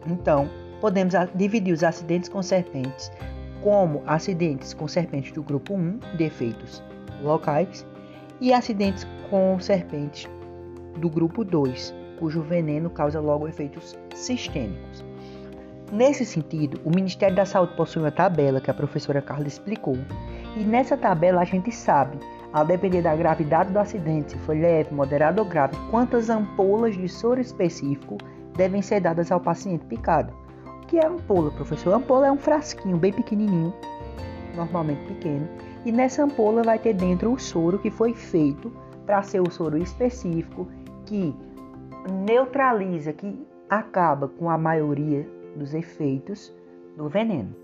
Então, 0.07 0.49
podemos 0.79 1.13
dividir 1.35 1.73
os 1.73 1.83
acidentes 1.83 2.29
com 2.29 2.41
serpentes 2.41 3.11
como 3.61 4.03
acidentes 4.05 4.73
com 4.73 4.87
serpentes 4.87 5.31
do 5.31 5.43
grupo 5.43 5.73
1, 5.73 5.99
defeitos 6.17 6.83
locais, 7.21 7.85
e 8.39 8.51
acidentes 8.51 9.05
com 9.29 9.59
serpentes 9.59 10.27
do 10.97 11.09
grupo 11.09 11.45
2, 11.45 11.93
cujo 12.17 12.41
veneno 12.41 12.89
causa 12.89 13.19
logo 13.19 13.47
efeitos 13.47 13.97
sistêmicos. 14.15 15.05
Nesse 15.91 16.25
sentido, 16.25 16.79
o 16.83 16.89
Ministério 16.89 17.35
da 17.35 17.45
Saúde 17.45 17.75
possui 17.75 18.01
uma 18.01 18.11
tabela 18.11 18.61
que 18.61 18.71
a 18.71 18.73
professora 18.73 19.21
Carla 19.21 19.47
explicou, 19.47 19.97
e 20.57 20.63
nessa 20.63 20.97
tabela 20.97 21.41
a 21.41 21.45
gente 21.45 21.71
sabe, 21.71 22.17
ao 22.51 22.65
depender 22.65 23.01
da 23.01 23.15
gravidade 23.15 23.71
do 23.71 23.79
acidente, 23.79 24.31
se 24.31 24.37
foi 24.39 24.59
leve, 24.59 24.93
moderado 24.93 25.41
ou 25.41 25.47
grave, 25.47 25.77
quantas 25.89 26.29
ampolas 26.29 26.95
de 26.95 27.07
soro 27.07 27.39
específico 27.39 28.17
devem 28.55 28.81
ser 28.81 29.01
dadas 29.01 29.31
ao 29.31 29.39
paciente 29.39 29.85
picado 29.85 30.40
que 30.91 30.99
é 30.99 31.05
ampola, 31.05 31.49
professor? 31.51 31.93
A 31.93 31.95
ampola 31.95 32.27
é 32.27 32.31
um 32.33 32.37
frasquinho 32.37 32.97
bem 32.97 33.13
pequenininho, 33.13 33.73
normalmente 34.57 35.01
pequeno, 35.05 35.47
e 35.85 35.91
nessa 35.91 36.21
ampola 36.21 36.63
vai 36.63 36.77
ter 36.77 36.93
dentro 36.93 37.31
o 37.31 37.39
soro 37.39 37.79
que 37.79 37.89
foi 37.89 38.13
feito 38.13 38.69
para 39.05 39.23
ser 39.23 39.39
o 39.39 39.49
soro 39.49 39.77
específico 39.77 40.67
que 41.05 41.33
neutraliza, 42.25 43.13
que 43.13 43.39
acaba 43.69 44.27
com 44.27 44.49
a 44.49 44.57
maioria 44.57 45.25
dos 45.55 45.73
efeitos 45.73 46.53
do 46.97 47.07
veneno. 47.07 47.55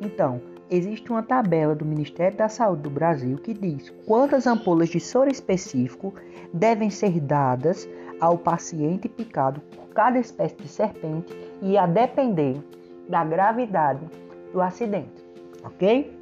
Então, 0.00 0.40
existe 0.70 1.10
uma 1.10 1.22
tabela 1.22 1.74
do 1.74 1.84
Ministério 1.84 2.38
da 2.38 2.48
Saúde 2.48 2.82
do 2.82 2.90
Brasil 2.90 3.36
que 3.38 3.52
diz 3.52 3.90
quantas 4.06 4.46
ampolas 4.46 4.88
de 4.88 5.00
soro 5.00 5.30
específico 5.30 6.14
devem 6.54 6.88
ser 6.88 7.20
dadas 7.20 7.88
ao 8.20 8.38
paciente 8.38 9.08
picado 9.08 9.60
por 9.60 9.88
cada 9.88 10.18
espécie 10.18 10.56
de 10.56 10.68
serpente 10.68 11.36
e 11.60 11.76
a 11.76 11.86
depender 11.86 12.62
da 13.08 13.24
gravidade 13.24 14.06
do 14.52 14.60
acidente, 14.60 15.24
ok? 15.64 16.16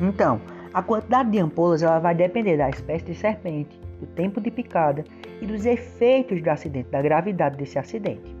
Então, 0.00 0.40
a 0.74 0.82
quantidade 0.82 1.30
de 1.30 1.38
ampolas 1.38 1.82
ela 1.82 2.00
vai 2.00 2.14
depender 2.14 2.56
da 2.56 2.68
espécie 2.68 3.04
de 3.04 3.14
serpente, 3.14 3.78
do 4.00 4.06
tempo 4.06 4.40
de 4.40 4.50
picada 4.50 5.04
e 5.40 5.46
dos 5.46 5.64
efeitos 5.64 6.42
do 6.42 6.48
acidente, 6.48 6.88
da 6.90 7.02
gravidade 7.02 7.56
desse 7.56 7.78
acidente. 7.78 8.34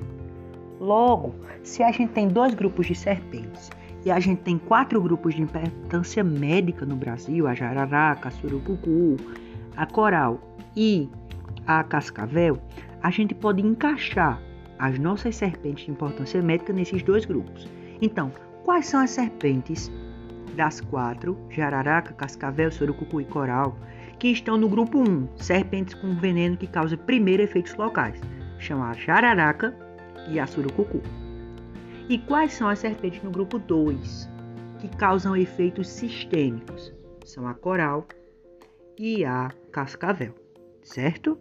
Logo, 0.80 1.34
se 1.62 1.82
a 1.82 1.92
gente 1.92 2.12
tem 2.12 2.26
dois 2.26 2.54
grupos 2.54 2.86
de 2.86 2.94
serpentes 2.94 3.70
e 4.04 4.10
a 4.10 4.18
gente 4.18 4.42
tem 4.42 4.58
quatro 4.58 5.00
grupos 5.00 5.34
de 5.34 5.42
importância 5.42 6.24
médica 6.24 6.86
no 6.86 6.96
Brasil, 6.96 7.46
a 7.46 7.54
jararaca, 7.54 8.28
a 8.28 8.30
surucucu, 8.30 9.16
a 9.76 9.86
coral 9.86 10.40
e 10.74 11.08
a 11.66 11.84
cascavel, 11.84 12.58
a 13.02 13.10
gente 13.10 13.34
pode 13.34 13.62
encaixar 13.62 14.40
as 14.78 14.98
nossas 14.98 15.36
serpentes 15.36 15.84
de 15.84 15.90
importância 15.90 16.40
médica 16.40 16.72
nesses 16.72 17.02
dois 17.02 17.24
grupos. 17.24 17.68
Então, 18.00 18.32
quais 18.64 18.86
são 18.86 19.00
as 19.00 19.10
serpentes 19.10 19.90
das 20.56 20.80
quatro, 20.80 21.36
jararaca, 21.50 22.14
cascavel, 22.14 22.72
surucucu 22.72 23.20
e 23.20 23.24
coral, 23.24 23.76
que 24.18 24.28
estão 24.28 24.56
no 24.56 24.68
grupo 24.68 24.98
1, 24.98 25.28
serpentes 25.36 25.94
com 25.94 26.14
veneno 26.14 26.56
que 26.56 26.66
causa 26.66 26.96
primeiro 26.96 27.42
efeitos 27.42 27.74
locais, 27.74 28.20
chama 28.58 28.90
a 28.90 28.94
jararaca 28.94 29.74
e 30.28 30.38
a 30.38 30.46
surucucu. 30.46 31.00
E 32.10 32.18
quais 32.18 32.54
são 32.54 32.68
as 32.68 32.80
serpentes 32.80 33.22
no 33.22 33.30
grupo 33.30 33.56
2, 33.56 34.28
que 34.80 34.88
causam 34.96 35.36
efeitos 35.36 35.88
sistêmicos? 35.88 36.92
São 37.24 37.46
a 37.46 37.54
coral 37.54 38.04
e 38.98 39.24
a 39.24 39.48
cascavel, 39.70 40.34
certo? 40.82 41.38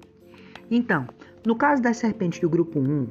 Então, 0.69 1.07
no 1.43 1.55
caso 1.55 1.81
das 1.81 1.97
serpentes 1.97 2.39
do 2.39 2.47
grupo 2.47 2.79
1, 2.79 3.07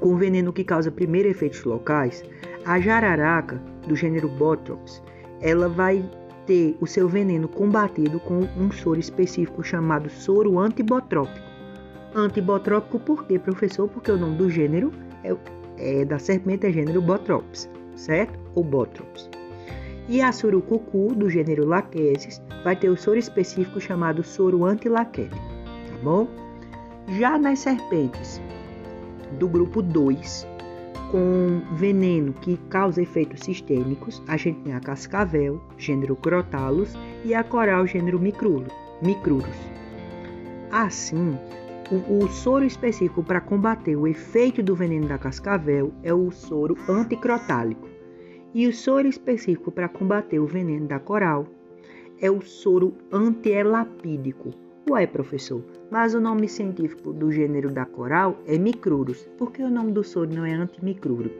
com 0.00 0.18
veneno 0.18 0.52
que 0.52 0.62
causa 0.62 0.90
primeiro 0.90 1.30
efeitos 1.30 1.64
locais, 1.64 2.22
a 2.66 2.78
jararaca, 2.78 3.56
do 3.88 3.96
gênero 3.96 4.28
Botrops, 4.28 5.02
ela 5.40 5.70
vai 5.70 6.04
ter 6.44 6.76
o 6.78 6.86
seu 6.86 7.08
veneno 7.08 7.48
combatido 7.48 8.20
com 8.20 8.40
um 8.54 8.70
soro 8.70 9.00
específico 9.00 9.64
chamado 9.64 10.10
soro 10.10 10.58
antibotrópico. 10.58 11.46
Antibotrópico 12.14 13.00
por 13.00 13.24
quê, 13.24 13.38
professor? 13.38 13.88
Porque 13.88 14.10
o 14.10 14.18
nome 14.18 14.36
do 14.36 14.50
gênero 14.50 14.92
é, 15.24 15.34
é 15.82 16.04
da 16.04 16.18
serpente 16.18 16.66
é 16.66 16.72
gênero 16.72 17.02
Botrops, 17.02 17.68
certo? 17.96 18.38
Ou 18.54 18.62
Botrops. 18.62 19.28
E 20.08 20.20
a 20.20 20.32
surucucu, 20.32 21.14
do 21.14 21.28
gênero 21.28 21.66
Lachesis, 21.66 22.40
vai 22.64 22.76
ter 22.76 22.88
o 22.88 22.96
soro 22.96 23.18
específico 23.18 23.80
chamado 23.80 24.22
soro 24.22 24.64
antilaquético, 24.64 25.36
tá 25.36 25.96
bom? 26.02 26.28
Já 27.18 27.36
nas 27.36 27.58
serpentes 27.58 28.40
do 29.38 29.48
grupo 29.48 29.82
2, 29.82 30.46
com 31.10 31.60
veneno 31.74 32.32
que 32.32 32.56
causa 32.68 33.02
efeitos 33.02 33.40
sistêmicos, 33.40 34.22
a 34.26 34.36
gente 34.36 34.60
tem 34.60 34.74
a 34.74 34.80
cascavel, 34.80 35.60
gênero 35.76 36.16
Crotalus, 36.16 36.94
e 37.24 37.34
a 37.34 37.44
coral, 37.44 37.86
gênero 37.86 38.18
Micrurus. 38.20 38.72
Assim, 40.70 41.36
o, 41.94 42.26
soro 42.28 42.64
específico 42.64 43.22
para 43.22 43.40
combater 43.40 43.96
o 43.96 44.06
efeito 44.06 44.62
do 44.62 44.74
veneno 44.74 45.06
da 45.06 45.18
cascavel 45.18 45.92
é 46.02 46.12
o 46.14 46.30
soro 46.30 46.74
anticrotálico. 46.88 47.86
E 48.54 48.66
o 48.66 48.72
soro 48.72 49.06
específico 49.06 49.70
para 49.70 49.90
combater 49.90 50.38
o 50.38 50.46
veneno 50.46 50.86
da 50.86 50.98
coral 50.98 51.46
é 52.18 52.30
o 52.30 52.40
soro 52.40 52.94
antielapídico. 53.12 54.50
Ué, 54.88 55.06
professor, 55.06 55.62
mas 55.90 56.14
o 56.14 56.20
nome 56.20 56.48
científico 56.48 57.12
do 57.12 57.30
gênero 57.30 57.70
da 57.70 57.84
coral 57.84 58.38
é 58.46 58.56
Micrurus. 58.56 59.28
Por 59.36 59.52
que 59.52 59.62
o 59.62 59.70
nome 59.70 59.92
do 59.92 60.02
soro 60.02 60.34
não 60.34 60.46
é 60.46 60.54
antimicrúrico? 60.54 61.36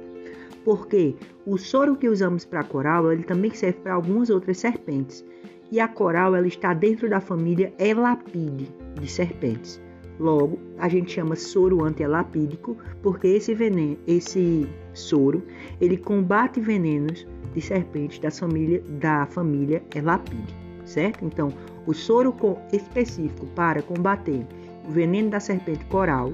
Porque 0.65 1.17
o 1.47 1.57
soro 1.57 1.97
que 1.97 2.09
usamos 2.09 2.45
para 2.45 2.63
coral, 2.63 3.11
ele 3.11 3.25
também 3.25 3.53
serve 3.53 3.81
para 3.81 3.95
algumas 3.95 4.29
outras 4.29 4.59
serpentes. 4.59 5.25
E 5.71 5.81
a 5.81 5.89
coral, 5.89 6.37
ela 6.37 6.47
está 6.47 6.75
dentro 6.75 7.09
da 7.09 7.21
família 7.21 7.73
Elapide 7.79 8.69
de 9.01 9.11
serpentes. 9.11 9.81
Logo, 10.23 10.57
a 10.79 10.89
gente 10.89 11.11
chama 11.11 11.35
soro 11.35 11.83
antielapídico 11.83 12.77
porque 13.03 13.27
esse 13.27 13.55
veneno, 13.57 13.99
esse 14.07 14.69
soro, 14.95 15.43
ele 15.81 15.97
combate 15.97 16.61
venenos 16.61 17.27
de 17.53 17.61
serpentes 17.61 18.21
da 18.21 18.31
família 18.31 18.81
da 19.01 19.27
família 19.27 19.83
Elapide, 19.93 20.55
certo? 20.85 21.25
Então, 21.25 21.53
o 21.89 21.93
soro 21.93 22.33
específico 22.73 23.47
para 23.57 23.83
combater 23.83 24.47
o 24.89 24.93
veneno 24.93 25.29
da 25.29 25.41
serpente 25.41 25.85
coral, 25.87 26.33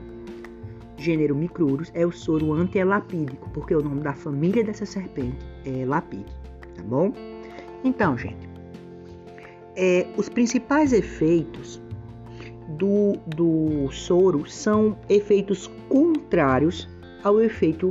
gênero 0.98 1.34
Micrurus, 1.34 1.90
é 1.94 2.04
o 2.04 2.12
soro 2.12 2.52
antielapídico, 2.52 3.48
porque 3.54 3.74
o 3.74 3.80
nome 3.80 4.02
da 4.02 4.12
família 4.12 4.62
dessa 4.62 4.84
serpente 4.84 5.38
é 5.64 5.86
Lapide, 5.86 6.26
tá 6.76 6.82
bom? 6.82 7.10
Então, 7.82 8.18
gente, 8.18 8.46
é, 9.74 10.06
os 10.18 10.28
principais 10.28 10.92
efeitos 10.92 11.80
do, 12.68 13.14
do 13.26 13.90
soro 13.90 14.48
são 14.48 14.96
efeitos 15.08 15.66
contrários 15.88 16.88
ao 17.24 17.40
efeito 17.40 17.90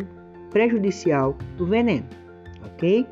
prejudicial 0.51 1.35
do 1.57 1.65
veneno, 1.65 2.07
ok? 2.63 3.05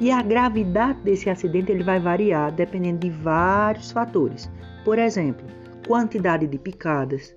E 0.00 0.10
a 0.10 0.22
gravidade 0.22 1.00
desse 1.02 1.28
acidente 1.28 1.70
ele 1.70 1.84
vai 1.84 2.00
variar 2.00 2.52
dependendo 2.52 3.00
de 3.00 3.10
vários 3.10 3.92
fatores. 3.92 4.50
Por 4.84 4.98
exemplo, 4.98 5.46
quantidade 5.86 6.46
de 6.46 6.58
picadas, 6.58 7.36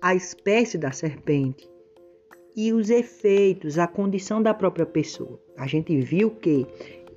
a 0.00 0.14
espécie 0.14 0.78
da 0.78 0.92
serpente 0.92 1.68
e 2.56 2.72
os 2.72 2.90
efeitos, 2.90 3.78
a 3.78 3.86
condição 3.86 4.42
da 4.42 4.54
própria 4.54 4.86
pessoa. 4.86 5.40
A 5.56 5.66
gente 5.66 5.98
viu 6.00 6.30
que 6.30 6.66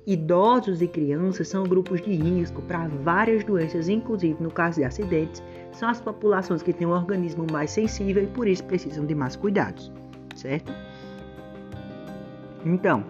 Idosos 0.06 0.82
e 0.82 0.86
crianças 0.86 1.48
são 1.48 1.64
grupos 1.64 2.02
de 2.02 2.12
risco 2.12 2.60
para 2.62 2.88
várias 2.88 3.42
doenças, 3.42 3.88
inclusive 3.88 4.42
no 4.42 4.50
caso 4.50 4.76
de 4.76 4.84
acidentes, 4.84 5.42
são 5.72 5.88
as 5.88 5.98
populações 5.98 6.62
que 6.62 6.74
têm 6.74 6.86
um 6.86 6.92
organismo 6.92 7.46
mais 7.50 7.70
sensível 7.70 8.22
e 8.22 8.26
por 8.26 8.46
isso 8.46 8.62
precisam 8.64 9.06
de 9.06 9.14
mais 9.14 9.34
cuidados, 9.34 9.90
certo? 10.34 10.74
Então, 12.66 13.02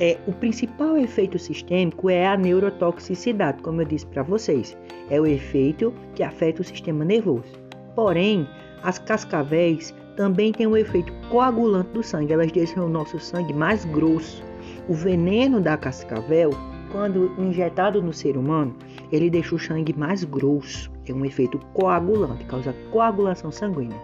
é, 0.00 0.18
o 0.26 0.32
principal 0.32 0.96
efeito 0.96 1.38
sistêmico 1.38 2.10
é 2.10 2.26
a 2.26 2.36
neurotoxicidade, 2.36 3.62
como 3.62 3.80
eu 3.82 3.86
disse 3.86 4.06
para 4.06 4.24
vocês. 4.24 4.76
É 5.10 5.20
o 5.20 5.26
efeito 5.26 5.94
que 6.16 6.24
afeta 6.24 6.62
o 6.62 6.64
sistema 6.64 7.04
nervoso. 7.04 7.52
Porém, 7.94 8.48
as 8.82 8.98
cascavéis 8.98 9.94
também 10.16 10.50
têm 10.50 10.66
um 10.66 10.76
efeito 10.76 11.12
coagulante 11.30 11.90
do 11.90 12.02
sangue, 12.02 12.32
elas 12.32 12.50
deixam 12.50 12.86
o 12.86 12.88
nosso 12.88 13.20
sangue 13.20 13.52
mais 13.52 13.84
grosso 13.84 14.47
o 14.88 14.94
veneno 14.94 15.60
da 15.60 15.76
cascavel, 15.76 16.50
quando 16.90 17.30
injetado 17.38 18.02
no 18.02 18.12
ser 18.12 18.36
humano, 18.36 18.74
ele 19.12 19.28
deixa 19.28 19.54
o 19.54 19.58
sangue 19.58 19.92
mais 19.96 20.24
grosso. 20.24 20.90
É 21.06 21.12
um 21.12 21.24
efeito 21.24 21.58
coagulante, 21.74 22.44
causa 22.46 22.74
coagulação 22.90 23.52
sanguínea. 23.52 23.96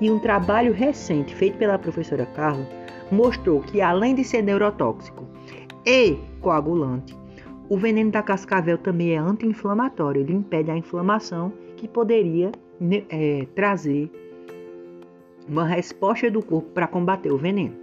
E 0.00 0.10
um 0.10 0.18
trabalho 0.18 0.72
recente 0.72 1.34
feito 1.34 1.56
pela 1.56 1.78
professora 1.78 2.26
Carla 2.26 2.66
mostrou 3.10 3.60
que 3.60 3.80
além 3.80 4.14
de 4.14 4.24
ser 4.24 4.42
neurotóxico 4.42 5.24
e 5.86 6.18
coagulante, 6.40 7.16
o 7.68 7.76
veneno 7.76 8.10
da 8.10 8.22
cascavel 8.22 8.76
também 8.76 9.14
é 9.14 9.18
anti-inflamatório. 9.18 10.20
Ele 10.20 10.32
impede 10.32 10.70
a 10.70 10.76
inflamação 10.76 11.52
que 11.76 11.86
poderia 11.86 12.50
né, 12.80 13.04
é, 13.08 13.46
trazer 13.54 14.10
uma 15.48 15.64
resposta 15.64 16.30
do 16.30 16.42
corpo 16.42 16.70
para 16.70 16.86
combater 16.86 17.32
o 17.32 17.38
veneno. 17.38 17.74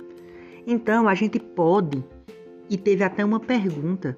Então, 0.68 1.08
a 1.08 1.16
gente 1.16 1.40
pode 1.40 2.04
e 2.72 2.78
teve 2.78 3.04
até 3.04 3.24
uma 3.24 3.40
pergunta 3.40 4.18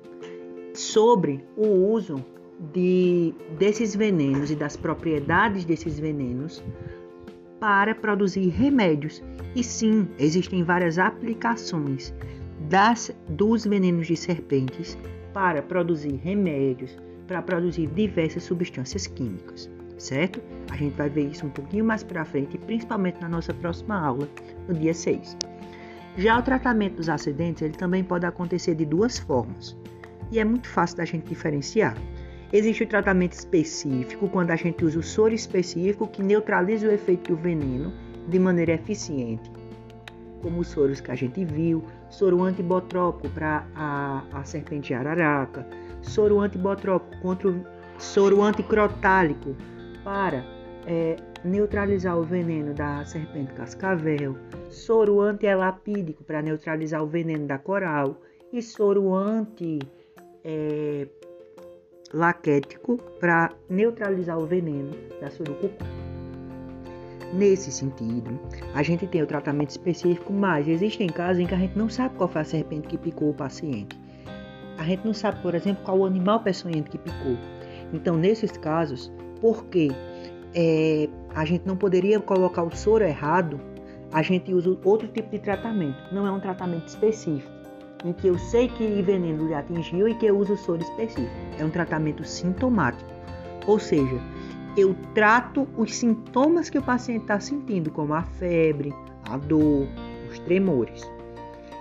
sobre 0.76 1.44
o 1.58 1.68
uso 1.68 2.24
de, 2.72 3.34
desses 3.58 3.96
venenos 3.96 4.52
e 4.52 4.56
das 4.56 4.78
propriedades 4.78 5.66
desses 5.66 6.00
venenos 6.00 6.63
para 7.60 7.96
produzir 7.96 8.50
remédios. 8.50 9.24
E 9.56 9.63
sim, 9.63 10.08
existem 10.20 10.63
várias 10.63 11.00
aplicações 11.00 12.13
das, 12.70 13.12
dos 13.28 13.66
venenos 13.66 14.06
de 14.06 14.16
serpentes 14.16 14.96
para 15.34 15.63
produzir 15.63 16.16
remédios, 16.24 16.96
para 17.28 17.42
produzir 17.42 17.88
diversas 17.88 18.44
substâncias 18.44 19.08
químicas, 19.08 19.68
certo? 19.98 20.39
A 20.70 20.78
gente 20.78 20.96
vai 20.96 21.10
ver 21.10 21.32
isso 21.32 21.48
um 21.48 21.50
pouquinho 21.50 21.86
mais 21.86 22.04
para 22.04 22.24
frente, 22.24 22.56
principalmente 22.60 23.20
na 23.20 23.30
nossa 23.30 23.52
próxima 23.52 24.00
aula, 24.00 24.30
no 24.68 24.76
dia 24.76 24.94
6. 24.94 25.36
Já 26.17 26.38
o 26.38 26.43
tratamento 26.43 26.97
dos 26.97 27.10
acidentes 27.10 27.63
ele 27.63 27.73
também 27.73 28.04
pode 28.04 28.26
acontecer 28.26 28.76
de 28.76 28.86
duas 28.86 29.17
formas 29.17 29.76
e 30.32 30.39
é 30.39 30.45
muito 30.45 30.67
fácil 30.67 30.97
da 30.97 31.06
gente 31.06 31.28
diferenciar. 31.28 31.95
Existe 32.52 32.84
o 32.84 32.88
tratamento 32.88 33.34
específico, 33.34 34.30
quando 34.30 34.52
a 34.52 34.56
gente 34.56 34.86
usa 34.86 34.99
o 34.99 35.04
soro 35.04 35.34
específico 35.34 36.08
que 36.08 36.21
neutraliza 36.21 36.88
o 36.88 36.91
efeito 36.91 37.36
do 37.36 37.41
veneno 37.41 37.91
de 38.28 38.38
maneira 38.38 38.73
eficiente, 38.73 39.52
como 40.39 40.60
os 40.60 40.67
soros 40.67 41.02
que 41.02 41.10
a 41.10 41.15
gente 41.15 41.43
viu, 41.43 41.84
soro 42.10 42.43
antibotrópico 42.43 43.28
para 43.30 43.65
a, 43.76 44.23
a 44.34 44.43
serpente 44.43 44.93
araraca, 44.93 45.65
soro 46.04 46.39
antibotrópico 46.41 47.19
contra 47.23 47.49
o 47.49 47.65
soro 47.97 48.43
anticrotálico 48.43 49.56
para 50.04 50.45
é, 50.86 51.15
neutralizar 51.43 52.17
o 52.17 52.23
veneno 52.23 52.73
da 52.73 53.04
serpente 53.04 53.52
cascavel, 53.54 54.38
soro 54.74 55.22
antielapídico 55.22 56.24
para 56.24 56.42
neutralizar 56.42 57.02
o 57.02 57.08
veneno 57.08 57.48
da 57.48 57.58
coral 57.58 58.20
e 58.52 58.62
soro 58.62 59.14
anti 59.14 59.80
é, 60.44 61.08
para 63.20 63.52
neutralizar 63.70 64.38
o 64.38 64.46
veneno 64.46 64.92
da 65.22 65.30
surucucu. 65.30 65.84
Nesse 67.34 67.72
sentido, 67.72 68.40
a 68.76 68.84
gente 68.84 69.08
tem 69.08 69.24
o 69.24 69.28
tratamento 69.28 69.72
específico, 69.72 70.32
mas 70.32 70.68
existem 70.68 71.08
casos 71.08 71.40
em 71.40 71.48
que 71.48 71.56
a 71.56 71.58
gente 71.58 71.76
não 71.76 71.90
sabe 71.90 72.16
qual 72.16 72.30
foi 72.30 72.42
a 72.42 72.46
serpente 72.46 72.88
que 72.88 72.98
picou 72.98 73.32
o 73.32 73.34
paciente. 73.34 74.00
A 74.78 74.84
gente 74.84 75.06
não 75.06 75.14
sabe, 75.14 75.42
por 75.42 75.56
exemplo, 75.56 75.84
qual 75.84 76.00
o 76.00 76.06
animal 76.06 76.42
peçonhento 76.42 76.92
que 76.92 76.98
picou. 76.98 77.38
Então, 77.92 78.18
nesses 78.18 78.52
casos, 78.52 79.12
por 79.42 79.66
quê? 79.66 79.90
é, 80.54 81.10
a 81.34 81.46
gente 81.46 81.66
não 81.66 81.76
poderia 81.76 82.20
colocar 82.20 82.64
o 82.64 82.76
soro 82.76 83.04
errado, 83.04 83.60
a 84.13 84.21
gente 84.21 84.54
usa 84.54 84.78
outro 84.84 85.08
tipo 85.08 85.30
de 85.30 85.39
tratamento. 85.39 85.97
Não 86.12 86.28
é 86.28 86.32
um 86.32 86.39
tratamento 86.39 86.88
específico, 86.88 87.52
em 88.06 88.13
que 88.13 88.28
eu 88.28 88.38
sei 88.38 88.67
que 88.67 89.02
veneno 89.02 89.47
lhe 89.47 89.54
atingiu 89.54 90.08
e 90.08 90.15
que 90.15 90.28
eu 90.28 90.38
uso 90.38 90.54
o 90.54 90.58
soro 90.58 90.82
específico. 90.82 91.36
É 91.60 91.65
um 91.65 91.69
tratamento 91.69 92.23
sintomático, 92.23 93.10
ou 93.65 93.80
seja, 93.80 94.21
eu 94.78 94.95
trato 95.15 95.67
os 95.76 95.95
sintomas 95.95 96.69
que 96.69 96.78
o 96.78 96.84
paciente 96.84 97.23
está 97.23 97.39
sentindo, 97.39 97.91
como 97.91 98.13
a 98.13 98.21
febre, 98.21 98.93
a 99.30 99.38
dor, 99.38 99.88
os 100.30 100.39
tremores. 100.39 101.02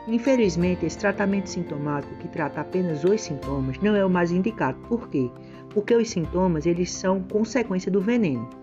Infelizmente, 0.08 0.84
esse 0.84 0.98
tratamento 0.98 1.48
sintomático 1.48 2.14
que 2.16 2.28
trata 2.28 2.60
apenas 2.60 3.04
os 3.04 3.20
sintomas 3.20 3.78
não 3.78 3.94
é 3.94 4.04
o 4.04 4.10
mais 4.10 4.32
indicado. 4.32 4.78
Por 4.88 5.08
quê? 5.08 5.30
Porque 5.70 5.94
os 5.94 6.10
sintomas 6.10 6.66
eles 6.66 6.90
são 6.90 7.22
consequência 7.22 7.90
do 7.90 8.00
veneno. 8.00 8.61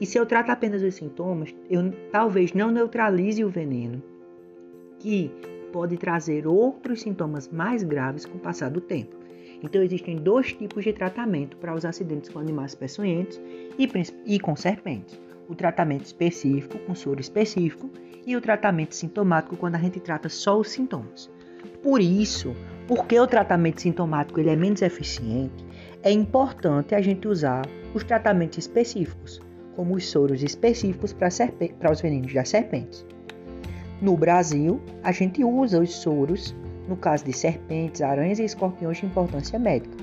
E 0.00 0.06
se 0.06 0.18
eu 0.18 0.24
trato 0.24 0.50
apenas 0.50 0.82
os 0.82 0.94
sintomas, 0.94 1.54
eu 1.68 1.92
talvez 2.12 2.52
não 2.52 2.70
neutralize 2.70 3.44
o 3.44 3.50
veneno, 3.50 4.02
que 4.98 5.30
pode 5.72 5.96
trazer 5.96 6.46
outros 6.46 7.02
sintomas 7.02 7.48
mais 7.48 7.82
graves 7.82 8.24
com 8.24 8.38
o 8.38 8.40
passar 8.40 8.70
do 8.70 8.80
tempo. 8.80 9.16
Então, 9.62 9.82
existem 9.82 10.16
dois 10.16 10.52
tipos 10.52 10.84
de 10.84 10.92
tratamento 10.92 11.56
para 11.56 11.74
os 11.74 11.84
acidentes 11.84 12.30
com 12.30 12.38
animais 12.38 12.74
peçonhentos 12.74 13.40
e, 13.76 13.88
e 14.24 14.38
com 14.38 14.54
serpentes: 14.54 15.20
o 15.48 15.54
tratamento 15.54 16.04
específico, 16.04 16.78
com 16.78 16.94
soro 16.94 17.20
específico, 17.20 17.90
e 18.24 18.36
o 18.36 18.40
tratamento 18.40 18.94
sintomático, 18.94 19.56
quando 19.56 19.74
a 19.74 19.78
gente 19.78 19.98
trata 19.98 20.28
só 20.28 20.58
os 20.58 20.70
sintomas. 20.70 21.30
Por 21.82 22.00
isso, 22.00 22.54
porque 22.86 23.18
o 23.18 23.26
tratamento 23.26 23.80
sintomático 23.80 24.38
ele 24.38 24.50
é 24.50 24.56
menos 24.56 24.82
eficiente, 24.82 25.66
é 26.02 26.10
importante 26.12 26.94
a 26.94 27.00
gente 27.00 27.26
usar 27.26 27.66
os 27.94 28.04
tratamentos 28.04 28.58
específicos, 28.58 29.40
como 29.78 29.94
os 29.94 30.10
soros 30.10 30.42
específicos 30.42 31.12
para 31.12 31.92
os 31.92 32.00
venenos 32.00 32.34
das 32.34 32.48
serpentes. 32.48 33.06
No 34.02 34.16
Brasil, 34.16 34.80
a 35.04 35.12
gente 35.12 35.44
usa 35.44 35.80
os 35.80 35.94
soros 35.94 36.52
no 36.88 36.96
caso 36.96 37.24
de 37.24 37.32
serpentes, 37.32 38.02
aranhas 38.02 38.40
e 38.40 38.44
escorpiões 38.44 38.96
de 38.96 39.06
importância 39.06 39.56
médica. 39.56 39.96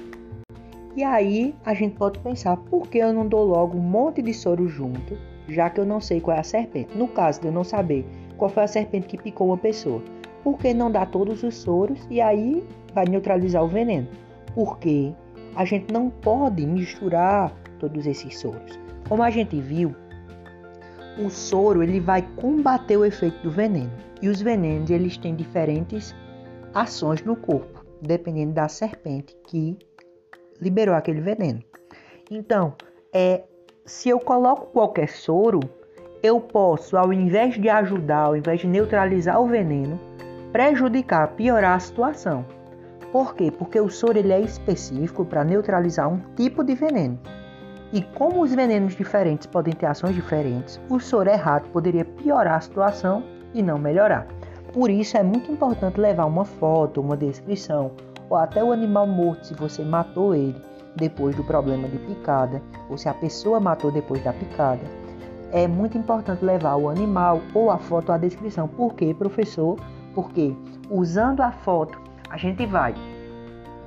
E 0.96 1.04
aí 1.04 1.54
a 1.66 1.74
gente 1.74 1.98
pode 1.98 2.20
pensar, 2.20 2.56
por 2.56 2.88
que 2.88 3.00
eu 3.00 3.12
não 3.12 3.28
dou 3.28 3.44
logo 3.44 3.78
um 3.78 3.82
monte 3.82 4.22
de 4.22 4.34
soro 4.34 4.66
junto, 4.66 5.18
já 5.50 5.70
que 5.70 5.82
eu 5.82 5.86
não 5.86 6.00
sei 6.00 6.22
qual 6.22 6.38
é 6.38 6.40
a 6.40 6.44
serpente? 6.44 6.98
No 6.98 7.10
caso 7.10 7.42
de 7.42 7.48
eu 7.48 7.52
não 7.52 7.66
saber 7.66 8.06
qual 8.38 8.50
foi 8.50 8.64
a 8.64 8.68
serpente 8.68 9.08
que 9.08 9.18
picou 9.18 9.48
uma 9.48 9.58
pessoa, 9.58 10.02
por 10.42 10.58
que 10.58 10.74
não 10.74 10.90
dar 10.90 11.08
todos 11.08 11.44
os 11.44 11.54
soros 11.54 12.00
e 12.10 12.22
aí 12.22 12.64
vai 12.94 13.04
neutralizar 13.04 13.62
o 13.62 13.68
veneno? 13.68 14.08
Porque 14.54 15.12
a 15.54 15.66
gente 15.66 15.92
não 15.92 16.10
pode 16.10 16.66
misturar 16.66 17.54
todos 17.78 18.08
esses 18.08 18.40
soros. 18.40 18.85
Como 19.08 19.22
a 19.22 19.30
gente 19.30 19.60
viu, 19.60 19.96
o 21.18 21.30
soro 21.30 21.84
ele 21.84 22.00
vai 22.00 22.22
combater 22.36 22.98
o 22.98 23.06
efeito 23.06 23.38
do 23.44 23.52
veneno. 23.52 23.92
E 24.22 24.30
os 24.30 24.42
venenos 24.42 24.90
eles 24.90 25.18
têm 25.18 25.36
diferentes 25.36 26.16
ações 26.74 27.24
no 27.24 27.36
corpo, 27.36 27.86
dependendo 28.02 28.54
da 28.54 28.68
serpente 28.68 29.36
que 29.48 29.78
liberou 30.60 30.96
aquele 30.96 31.22
veneno. 31.22 31.62
Então, 32.30 32.74
é, 33.14 33.44
se 33.86 34.10
eu 34.10 34.20
coloco 34.20 34.68
qualquer 34.68 35.10
soro, 35.10 35.60
eu 36.24 36.40
posso, 36.40 36.98
ao 36.98 37.14
invés 37.14 37.54
de 37.60 37.70
ajudar, 37.70 38.24
ao 38.24 38.36
invés 38.36 38.62
de 38.62 38.68
neutralizar 38.68 39.40
o 39.40 39.48
veneno, 39.48 40.00
prejudicar, 40.52 41.36
piorar 41.36 41.76
a 41.76 41.80
situação. 41.80 42.46
Por 43.12 43.36
quê? 43.36 43.52
Porque 43.52 43.80
o 43.80 43.90
soro 43.90 44.18
ele 44.18 44.34
é 44.34 44.42
específico 44.42 45.24
para 45.24 45.44
neutralizar 45.44 46.12
um 46.12 46.20
tipo 46.36 46.64
de 46.64 46.74
veneno. 46.74 47.20
E 47.94 48.02
como 48.02 48.42
os 48.42 48.54
venenos 48.54 48.96
diferentes 48.96 49.46
podem 49.46 49.74
ter 49.74 49.86
ações 49.86 50.16
diferentes, 50.16 50.82
o 50.90 51.00
soro 51.00 51.30
errado 51.30 51.70
poderia 51.70 52.04
piorar 52.04 52.56
a 52.56 52.62
situação 52.62 53.24
e 53.54 53.62
não 53.62 53.78
melhorar. 53.78 54.28
Por 54.74 54.90
isso 54.90 55.18
é 55.18 55.24
muito 55.24 55.52
importante 55.52 56.00
levar 56.00 56.26
uma 56.26 56.44
foto, 56.44 57.00
uma 57.00 57.16
descrição, 57.16 57.92
ou 58.30 58.38
até 58.38 58.64
o 58.64 58.72
animal 58.74 59.08
morto 59.08 59.48
se 59.48 59.54
você 59.54 59.84
matou 59.84 60.36
ele 60.36 60.56
depois 60.96 61.36
do 61.36 61.44
problema 61.44 61.88
de 61.88 61.98
picada, 62.00 62.62
ou 62.90 62.98
se 62.98 63.08
a 63.08 63.14
pessoa 63.14 63.60
matou 63.60 63.92
depois 63.92 64.24
da 64.24 64.34
picada. 64.34 64.82
É 65.52 65.68
muito 65.68 65.98
importante 65.98 66.44
levar 66.44 66.76
o 66.76 66.90
animal 66.90 67.42
ou 67.54 67.72
a 67.72 67.78
foto 67.78 68.12
à 68.12 68.18
descrição. 68.18 68.68
Por 68.68 68.94
quê, 68.96 69.14
professor? 69.14 69.80
Porque 70.14 70.54
usando 70.90 71.42
a 71.42 71.52
foto, 71.52 71.98
a 72.30 72.38
gente 72.38 72.66
vai 72.66 72.94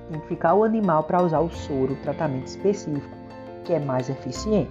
identificar 0.08 0.54
o 0.54 0.64
animal 0.64 1.02
para 1.04 1.22
usar 1.22 1.40
o 1.40 1.50
soro, 1.50 1.92
o 1.92 1.96
tratamento 1.96 2.46
específico, 2.46 3.17
que 3.68 3.74
é 3.74 3.78
mais 3.78 4.08
eficiente. 4.08 4.70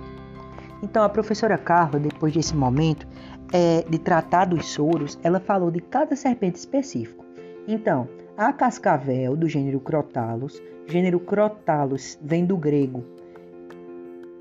Então 0.82 1.04
a 1.04 1.10
professora 1.10 1.56
Carla, 1.56 2.00
depois 2.00 2.34
desse 2.34 2.56
momento, 2.56 3.08
é, 3.54 3.84
de 3.88 4.00
tratar 4.00 4.46
dos 4.46 4.66
soros, 4.70 5.20
ela 5.24 5.40
falou 5.40 5.70
de 5.70 5.80
cada 5.80 6.16
serpente 6.16 6.58
específico. 6.58 7.24
Então, 7.68 8.08
a 8.36 8.52
cascavel 8.52 9.36
do 9.36 9.48
gênero 9.48 9.80
Crotalus, 9.80 10.60
gênero 10.88 11.20
Crotalus 11.20 12.18
vem 12.20 12.44
do 12.44 12.58
grego 12.58 13.04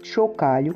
chocalho, 0.03 0.75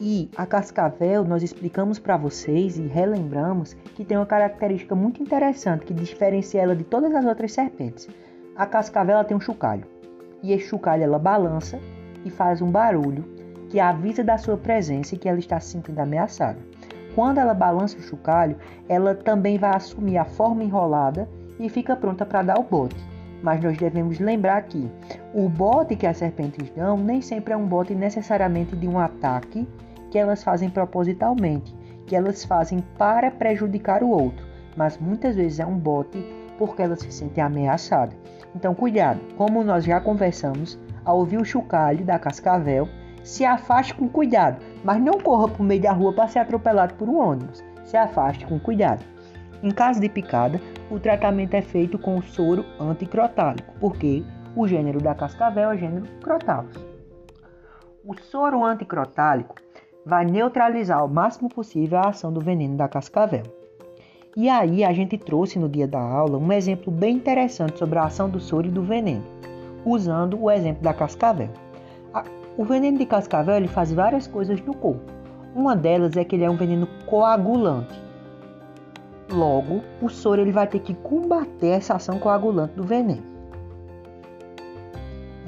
e 0.00 0.30
a 0.36 0.46
cascavel 0.46 1.24
nós 1.24 1.42
explicamos 1.42 1.98
para 1.98 2.16
vocês 2.16 2.78
e 2.78 2.82
relembramos 2.82 3.74
que 3.96 4.04
tem 4.04 4.16
uma 4.16 4.26
característica 4.26 4.94
muito 4.94 5.20
interessante 5.20 5.86
que 5.86 5.92
diferencia 5.92 6.62
ela 6.62 6.76
de 6.76 6.84
todas 6.84 7.12
as 7.12 7.24
outras 7.24 7.52
serpentes. 7.52 8.08
A 8.54 8.64
cascavel 8.64 9.24
tem 9.24 9.36
um 9.36 9.40
chocalho, 9.40 9.84
e 10.40 10.52
esse 10.52 10.68
chocalho 10.68 11.02
ela 11.02 11.18
balança 11.18 11.80
e 12.24 12.30
faz 12.30 12.60
um 12.60 12.70
barulho 12.70 13.24
que 13.68 13.78
avisa 13.80 14.24
da 14.24 14.38
sua 14.38 14.56
presença 14.56 15.14
e 15.14 15.18
que 15.18 15.28
ela 15.28 15.38
está 15.38 15.60
se 15.60 15.72
sentindo 15.72 15.98
ameaçada. 15.98 16.58
Quando 17.14 17.38
ela 17.38 17.54
balança 17.54 17.98
o 17.98 18.02
chocalho, 18.02 18.56
ela 18.88 19.14
também 19.14 19.58
vai 19.58 19.74
assumir 19.74 20.18
a 20.18 20.24
forma 20.24 20.62
enrolada 20.62 21.28
e 21.58 21.68
fica 21.68 21.96
pronta 21.96 22.24
para 22.24 22.42
dar 22.42 22.58
o 22.58 22.62
bote. 22.62 22.96
Mas 23.42 23.62
nós 23.62 23.76
devemos 23.76 24.18
lembrar 24.18 24.62
que 24.62 24.90
o 25.34 25.48
bote 25.48 25.96
que 25.96 26.06
as 26.06 26.16
serpentes 26.16 26.70
dão 26.70 26.96
nem 26.96 27.20
sempre 27.20 27.52
é 27.52 27.56
um 27.56 27.66
bote 27.66 27.94
necessariamente 27.94 28.74
de 28.74 28.88
um 28.88 28.98
ataque 28.98 29.68
que 30.10 30.18
elas 30.18 30.42
fazem 30.42 30.70
propositalmente, 30.70 31.74
que 32.06 32.16
elas 32.16 32.44
fazem 32.44 32.80
para 32.96 33.30
prejudicar 33.30 34.02
o 34.02 34.08
outro, 34.08 34.44
mas 34.76 34.98
muitas 34.98 35.36
vezes 35.36 35.60
é 35.60 35.66
um 35.66 35.78
bote 35.78 36.24
porque 36.56 36.82
elas 36.82 37.00
se 37.00 37.12
sentem 37.12 37.44
ameaçadas. 37.44 38.16
Então, 38.54 38.74
cuidado, 38.74 39.20
como 39.36 39.62
nós 39.62 39.84
já 39.84 40.00
conversamos, 40.00 40.78
ao 41.08 41.20
ouvir 41.20 41.40
o 41.40 41.44
chocalho 41.44 42.04
da 42.04 42.18
cascavel, 42.18 42.86
se 43.24 43.42
afaste 43.42 43.94
com 43.94 44.06
cuidado, 44.06 44.62
mas 44.84 45.00
não 45.00 45.14
corra 45.14 45.50
o 45.58 45.62
meio 45.62 45.80
da 45.80 45.90
rua 45.90 46.12
para 46.12 46.28
ser 46.28 46.40
atropelado 46.40 46.94
por 46.96 47.08
um 47.08 47.16
ônibus. 47.16 47.64
Se 47.82 47.96
afaste 47.96 48.46
com 48.46 48.60
cuidado. 48.60 49.02
Em 49.62 49.70
caso 49.70 49.98
de 49.98 50.08
picada, 50.10 50.60
o 50.90 51.00
tratamento 51.00 51.54
é 51.54 51.62
feito 51.62 51.98
com 51.98 52.18
o 52.18 52.22
soro 52.22 52.62
anticrotálico, 52.78 53.72
porque 53.80 54.22
o 54.54 54.68
gênero 54.68 55.00
da 55.00 55.14
cascavel 55.14 55.70
é 55.70 55.74
o 55.74 55.78
gênero 55.78 56.04
Crotalus. 56.20 56.76
O 58.04 58.14
soro 58.20 58.62
anticrotálico 58.62 59.54
vai 60.04 60.26
neutralizar 60.26 61.02
o 61.02 61.08
máximo 61.08 61.48
possível 61.48 61.98
a 61.98 62.08
ação 62.08 62.30
do 62.30 62.40
veneno 62.40 62.76
da 62.76 62.86
cascavel. 62.86 63.44
E 64.36 64.46
aí 64.50 64.84
a 64.84 64.92
gente 64.92 65.16
trouxe 65.16 65.58
no 65.58 65.70
dia 65.70 65.88
da 65.88 66.00
aula 66.00 66.36
um 66.36 66.52
exemplo 66.52 66.92
bem 66.92 67.16
interessante 67.16 67.78
sobre 67.78 67.98
a 67.98 68.04
ação 68.04 68.28
do 68.28 68.38
soro 68.38 68.66
e 68.66 68.70
do 68.70 68.82
veneno, 68.82 69.24
usando 69.84 70.40
o 70.40 70.50
exemplo 70.50 70.82
da 70.82 70.92
cascavel. 70.92 71.50
O 72.56 72.64
veneno 72.64 72.98
de 72.98 73.06
cascavel 73.06 73.54
ele 73.54 73.68
faz 73.68 73.92
várias 73.92 74.26
coisas 74.26 74.60
no 74.62 74.74
corpo. 74.74 75.12
Uma 75.54 75.76
delas 75.76 76.16
é 76.16 76.24
que 76.24 76.34
ele 76.34 76.44
é 76.44 76.50
um 76.50 76.56
veneno 76.56 76.88
coagulante. 77.06 77.94
Logo, 79.30 79.82
o 80.02 80.08
soro 80.08 80.40
ele 80.40 80.50
vai 80.50 80.66
ter 80.66 80.80
que 80.80 80.94
combater 80.94 81.68
essa 81.68 81.94
ação 81.94 82.18
coagulante 82.18 82.74
do 82.74 82.82
veneno. 82.82 83.22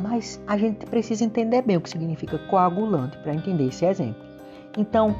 Mas 0.00 0.40
a 0.46 0.56
gente 0.56 0.86
precisa 0.86 1.24
entender 1.24 1.62
bem 1.62 1.76
o 1.76 1.80
que 1.80 1.90
significa 1.90 2.38
coagulante 2.38 3.18
para 3.18 3.34
entender 3.34 3.66
esse 3.66 3.84
exemplo. 3.84 4.22
Então, 4.78 5.14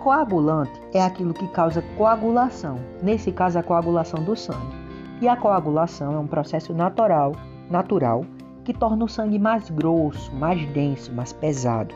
coagulante 0.00 0.72
é 0.92 1.02
aquilo 1.02 1.32
que 1.32 1.46
causa 1.48 1.82
coagulação, 1.96 2.78
nesse 3.02 3.30
caso 3.30 3.58
a 3.58 3.62
coagulação 3.62 4.24
do 4.24 4.34
sangue. 4.34 4.74
E 5.20 5.28
a 5.28 5.36
coagulação 5.36 6.14
é 6.14 6.18
um 6.18 6.26
processo 6.26 6.74
natural, 6.74 7.32
natural 7.70 8.24
que 8.64 8.74
torna 8.74 9.04
o 9.04 9.08
sangue 9.08 9.38
mais 9.38 9.70
grosso, 9.70 10.34
mais 10.34 10.64
denso, 10.72 11.12
mais 11.12 11.32
pesado. 11.32 11.94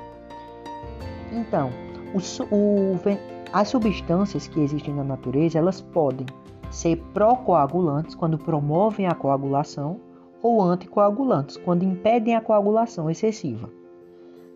Então, 1.32 1.70
o, 2.14 2.54
o, 2.54 3.00
as 3.52 3.68
substâncias 3.68 4.48
que 4.48 4.60
existem 4.60 4.94
na 4.94 5.04
natureza, 5.04 5.58
elas 5.58 5.80
podem 5.80 6.26
ser 6.70 6.96
procoagulantes 7.12 8.14
quando 8.14 8.38
promovem 8.38 9.06
a 9.06 9.14
coagulação 9.14 10.00
ou 10.42 10.60
anticoagulantes 10.62 11.56
quando 11.56 11.84
impedem 11.84 12.34
a 12.34 12.40
coagulação 12.40 13.10
excessiva. 13.10 13.68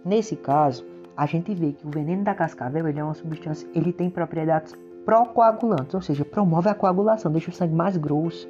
Nesse 0.05 0.37
caso, 0.37 0.85
a 1.17 1.27
gente 1.27 1.55
vê 1.55 1.73
que 1.73 1.87
o 1.87 1.91
veneno 1.91 2.25
da 2.25 2.35
cascavel 2.35 2.87
é 2.87 3.05
uma 3.05 3.15
substância, 3.15 3.69
ele 3.75 3.93
tem 3.93 4.11
propriedades 4.11 4.75
procoagulantes, 5.05 5.95
ou 5.95 6.01
seja, 6.01 6.25
promove 6.25 6.69
a 6.69 6.75
coagulação, 6.75 7.33
deixa 7.33 7.51
o 7.51 7.55
sangue 7.55 7.75
mais 7.75 7.97
grosso, 7.97 8.49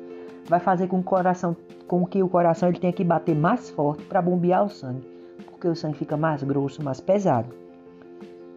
vai 0.49 0.61
fazer 0.61 0.87
com, 0.87 0.99
o 0.99 1.03
coração, 1.03 1.57
com 1.87 2.07
que 2.07 2.23
o 2.23 2.29
coração 2.29 2.69
ele 2.69 2.79
tenha 2.79 2.93
que 2.93 3.05
bater 3.05 3.37
mais 3.37 3.71
forte 3.71 4.05
para 4.05 4.23
bombear 4.23 4.65
o 4.65 4.69
sangue, 4.69 5.07
porque 5.47 5.69
o 5.69 5.77
sangue 5.77 5.99
fica 5.99 6.17
mais 6.17 6.43
grosso, 6.43 6.83
mais 6.83 7.01
pesado. 7.01 7.49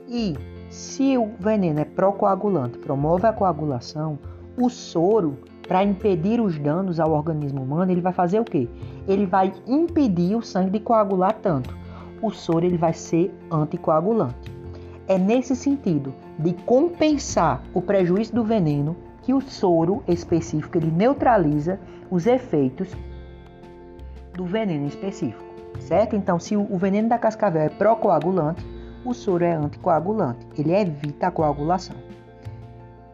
E 0.08 0.36
se 0.70 1.18
o 1.18 1.32
veneno 1.40 1.80
é 1.80 1.86
procoagulante, 1.86 2.78
promove 2.78 3.28
a 3.28 3.34
coagulação, 3.34 4.18
o 4.58 4.70
soro, 4.70 5.38
para 5.68 5.84
impedir 5.84 6.42
os 6.42 6.58
danos 6.60 7.00
ao 7.00 7.12
organismo 7.12 7.62
humano, 7.62 7.92
ele 7.92 8.02
vai 8.02 8.12
fazer 8.12 8.40
o 8.40 8.44
quê? 8.44 8.68
Ele 9.08 9.26
vai 9.26 9.54
impedir 9.66 10.36
o 10.36 10.42
sangue 10.42 10.72
de 10.72 10.80
coagular 10.80 11.34
tanto. 11.42 11.76
O 12.22 12.30
soro 12.30 12.66
ele 12.66 12.78
vai 12.78 12.94
ser 12.94 13.34
anticoagulante. 13.50 14.52
É 15.08 15.18
nesse 15.18 15.56
sentido 15.56 16.14
de 16.38 16.54
compensar 16.54 17.64
o 17.74 17.82
prejuízo 17.82 18.36
do 18.36 18.44
veneno 18.44 18.96
que 19.22 19.34
o 19.34 19.42
soro 19.42 20.04
específico 20.08 20.78
ele 20.78 20.92
neutraliza 20.92 21.80
os 22.10 22.26
efeitos 22.26 22.90
do 24.34 24.46
veneno 24.46 24.88
específico, 24.88 25.44
certo? 25.80 26.16
Então, 26.16 26.40
se 26.40 26.56
o 26.56 26.78
veneno 26.78 27.10
da 27.10 27.18
cascavel 27.18 27.62
é 27.62 27.70
procoagulante, 27.70 28.66
o 29.06 29.14
soro 29.14 29.44
é 29.44 29.54
anticoagulante, 29.54 30.46
ele 30.58 30.74
evita 30.74 31.28
a 31.28 31.32
coagulação. 31.32 31.96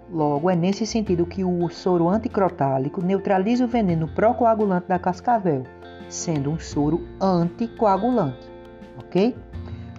Logo, 0.10 0.50
é 0.50 0.56
nesse 0.56 0.86
sentido 0.86 1.26
que 1.26 1.43
o 1.43 1.70
soro 1.70 2.08
anticrotálico 2.08 3.04
neutraliza 3.04 3.65
o 3.65 3.67
veneno 3.67 4.08
procoagulante 4.08 4.88
da 4.88 4.98
cascavel, 4.98 5.63
sendo 6.08 6.50
um 6.50 6.60
soro 6.60 7.06
anticoagulante, 7.20 8.50
ok? 8.98 9.36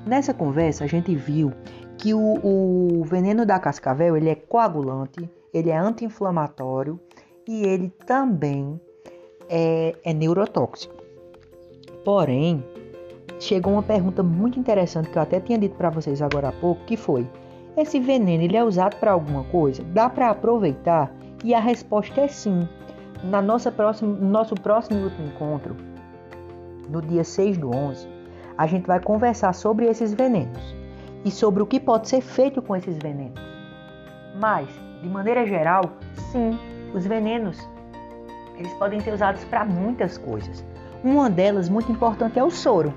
Nessa 0.06 0.32
conversa, 0.32 0.84
a 0.84 0.86
gente 0.86 1.14
viu 1.14 1.52
que 1.98 2.14
o, 2.14 2.38
o 2.42 3.04
veneno 3.04 3.44
da 3.44 3.58
cascavel 3.58 4.16
ele 4.16 4.30
é 4.30 4.34
coagulante, 4.34 5.28
ele 5.52 5.70
é 5.70 5.76
anti-inflamatório 5.76 7.00
e 7.46 7.64
ele 7.64 7.90
também 8.06 8.80
é, 9.48 9.94
é 10.04 10.12
neurotóxico. 10.12 10.94
Porém, 12.04 12.64
chegou 13.40 13.72
uma 13.72 13.82
pergunta 13.82 14.22
muito 14.22 14.58
interessante 14.58 15.10
que 15.10 15.18
eu 15.18 15.22
até 15.22 15.40
tinha 15.40 15.58
dito 15.58 15.76
para 15.76 15.90
vocês 15.90 16.20
agora 16.20 16.48
há 16.48 16.52
pouco, 16.52 16.84
que 16.84 16.96
foi: 16.96 17.26
esse 17.76 17.98
veneno 18.00 18.42
ele 18.42 18.56
é 18.56 18.64
usado 18.64 18.96
para 18.96 19.12
alguma 19.12 19.44
coisa? 19.44 19.82
Dá 19.84 20.08
para 20.08 20.30
aproveitar? 20.30 21.14
E 21.44 21.54
a 21.54 21.60
resposta 21.60 22.20
é 22.20 22.28
sim. 22.28 22.68
Na 23.24 23.40
nossa 23.40 23.70
próxima, 23.70 24.14
no 24.14 24.28
nosso 24.28 24.54
próximo 24.54 25.04
último 25.04 25.28
encontro, 25.28 25.76
no 26.88 27.00
dia 27.02 27.24
6 27.24 27.58
do 27.58 27.74
11, 27.74 28.08
a 28.56 28.66
gente 28.66 28.86
vai 28.86 29.00
conversar 29.00 29.52
sobre 29.52 29.86
esses 29.86 30.12
venenos 30.12 30.74
e 31.24 31.30
sobre 31.30 31.62
o 31.62 31.66
que 31.66 31.80
pode 31.80 32.08
ser 32.08 32.20
feito 32.20 32.62
com 32.62 32.74
esses 32.74 32.96
venenos. 32.98 33.40
Mas, 34.40 34.68
de 35.02 35.08
maneira 35.08 35.46
geral, 35.46 35.92
sim, 36.30 36.58
os 36.94 37.06
venenos 37.06 37.58
eles 38.56 38.72
podem 38.74 39.00
ser 39.00 39.14
usados 39.14 39.44
para 39.44 39.64
muitas 39.64 40.18
coisas. 40.18 40.64
Uma 41.04 41.30
delas 41.30 41.68
muito 41.68 41.92
importante 41.92 42.38
é 42.38 42.44
o 42.44 42.50
soro. 42.50 42.92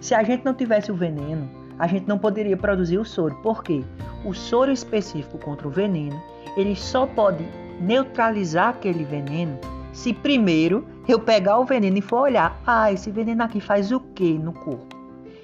Se 0.00 0.12
a 0.14 0.22
gente 0.24 0.44
não 0.44 0.52
tivesse 0.52 0.90
o 0.90 0.94
veneno, 0.94 1.48
a 1.78 1.86
gente 1.86 2.08
não 2.08 2.18
poderia 2.18 2.56
produzir 2.56 2.98
o 2.98 3.04
soro. 3.04 3.36
Por 3.36 3.62
quê? 3.62 3.84
O 4.24 4.34
soro 4.34 4.72
específico 4.72 5.38
contra 5.38 5.68
o 5.68 5.70
veneno, 5.70 6.20
ele 6.56 6.74
só 6.74 7.06
pode 7.06 7.46
neutralizar 7.80 8.70
aquele 8.70 9.04
veneno 9.04 9.58
se 9.94 10.12
primeiro 10.12 10.84
eu 11.06 11.20
pegar 11.20 11.58
o 11.60 11.64
veneno 11.64 11.98
e 11.98 12.02
for 12.02 12.22
olhar, 12.22 12.60
ah, 12.66 12.92
esse 12.92 13.10
veneno 13.12 13.44
aqui 13.44 13.60
faz 13.60 13.92
o 13.92 14.00
que 14.00 14.36
no 14.36 14.52
corpo? 14.52 14.96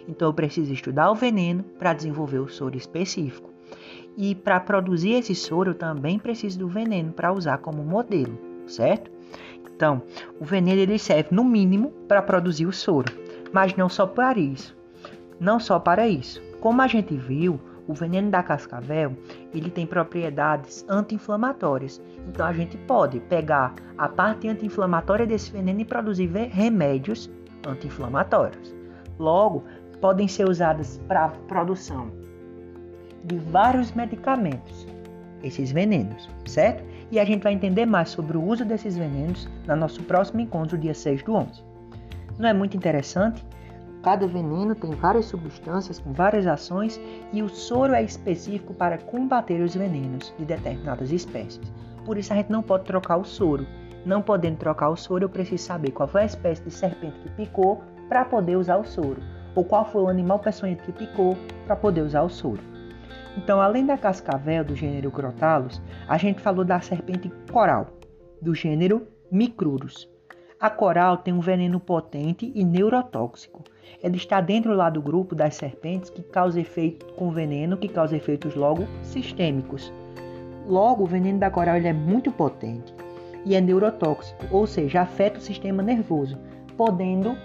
Então 0.09 0.29
eu 0.29 0.35
preciso 0.35 0.73
estudar 0.73 1.11
o 1.11 1.15
veneno 1.15 1.63
para 1.63 1.93
desenvolver 1.93 2.41
o 2.41 2.49
soro 2.49 2.77
específico. 2.77 3.50
E 4.23 4.35
para 4.35 4.61
produzir 4.61 5.13
esse 5.13 5.35
soro 5.35 5.73
também 5.73 6.19
preciso 6.19 6.59
do 6.59 6.69
veneno 6.69 7.11
para 7.11 7.33
usar 7.33 7.57
como 7.57 7.83
modelo, 7.83 8.39
certo? 8.67 9.11
Então, 9.65 10.03
o 10.39 10.45
veneno 10.45 10.79
ele 10.79 10.99
serve 10.99 11.35
no 11.35 11.43
mínimo 11.43 11.91
para 12.07 12.21
produzir 12.21 12.67
o 12.67 12.73
soro, 12.73 13.11
mas 13.51 13.75
não 13.77 13.89
só 13.89 14.07
para 14.07 14.39
isso. 14.39 14.77
Não 15.41 15.59
só 15.59 15.79
para 15.79 16.07
isso. 16.07 16.39
Como 16.61 16.83
a 16.83 16.87
gente 16.87 17.17
viu, 17.17 17.59
o 17.89 17.95
veneno 17.95 18.31
da 18.31 18.43
cascavel, 18.43 19.17
ele 19.55 19.71
tem 19.71 19.87
propriedades 19.87 20.85
anti-inflamatórias. 20.87 21.99
Então 22.29 22.45
a 22.45 22.53
gente 22.53 22.77
pode 22.77 23.21
pegar 23.21 23.75
a 23.97 24.07
parte 24.07 24.47
anti-inflamatória 24.47 25.27
desse 25.27 25.51
veneno 25.51 25.81
e 25.81 25.85
produzir 25.87 26.27
remédios 26.27 27.31
anti-inflamatórios. 27.67 28.77
Logo, 29.19 29.65
podem 29.99 30.29
ser 30.29 30.47
usadas 30.47 31.01
para 31.09 31.31
produção 31.49 32.20
de 33.25 33.37
vários 33.37 33.93
medicamentos, 33.93 34.87
esses 35.43 35.73
venenos, 35.73 36.29
certo? 36.47 36.85
E 37.11 37.19
a 37.19 37.25
gente 37.25 37.43
vai 37.43 37.53
entender 37.53 37.87
mais 37.87 38.11
sobre 38.11 38.37
o 38.37 38.43
uso 38.43 38.65
desses 38.65 38.97
venenos 38.97 39.49
no 39.67 39.77
nosso 39.77 40.03
próximo 40.05 40.41
encontro, 40.41 40.79
dia 40.79 40.95
6 40.95 41.23
do 41.23 41.35
11. 41.35 41.63
Não 42.39 42.49
é 42.49 42.53
muito 42.53 42.77
interessante? 42.77 43.45
Cada 44.03 44.27
veneno 44.27 44.75
tem 44.75 44.91
várias 44.93 45.27
substâncias 45.27 45.99
com 45.99 46.13
várias 46.13 46.47
ações 46.47 46.99
e 47.33 47.43
o 47.43 47.49
soro 47.49 47.93
é 47.93 48.03
específico 48.03 48.73
para 48.73 48.97
combater 48.97 49.61
os 49.61 49.75
venenos 49.75 50.33
de 50.39 50.45
determinadas 50.47 51.13
espécies. 51.13 51.61
Por 52.07 52.17
isso 52.17 52.33
a 52.33 52.37
gente 52.37 52.51
não 52.51 52.63
pode 52.63 52.85
trocar 52.85 53.19
o 53.19 53.25
soro. 53.25 53.67
Não 54.07 54.23
podendo 54.23 54.57
trocar 54.57 54.89
o 54.89 54.97
soro, 54.97 55.25
eu 55.25 55.29
preciso 55.29 55.65
saber 55.65 55.91
qual 55.91 56.09
foi 56.09 56.23
a 56.23 56.27
espécie 56.27 56.63
de 56.63 56.71
serpente 56.71 57.19
que 57.19 57.31
picou 57.33 57.83
para 58.09 58.25
poder 58.25 58.57
usar 58.57 58.79
o 58.79 58.85
soro, 58.85 59.21
ou 59.55 59.63
qual 59.63 59.85
foi 59.85 60.03
o 60.03 60.09
animal 60.09 60.39
peçonhento 60.39 60.83
que 60.85 60.93
picou 60.93 61.37
para 61.67 61.77
poder 61.77 62.01
usar 62.01 62.23
o 62.23 62.31
soro. 62.31 62.70
Então, 63.37 63.61
além 63.61 63.87
da 63.87 63.97
cascavel 63.97 64.65
do 64.65 64.75
gênero 64.75 65.11
Crotalus, 65.11 65.81
a 66.09 66.17
gente 66.17 66.41
falou 66.41 66.65
da 66.65 66.81
serpente 66.81 67.31
coral, 67.51 67.89
do 68.41 68.55
gênero 68.55 69.07
Micrurus. 69.31 70.09
A 70.59 70.69
coral 70.69 71.17
tem 71.17 71.33
um 71.33 71.41
veneno 71.41 71.81
potente 71.81 72.53
e 72.55 72.65
neurotóxico. 72.65 73.63
Ela 74.03 74.17
está 74.17 74.41
dentro 74.41 74.75
lá 74.75 74.91
do 74.91 75.01
grupo 75.01 75.35
das 75.35 75.55
serpentes 75.55 76.11
que 76.11 76.23
causa 76.23 76.61
efeito 76.61 77.07
com 77.15 77.31
veneno, 77.31 77.77
que 77.77 77.89
causa 77.89 78.17
efeitos 78.17 78.55
logo 78.55 78.87
sistêmicos. 79.03 79.93
Logo, 80.67 81.05
o 81.05 81.07
veneno 81.07 81.39
da 81.39 81.51
coral 81.51 81.77
ele 81.77 81.89
é 81.89 81.93
muito 81.93 82.31
potente 82.31 82.95
e 83.45 83.55
é 83.55 83.61
neurotóxico, 83.61 84.45
ou 84.51 84.67
seja, 84.67 85.01
afeta 85.01 85.39
o 85.39 85.43
sistema 85.43 85.83
nervoso, 85.83 86.39
podendo 86.77 87.37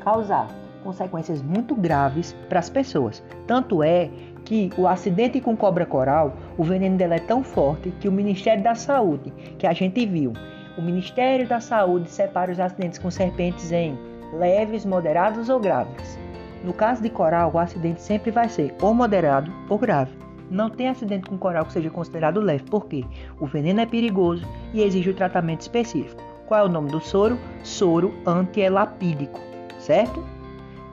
causar 0.00 0.48
consequências 0.84 1.42
muito 1.42 1.74
graves 1.74 2.32
para 2.48 2.60
as 2.60 2.70
pessoas. 2.70 3.22
Tanto 3.46 3.82
é 3.82 4.08
que 4.46 4.70
o 4.78 4.86
acidente 4.86 5.40
com 5.40 5.56
cobra 5.56 5.84
coral, 5.84 6.34
o 6.56 6.62
veneno 6.62 6.96
dela 6.96 7.16
é 7.16 7.18
tão 7.18 7.42
forte 7.42 7.90
que 8.00 8.08
o 8.08 8.12
Ministério 8.12 8.62
da 8.62 8.76
Saúde, 8.76 9.32
que 9.58 9.66
a 9.66 9.72
gente 9.72 10.06
viu, 10.06 10.32
o 10.78 10.82
Ministério 10.82 11.46
da 11.48 11.60
Saúde 11.60 12.08
separa 12.08 12.52
os 12.52 12.60
acidentes 12.60 12.98
com 12.98 13.10
serpentes 13.10 13.72
em 13.72 13.98
leves, 14.32 14.84
moderados 14.84 15.48
ou 15.48 15.58
graves. 15.58 16.18
No 16.62 16.72
caso 16.72 17.02
de 17.02 17.10
coral, 17.10 17.50
o 17.52 17.58
acidente 17.58 18.00
sempre 18.00 18.30
vai 18.30 18.48
ser 18.48 18.74
ou 18.80 18.94
moderado 18.94 19.52
ou 19.68 19.78
grave. 19.78 20.12
Não 20.48 20.70
tem 20.70 20.88
acidente 20.88 21.28
com 21.28 21.36
coral 21.36 21.64
que 21.64 21.72
seja 21.72 21.90
considerado 21.90 22.40
leve, 22.40 22.64
porque 22.70 23.04
o 23.40 23.46
veneno 23.46 23.80
é 23.80 23.86
perigoso 23.86 24.46
e 24.72 24.80
exige 24.80 25.10
o 25.10 25.14
tratamento 25.14 25.62
específico. 25.62 26.22
Qual 26.46 26.60
é 26.60 26.64
o 26.64 26.68
nome 26.68 26.90
do 26.90 27.00
soro? 27.00 27.36
Soro 27.64 28.14
antielapídico, 28.24 29.40
certo? 29.78 30.24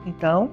Então, 0.04 0.50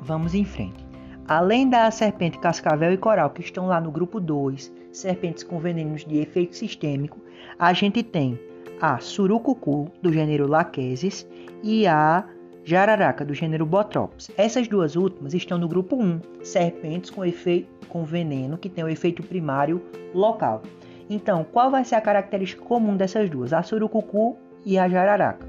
vamos 0.00 0.32
em 0.32 0.44
frente. 0.44 0.81
Além 1.26 1.68
da 1.68 1.90
serpente 1.90 2.38
cascavel 2.38 2.92
e 2.92 2.96
coral, 2.96 3.30
que 3.30 3.40
estão 3.40 3.66
lá 3.66 3.80
no 3.80 3.92
grupo 3.92 4.18
2, 4.18 4.72
serpentes 4.90 5.44
com 5.44 5.58
venenos 5.58 6.04
de 6.04 6.18
efeito 6.18 6.56
sistêmico, 6.56 7.18
a 7.58 7.72
gente 7.72 8.02
tem 8.02 8.38
a 8.80 8.98
surucucu, 8.98 9.88
do 10.02 10.12
gênero 10.12 10.48
Lachesis, 10.48 11.26
e 11.62 11.86
a 11.86 12.24
jararaca, 12.64 13.24
do 13.24 13.34
gênero 13.34 13.64
Botrops. 13.64 14.30
Essas 14.36 14.66
duas 14.66 14.96
últimas 14.96 15.32
estão 15.32 15.58
no 15.58 15.68
grupo 15.68 15.96
1, 15.96 16.20
serpentes 16.42 17.08
com, 17.08 17.24
efeito, 17.24 17.68
com 17.88 18.02
veneno 18.02 18.58
que 18.58 18.68
tem 18.68 18.82
o 18.82 18.88
efeito 18.88 19.22
primário 19.22 19.80
local. 20.12 20.62
Então, 21.08 21.44
qual 21.44 21.70
vai 21.70 21.84
ser 21.84 21.94
a 21.94 22.00
característica 22.00 22.64
comum 22.64 22.96
dessas 22.96 23.30
duas? 23.30 23.52
A 23.52 23.62
surucucu 23.62 24.36
e 24.64 24.76
a 24.76 24.88
jararaca. 24.88 25.46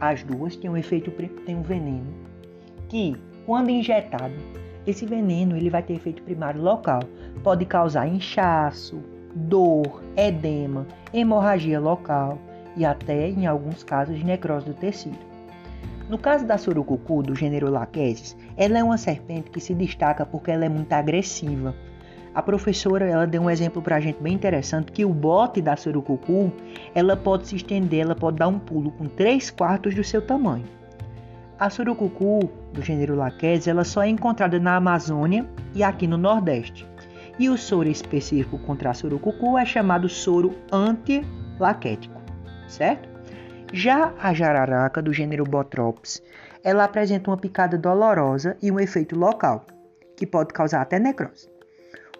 As 0.00 0.22
duas 0.22 0.54
têm 0.54 0.70
um 0.70 0.76
efeito 0.76 1.10
têm 1.44 1.56
um 1.56 1.62
veneno 1.62 2.06
que 2.88 3.16
quando 3.46 3.70
injetado, 3.70 4.34
esse 4.86 5.06
veneno 5.06 5.56
ele 5.56 5.70
vai 5.70 5.82
ter 5.82 5.94
efeito 5.94 6.22
primário 6.22 6.62
local. 6.62 7.00
Pode 7.42 7.64
causar 7.64 8.06
inchaço, 8.06 9.02
dor, 9.34 10.02
edema, 10.16 10.86
hemorragia 11.12 11.80
local 11.80 12.38
e 12.76 12.84
até, 12.84 13.28
em 13.28 13.46
alguns 13.46 13.82
casos, 13.82 14.22
necrose 14.22 14.66
do 14.66 14.74
tecido. 14.74 15.18
No 16.08 16.18
caso 16.18 16.46
da 16.46 16.58
surucucu, 16.58 17.22
do 17.22 17.34
gênero 17.34 17.70
Lachesis, 17.70 18.36
ela 18.56 18.78
é 18.78 18.84
uma 18.84 18.98
serpente 18.98 19.50
que 19.50 19.60
se 19.60 19.74
destaca 19.74 20.26
porque 20.26 20.50
ela 20.50 20.66
é 20.66 20.68
muito 20.68 20.92
agressiva. 20.92 21.74
A 22.34 22.42
professora 22.42 23.06
ela 23.06 23.26
deu 23.26 23.42
um 23.42 23.50
exemplo 23.50 23.80
para 23.80 23.96
a 23.96 24.00
gente 24.00 24.20
bem 24.20 24.34
interessante 24.34 24.92
que 24.92 25.04
o 25.04 25.14
bote 25.14 25.62
da 25.62 25.76
surucucu 25.76 26.52
ela 26.94 27.16
pode 27.16 27.46
se 27.46 27.56
estender, 27.56 28.00
ela 28.00 28.14
pode 28.14 28.38
dar 28.38 28.48
um 28.48 28.58
pulo 28.58 28.90
com 28.92 29.06
3 29.06 29.50
quartos 29.52 29.94
do 29.94 30.04
seu 30.04 30.20
tamanho. 30.20 30.64
A 31.56 31.70
surucucu, 31.70 32.50
do 32.72 32.82
gênero 32.82 33.14
Lachesis, 33.14 33.68
ela 33.68 33.84
só 33.84 34.02
é 34.02 34.08
encontrada 34.08 34.58
na 34.58 34.74
Amazônia 34.74 35.48
e 35.72 35.84
aqui 35.84 36.04
no 36.04 36.18
Nordeste. 36.18 36.84
E 37.38 37.48
o 37.48 37.56
soro 37.56 37.88
específico 37.88 38.58
contra 38.58 38.90
a 38.90 38.94
surucucu 38.94 39.56
é 39.56 39.64
chamado 39.64 40.08
soro 40.08 40.54
antilaquético, 40.72 42.20
certo? 42.66 43.08
Já 43.72 44.12
a 44.20 44.34
jararaca, 44.34 45.00
do 45.00 45.12
gênero 45.12 45.44
Botrops, 45.44 46.20
ela 46.62 46.84
apresenta 46.84 47.30
uma 47.30 47.36
picada 47.36 47.78
dolorosa 47.78 48.56
e 48.60 48.70
um 48.72 48.80
efeito 48.80 49.16
local, 49.16 49.64
que 50.16 50.26
pode 50.26 50.52
causar 50.52 50.80
até 50.80 50.98
necrose. 50.98 51.48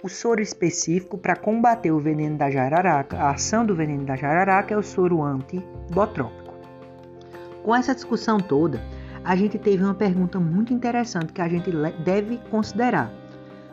O 0.00 0.08
soro 0.08 0.42
específico 0.42 1.18
para 1.18 1.34
combater 1.34 1.90
o 1.90 1.98
veneno 1.98 2.36
da 2.36 2.50
jararaca, 2.50 3.16
a 3.16 3.30
ação 3.30 3.66
do 3.66 3.74
veneno 3.74 4.04
da 4.04 4.14
jararaca 4.14 4.74
é 4.74 4.76
o 4.76 4.82
soro 4.82 5.22
antibotrópico. 5.22 6.54
Com 7.62 7.74
essa 7.74 7.94
discussão 7.94 8.38
toda, 8.38 8.80
a 9.24 9.34
gente 9.34 9.58
teve 9.58 9.82
uma 9.82 9.94
pergunta 9.94 10.38
muito 10.38 10.72
interessante 10.72 11.32
que 11.32 11.40
a 11.40 11.48
gente 11.48 11.70
deve 12.04 12.36
considerar. 12.50 13.10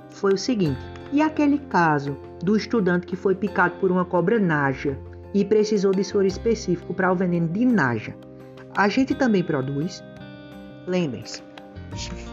Foi 0.09 0.33
o 0.33 0.37
seguinte: 0.37 0.79
e 1.11 1.21
aquele 1.21 1.57
caso 1.57 2.17
do 2.41 2.55
estudante 2.55 3.05
que 3.05 3.15
foi 3.15 3.35
picado 3.35 3.75
por 3.79 3.91
uma 3.91 4.05
cobra 4.05 4.39
naja 4.39 4.97
e 5.33 5.43
precisou 5.43 5.91
de 5.91 6.03
soro 6.03 6.25
específico 6.25 6.93
para 6.93 7.11
o 7.11 7.15
veneno 7.15 7.49
de 7.49 7.65
naja? 7.65 8.15
A 8.75 8.87
gente 8.87 9.13
também 9.13 9.43
produz? 9.43 10.01
Lembrem-se, 10.87 11.43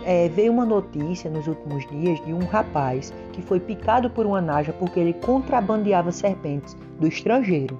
é, 0.05 0.29
veio 0.29 0.53
uma 0.53 0.65
notícia 0.65 1.29
nos 1.29 1.47
últimos 1.49 1.87
dias 1.89 2.25
de 2.25 2.33
um 2.33 2.45
rapaz 2.47 3.13
que 3.33 3.43
foi 3.43 3.59
picado 3.59 4.09
por 4.09 4.25
uma 4.25 4.41
naja 4.41 4.73
porque 4.73 5.01
ele 5.01 5.13
contrabandeava 5.15 6.13
serpentes 6.13 6.77
do 7.01 7.09
estrangeiro. 7.09 7.79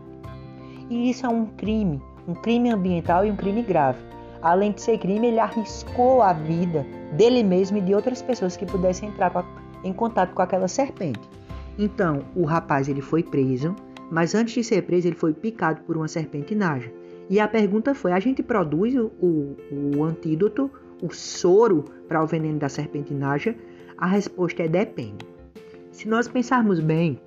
E 0.91 1.11
isso 1.11 1.25
é 1.25 1.29
um 1.29 1.47
crime, 1.47 2.03
um 2.27 2.35
crime 2.35 2.71
ambiental 2.71 3.25
e 3.25 3.31
um 3.31 3.37
crime 3.37 3.63
grave. 3.63 4.08
Além 4.43 4.73
de 4.73 4.83
ser 4.83 4.99
crime, 4.99 5.29
ele 5.29 5.41
arriscou 5.41 6.23
a 6.23 6.33
vida 6.33 6.87
dele 7.13 7.43
mesmo 7.43 7.79
e 7.79 7.81
de 7.81 7.95
outras 7.95 8.23
pessoas 8.23 8.57
que 8.57 8.67
pudessem 8.67 9.09
entrar 9.09 9.33
em 9.83 9.93
contato 9.93 10.35
com 10.35 10.43
aquela 10.43 10.69
serpente. 10.69 11.21
Então, 11.79 12.25
o 12.35 12.45
rapaz 12.45 12.89
ele 12.89 13.01
foi 13.01 13.23
preso, 13.23 13.75
Mas 14.11 14.35
antes 14.35 14.55
de 14.55 14.65
ser 14.65 14.83
preso, 14.83 15.07
ele 15.07 15.17
foi 15.17 15.35
picado 15.35 15.83
por 15.83 15.97
uma 15.97 16.09
serpente 16.09 16.55
naja. 16.55 16.91
E 17.29 17.39
a 17.39 17.47
pergunta 17.47 17.95
foi: 17.95 18.13
a 18.13 18.19
gente 18.19 18.43
produz 18.43 18.95
o, 18.97 19.11
o, 19.21 19.57
o 19.97 20.05
antídoto, 20.05 20.71
o 21.03 21.13
soro 21.13 21.85
para 22.09 22.23
o 22.23 22.27
veneno 22.27 22.59
da 22.59 22.69
serpente 22.69 23.13
naja? 23.13 23.55
A 23.99 24.07
resposta 24.07 24.63
é 24.63 24.69
depende. 24.69 25.27
Se 25.91 26.09
nós 26.09 26.29
pensarmos 26.29 26.81
bem, 26.81 27.21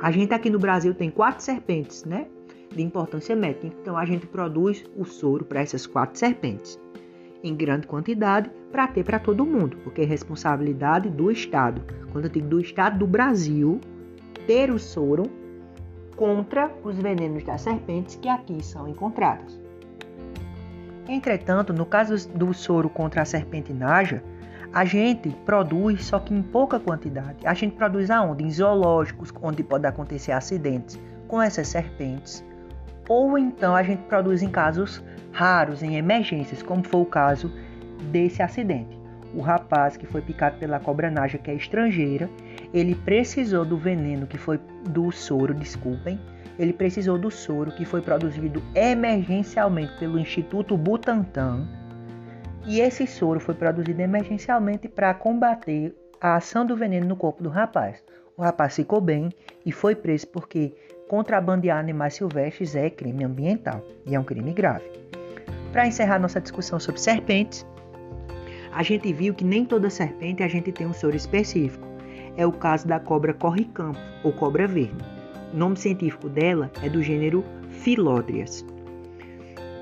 a 0.00 0.10
gente 0.10 0.32
aqui 0.32 0.48
no 0.50 0.58
Brasil 0.58 0.94
tem 0.94 1.10
quatro 1.10 1.42
serpentes, 1.42 2.04
né? 2.04 2.26
De 2.74 2.82
importância 2.82 3.34
médica. 3.34 3.66
Então 3.66 3.96
a 3.96 4.04
gente 4.04 4.26
produz 4.26 4.84
o 4.96 5.04
soro 5.04 5.44
para 5.44 5.60
essas 5.60 5.86
quatro 5.86 6.18
serpentes 6.18 6.78
em 7.42 7.54
grande 7.54 7.86
quantidade 7.86 8.50
para 8.70 8.86
ter 8.86 9.04
para 9.04 9.18
todo 9.18 9.44
mundo, 9.44 9.76
porque 9.82 10.02
é 10.02 10.04
responsabilidade 10.04 11.08
do 11.08 11.30
Estado. 11.30 11.82
Quando 12.12 12.26
eu 12.26 12.30
digo 12.30 12.48
do 12.48 12.60
Estado 12.60 12.98
do 12.98 13.06
Brasil, 13.06 13.80
ter 14.46 14.70
o 14.70 14.78
soro 14.78 15.24
contra 16.16 16.70
os 16.84 16.96
venenos 16.96 17.42
das 17.44 17.62
serpentes 17.62 18.16
que 18.16 18.28
aqui 18.28 18.62
são 18.62 18.86
encontrados. 18.88 19.58
Entretanto, 21.08 21.72
no 21.72 21.86
caso 21.86 22.28
do 22.28 22.52
soro 22.52 22.88
contra 22.88 23.22
a 23.22 23.24
serpente 23.24 23.72
naja, 23.72 24.22
a 24.72 24.84
gente 24.84 25.30
produz 25.44 26.04
só 26.04 26.20
que 26.20 26.32
em 26.32 26.42
pouca 26.42 26.78
quantidade. 26.78 27.44
A 27.44 27.54
gente 27.54 27.74
produz 27.74 28.10
aonde? 28.10 28.44
Em 28.44 28.50
zoológicos, 28.50 29.32
onde 29.42 29.64
pode 29.64 29.86
acontecer 29.86 30.30
acidentes 30.30 31.00
com 31.26 31.42
essas 31.42 31.66
serpentes. 31.66 32.44
Ou 33.10 33.36
então 33.36 33.74
a 33.74 33.82
gente 33.82 34.04
produz 34.04 34.40
em 34.40 34.48
casos 34.48 35.02
raros, 35.32 35.82
em 35.82 35.96
emergências, 35.96 36.62
como 36.62 36.84
foi 36.84 37.00
o 37.00 37.04
caso 37.04 37.52
desse 38.12 38.40
acidente. 38.40 38.96
O 39.34 39.40
rapaz 39.40 39.96
que 39.96 40.06
foi 40.06 40.22
picado 40.22 40.58
pela 40.58 40.78
cobra 40.78 41.10
naja, 41.10 41.36
que 41.36 41.50
é 41.50 41.54
estrangeira, 41.54 42.30
ele 42.72 42.94
precisou 42.94 43.64
do 43.64 43.76
veneno 43.76 44.28
que 44.28 44.38
foi 44.38 44.60
do 44.90 45.10
soro, 45.10 45.52
desculpem, 45.52 46.20
ele 46.56 46.72
precisou 46.72 47.18
do 47.18 47.32
soro 47.32 47.72
que 47.72 47.84
foi 47.84 48.00
produzido 48.00 48.62
emergencialmente 48.76 49.98
pelo 49.98 50.16
Instituto 50.16 50.76
Butantan. 50.76 51.66
E 52.64 52.78
esse 52.78 53.08
soro 53.08 53.40
foi 53.40 53.56
produzido 53.56 54.00
emergencialmente 54.00 54.86
para 54.86 55.14
combater 55.14 55.96
a 56.20 56.36
ação 56.36 56.64
do 56.64 56.76
veneno 56.76 57.08
no 57.08 57.16
corpo 57.16 57.42
do 57.42 57.48
rapaz. 57.48 58.04
O 58.36 58.42
rapaz 58.42 58.76
ficou 58.76 59.00
bem 59.00 59.30
e 59.66 59.72
foi 59.72 59.96
preso 59.96 60.28
porque 60.28 60.72
contrabandear 61.10 61.76
animais 61.76 62.14
silvestres 62.14 62.76
é 62.76 62.88
crime 62.88 63.24
ambiental 63.24 63.84
e 64.06 64.14
é 64.14 64.20
um 64.20 64.22
crime 64.22 64.52
grave. 64.52 64.84
Para 65.72 65.88
encerrar 65.88 66.20
nossa 66.20 66.40
discussão 66.40 66.78
sobre 66.78 67.00
serpentes, 67.00 67.66
a 68.72 68.84
gente 68.84 69.12
viu 69.12 69.34
que 69.34 69.42
nem 69.42 69.64
toda 69.64 69.90
serpente 69.90 70.44
a 70.44 70.46
gente 70.46 70.70
tem 70.70 70.86
um 70.86 70.92
soro 70.92 71.16
específico 71.16 71.84
é 72.36 72.46
o 72.46 72.52
caso 72.52 72.86
da 72.86 73.00
cobra 73.00 73.34
corre-campo 73.34 73.98
ou 74.22 74.32
cobra 74.32 74.68
verde. 74.68 75.04
O 75.52 75.56
nome 75.56 75.76
científico 75.76 76.28
dela 76.28 76.70
é 76.80 76.88
do 76.88 77.02
gênero 77.02 77.44
Philodrias. 77.68 78.64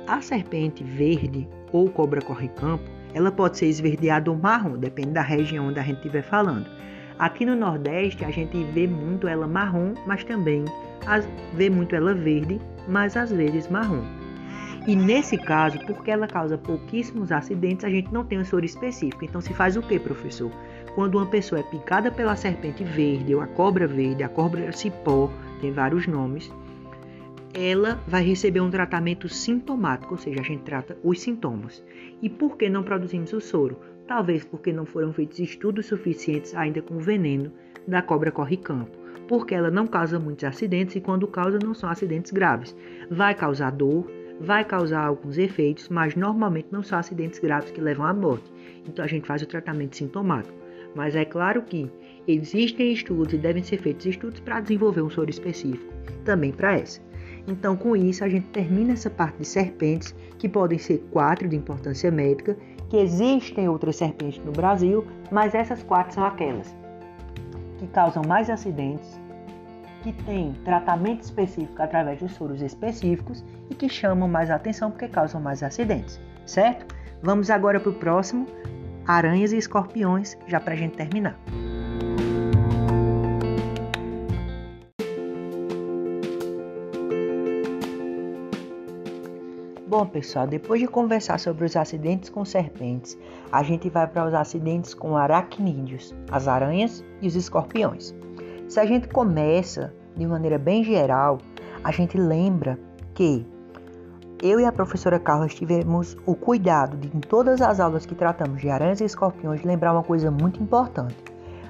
A 0.06 0.22
serpente 0.22 0.82
verde 0.82 1.46
ou 1.70 1.90
cobra 1.90 2.22
corre-campo, 2.22 2.84
ela 3.12 3.30
pode 3.30 3.58
ser 3.58 3.66
esverdeada 3.66 4.30
ou 4.30 4.36
marrom, 4.38 4.78
depende 4.78 5.10
da 5.10 5.20
região 5.20 5.68
onde 5.68 5.78
a 5.78 5.82
gente 5.82 5.96
estiver 5.96 6.22
falando. 6.22 6.66
Aqui 7.18 7.44
no 7.44 7.54
Nordeste 7.54 8.24
a 8.24 8.30
gente 8.30 8.64
vê 8.72 8.86
muito 8.86 9.28
ela 9.28 9.46
marrom, 9.46 9.92
mas 10.06 10.24
também 10.24 10.64
vê 11.54 11.70
muito 11.70 11.94
ela 11.94 12.14
verde, 12.14 12.60
mas 12.86 13.16
às 13.16 13.30
vezes 13.30 13.68
marrom. 13.68 14.04
E 14.86 14.96
nesse 14.96 15.36
caso, 15.36 15.78
porque 15.86 16.10
ela 16.10 16.26
causa 16.26 16.56
pouquíssimos 16.56 17.30
acidentes, 17.30 17.84
a 17.84 17.90
gente 17.90 18.12
não 18.12 18.24
tem 18.24 18.38
um 18.38 18.44
soro 18.44 18.64
específico. 18.64 19.24
Então 19.24 19.40
se 19.40 19.52
faz 19.52 19.76
o 19.76 19.82
que, 19.82 19.98
professor? 19.98 20.50
quando 20.98 21.14
uma 21.14 21.26
pessoa 21.26 21.60
é 21.60 21.62
picada 21.62 22.10
pela 22.10 22.34
serpente 22.34 22.82
verde 22.82 23.32
ou 23.32 23.40
a 23.40 23.46
cobra 23.46 23.86
verde, 23.86 24.24
a 24.24 24.28
cobra 24.28 24.72
cipó, 24.72 25.30
tem 25.60 25.70
vários 25.70 26.08
nomes, 26.08 26.52
ela 27.54 28.02
vai 28.04 28.24
receber 28.24 28.60
um 28.60 28.68
tratamento 28.68 29.28
sintomático, 29.28 30.14
ou 30.14 30.18
seja, 30.18 30.40
a 30.40 30.44
gente 30.44 30.64
trata 30.64 30.98
os 31.04 31.20
sintomas. 31.20 31.84
E 32.20 32.28
por 32.28 32.56
que 32.56 32.68
não 32.68 32.82
produzimos 32.82 33.32
o 33.32 33.40
soro? 33.40 33.78
Talvez 34.08 34.44
porque 34.44 34.72
não 34.72 34.84
foram 34.84 35.12
feitos 35.12 35.38
estudos 35.38 35.86
suficientes 35.86 36.52
ainda 36.52 36.82
com 36.82 36.94
o 36.94 37.00
veneno 37.00 37.52
da 37.86 38.02
cobra 38.02 38.32
corre-campo, 38.32 38.98
porque 39.28 39.54
ela 39.54 39.70
não 39.70 39.86
causa 39.86 40.18
muitos 40.18 40.44
acidentes 40.44 40.96
e 40.96 41.00
quando 41.00 41.28
causa 41.28 41.58
não 41.62 41.74
são 41.74 41.88
acidentes 41.90 42.32
graves. 42.32 42.74
Vai 43.10 43.34
causar 43.34 43.70
dor, 43.70 44.10
vai 44.40 44.64
causar 44.64 45.04
alguns 45.04 45.36
efeitos, 45.36 45.88
mas 45.90 46.16
normalmente 46.16 46.68
não 46.72 46.82
são 46.82 46.98
acidentes 46.98 47.38
graves 47.38 47.70
que 47.70 47.80
levam 47.80 48.06
à 48.06 48.14
morte. 48.14 48.50
Então 48.88 49.04
a 49.04 49.08
gente 49.08 49.26
faz 49.26 49.42
o 49.42 49.46
tratamento 49.46 49.96
sintomático. 49.96 50.56
Mas 50.94 51.14
é 51.14 51.24
claro 51.24 51.62
que 51.62 51.90
existem 52.26 52.92
estudos 52.92 53.34
e 53.34 53.38
devem 53.38 53.62
ser 53.62 53.76
feitos 53.78 54.06
estudos 54.06 54.40
para 54.40 54.60
desenvolver 54.60 55.02
um 55.02 55.10
soro 55.10 55.28
específico 55.28 55.92
também 56.24 56.50
para 56.50 56.78
essa. 56.78 57.00
Então, 57.46 57.76
com 57.76 57.96
isso, 57.96 58.24
a 58.24 58.28
gente 58.28 58.46
termina 58.48 58.92
essa 58.92 59.08
parte 59.08 59.38
de 59.38 59.46
serpentes, 59.46 60.14
que 60.38 60.48
podem 60.48 60.78
ser 60.78 60.98
quatro 61.10 61.48
de 61.48 61.56
importância 61.56 62.10
médica, 62.10 62.56
que 62.90 62.96
existem 62.96 63.68
outras 63.68 63.96
serpentes 63.96 64.42
no 64.44 64.52
Brasil, 64.52 65.06
mas 65.30 65.54
essas 65.54 65.82
quatro 65.82 66.14
são 66.14 66.24
aquelas 66.24 66.74
que 67.78 67.86
causam 67.86 68.22
mais 68.26 68.50
acidentes, 68.50 69.18
que 70.02 70.12
têm 70.24 70.52
tratamento 70.64 71.22
específico 71.22 71.82
através 71.82 72.18
de 72.18 72.28
soros 72.28 72.62
específicos 72.62 73.44
e 73.70 73.74
que 73.74 73.88
chamam 73.88 74.28
mais 74.28 74.50
atenção 74.50 74.90
porque 74.90 75.08
causam 75.08 75.40
mais 75.40 75.62
acidentes, 75.62 76.20
certo? 76.46 76.94
Vamos 77.22 77.50
agora 77.50 77.80
para 77.80 77.90
o 77.90 77.94
próximo, 77.94 78.46
aranhas 79.06 79.52
e 79.52 79.56
escorpiões, 79.56 80.36
já 80.46 80.60
para 80.60 80.74
a 80.74 80.76
gente 80.76 80.96
terminar. 80.96 81.36
Bom, 89.98 90.06
pessoal, 90.06 90.46
depois 90.46 90.80
de 90.80 90.86
conversar 90.86 91.40
sobre 91.40 91.64
os 91.64 91.74
acidentes 91.74 92.30
com 92.30 92.44
serpentes, 92.44 93.18
a 93.50 93.64
gente 93.64 93.90
vai 93.90 94.06
para 94.06 94.28
os 94.28 94.32
acidentes 94.32 94.94
com 94.94 95.16
aracnídeos, 95.16 96.14
as 96.30 96.46
aranhas 96.46 97.04
e 97.20 97.26
os 97.26 97.34
escorpiões. 97.34 98.14
Se 98.68 98.78
a 98.78 98.86
gente 98.86 99.08
começa 99.08 99.92
de 100.14 100.24
maneira 100.24 100.56
bem 100.56 100.84
geral, 100.84 101.38
a 101.82 101.90
gente 101.90 102.16
lembra 102.16 102.78
que 103.12 103.44
eu 104.40 104.60
e 104.60 104.64
a 104.64 104.70
professora 104.70 105.18
Carla 105.18 105.48
tivemos 105.48 106.16
o 106.24 106.36
cuidado 106.36 106.96
de, 106.96 107.08
em 107.08 107.18
todas 107.18 107.60
as 107.60 107.80
aulas 107.80 108.06
que 108.06 108.14
tratamos 108.14 108.60
de 108.60 108.70
aranhas 108.70 109.00
e 109.00 109.04
escorpiões, 109.04 109.64
lembrar 109.64 109.92
uma 109.92 110.04
coisa 110.04 110.30
muito 110.30 110.62
importante. 110.62 111.16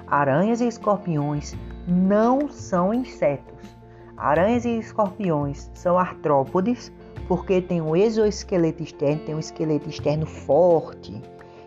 Aranhas 0.05 0.61
e 0.61 0.67
escorpiões 0.67 1.55
não 1.87 2.47
são 2.47 2.93
insetos. 2.93 3.75
Aranhas 4.15 4.65
e 4.65 4.77
escorpiões 4.77 5.71
são 5.73 5.97
artrópodes, 5.97 6.91
porque 7.29 7.61
tem 7.61 7.79
um 7.79 7.95
exoesqueleto 7.95 8.81
externo, 8.81 9.23
tem 9.23 9.35
um 9.35 9.39
esqueleto 9.39 9.87
externo 9.87 10.25
forte 10.25 11.21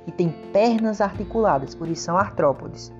e 0.09 0.11
tem 0.11 0.29
pernas 0.53 1.01
articuladas, 1.01 1.73
por 1.73 1.87
isso 1.87 2.03
são 2.03 2.19
artrópodes. 2.19 2.93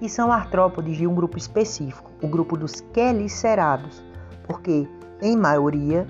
E 0.00 0.08
são 0.08 0.32
artrópodes 0.32 0.96
de 0.96 1.06
um 1.06 1.14
grupo 1.14 1.36
específico, 1.36 2.10
o 2.22 2.26
grupo 2.26 2.56
dos 2.56 2.80
quelicerados, 2.94 4.02
porque 4.44 4.88
em 5.20 5.36
maioria 5.36 6.06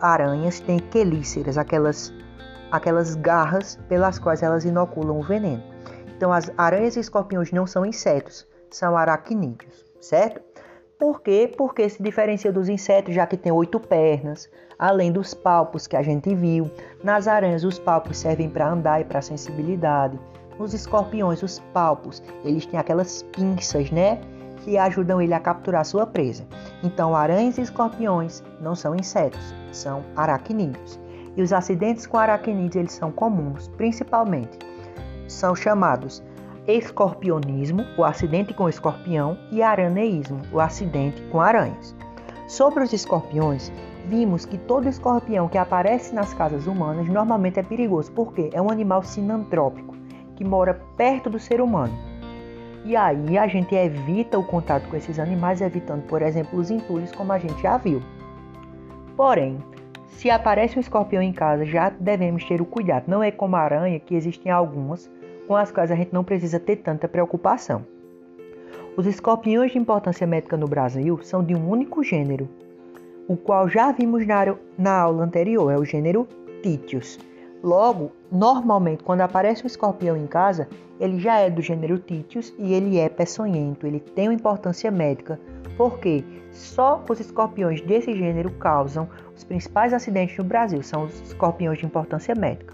aranhas 0.00 0.58
têm 0.58 0.80
quelíceras, 0.80 1.56
aquelas, 1.56 2.12
aquelas 2.72 3.14
garras 3.14 3.78
pelas 3.88 4.18
quais 4.18 4.42
elas 4.42 4.64
inoculam 4.64 5.20
o 5.20 5.22
veneno. 5.22 5.62
Então, 6.16 6.32
as 6.32 6.50
aranhas 6.58 6.96
e 6.96 7.00
escorpiões 7.00 7.52
não 7.52 7.68
são 7.68 7.86
insetos, 7.86 8.44
são 8.68 8.96
aracnídeos, 8.96 9.84
certo? 10.00 10.53
Por 11.04 11.20
quê? 11.20 11.52
Porque 11.54 11.86
se 11.86 12.02
diferencia 12.02 12.50
dos 12.50 12.66
insetos, 12.66 13.14
já 13.14 13.26
que 13.26 13.36
tem 13.36 13.52
oito 13.52 13.78
pernas, 13.78 14.48
além 14.78 15.12
dos 15.12 15.34
palpos 15.34 15.86
que 15.86 15.96
a 15.96 16.02
gente 16.02 16.34
viu. 16.34 16.70
Nas 17.02 17.28
aranhas, 17.28 17.62
os 17.62 17.78
palpos 17.78 18.16
servem 18.16 18.48
para 18.48 18.70
andar 18.70 19.02
e 19.02 19.04
para 19.04 19.20
sensibilidade. 19.20 20.18
Nos 20.58 20.72
escorpiões, 20.72 21.42
os 21.42 21.58
palpos, 21.74 22.22
eles 22.42 22.64
têm 22.64 22.80
aquelas 22.80 23.22
pinças, 23.36 23.90
né? 23.90 24.18
que 24.62 24.78
ajudam 24.78 25.20
ele 25.20 25.34
a 25.34 25.40
capturar 25.40 25.84
sua 25.84 26.06
presa. 26.06 26.46
Então, 26.82 27.14
aranhas 27.14 27.58
e 27.58 27.60
escorpiões 27.60 28.42
não 28.58 28.74
são 28.74 28.94
insetos, 28.94 29.54
são 29.72 30.02
aracnídeos. 30.16 30.98
E 31.36 31.42
os 31.42 31.52
acidentes 31.52 32.06
com 32.06 32.16
aracnídeos 32.16 32.76
eles 32.76 32.92
são 32.92 33.12
comuns, 33.12 33.68
principalmente 33.76 34.58
são 35.28 35.54
chamados 35.54 36.22
escorpionismo, 36.66 37.84
o 37.96 38.04
acidente 38.04 38.54
com 38.54 38.68
escorpião, 38.68 39.36
e 39.52 39.62
araneísmo, 39.62 40.40
o 40.52 40.60
acidente 40.60 41.20
com 41.30 41.40
aranhas. 41.40 41.94
Sobre 42.48 42.82
os 42.82 42.92
escorpiões, 42.92 43.70
vimos 44.06 44.44
que 44.44 44.58
todo 44.58 44.88
escorpião 44.88 45.48
que 45.48 45.58
aparece 45.58 46.14
nas 46.14 46.32
casas 46.32 46.66
humanas 46.66 47.08
normalmente 47.08 47.58
é 47.58 47.62
perigoso, 47.62 48.10
porque 48.12 48.50
é 48.52 48.60
um 48.60 48.70
animal 48.70 49.02
sinantrópico 49.02 49.94
que 50.36 50.44
mora 50.44 50.80
perto 50.96 51.30
do 51.30 51.38
ser 51.38 51.60
humano. 51.60 51.92
E 52.84 52.96
aí 52.96 53.38
a 53.38 53.46
gente 53.46 53.74
evita 53.74 54.38
o 54.38 54.44
contato 54.44 54.88
com 54.88 54.96
esses 54.96 55.18
animais, 55.18 55.60
evitando, 55.60 56.02
por 56.02 56.20
exemplo, 56.20 56.58
os 56.58 56.70
entulhos, 56.70 57.12
como 57.12 57.32
a 57.32 57.38
gente 57.38 57.62
já 57.62 57.78
viu. 57.78 58.02
Porém, 59.16 59.58
se 60.08 60.30
aparece 60.30 60.76
um 60.76 60.80
escorpião 60.80 61.22
em 61.22 61.32
casa, 61.32 61.64
já 61.64 61.88
devemos 61.88 62.44
ter 62.44 62.60
o 62.60 62.66
cuidado. 62.66 63.04
Não 63.06 63.22
é 63.22 63.30
como 63.30 63.56
a 63.56 63.60
aranha, 63.60 63.98
que 64.00 64.14
existem 64.14 64.52
algumas 64.52 65.10
com 65.46 65.56
as 65.56 65.70
quais 65.70 65.90
a 65.90 65.94
gente 65.94 66.12
não 66.12 66.24
precisa 66.24 66.58
ter 66.58 66.76
tanta 66.76 67.08
preocupação. 67.08 67.84
Os 68.96 69.06
escorpiões 69.06 69.72
de 69.72 69.78
importância 69.78 70.26
médica 70.26 70.56
no 70.56 70.68
Brasil 70.68 71.18
são 71.22 71.42
de 71.42 71.54
um 71.54 71.68
único 71.68 72.02
gênero, 72.02 72.48
o 73.26 73.36
qual 73.36 73.68
já 73.68 73.90
vimos 73.90 74.26
na, 74.26 74.54
na 74.78 75.00
aula 75.00 75.24
anterior, 75.24 75.70
é 75.70 75.78
o 75.78 75.84
gênero 75.84 76.28
Titius. 76.62 77.18
Logo, 77.62 78.12
normalmente, 78.30 79.02
quando 79.02 79.22
aparece 79.22 79.64
um 79.64 79.66
escorpião 79.66 80.16
em 80.16 80.26
casa, 80.26 80.68
ele 81.00 81.18
já 81.18 81.38
é 81.38 81.48
do 81.48 81.62
gênero 81.62 81.98
Titius 81.98 82.54
e 82.58 82.74
ele 82.74 82.98
é 82.98 83.08
peçonhento, 83.08 83.86
ele 83.86 83.98
tem 84.00 84.28
uma 84.28 84.34
importância 84.34 84.90
médica, 84.90 85.40
porque 85.76 86.22
só 86.52 87.02
os 87.08 87.18
escorpiões 87.18 87.80
desse 87.80 88.14
gênero 88.14 88.50
causam 88.52 89.08
os 89.34 89.42
principais 89.42 89.92
acidentes 89.92 90.36
no 90.36 90.44
Brasil, 90.44 90.82
são 90.82 91.04
os 91.04 91.20
escorpiões 91.22 91.78
de 91.78 91.86
importância 91.86 92.34
médica. 92.34 92.73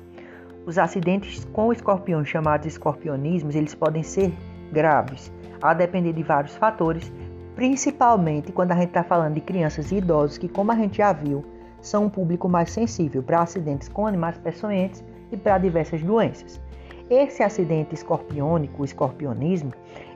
Os 0.71 0.79
acidentes 0.79 1.45
com 1.47 1.73
escorpiões 1.73 2.29
chamados 2.29 2.64
escorpionismos, 2.64 3.57
eles 3.57 3.75
podem 3.75 4.05
ser 4.05 4.33
graves, 4.71 5.33
a 5.61 5.75
depender 5.75 6.12
de 6.12 6.23
vários 6.23 6.55
fatores, 6.55 7.12
principalmente 7.57 8.53
quando 8.53 8.71
a 8.71 8.77
gente 8.77 8.91
está 8.91 9.03
falando 9.03 9.35
de 9.35 9.41
crianças 9.41 9.91
e 9.91 9.97
idosos, 9.97 10.39
que, 10.39 10.49
como 10.49 10.71
a 10.71 10.77
gente 10.77 10.99
já 10.99 11.12
viu, 11.12 11.45
são 11.81 12.05
um 12.05 12.09
público 12.09 12.49
mais 12.49 12.71
sensível 12.71 13.21
para 13.21 13.43
acidentes 13.43 13.89
com 13.89 14.07
animais 14.07 14.39
peçonhentos 14.39 15.03
e 15.33 15.37
para 15.37 15.59
diversas 15.59 16.05
doenças. 16.05 16.61
Esse 17.11 17.43
acidente 17.43 17.93
escorpiônico, 17.93 18.83
o 18.83 18.85
escorpionismo, 18.85 19.73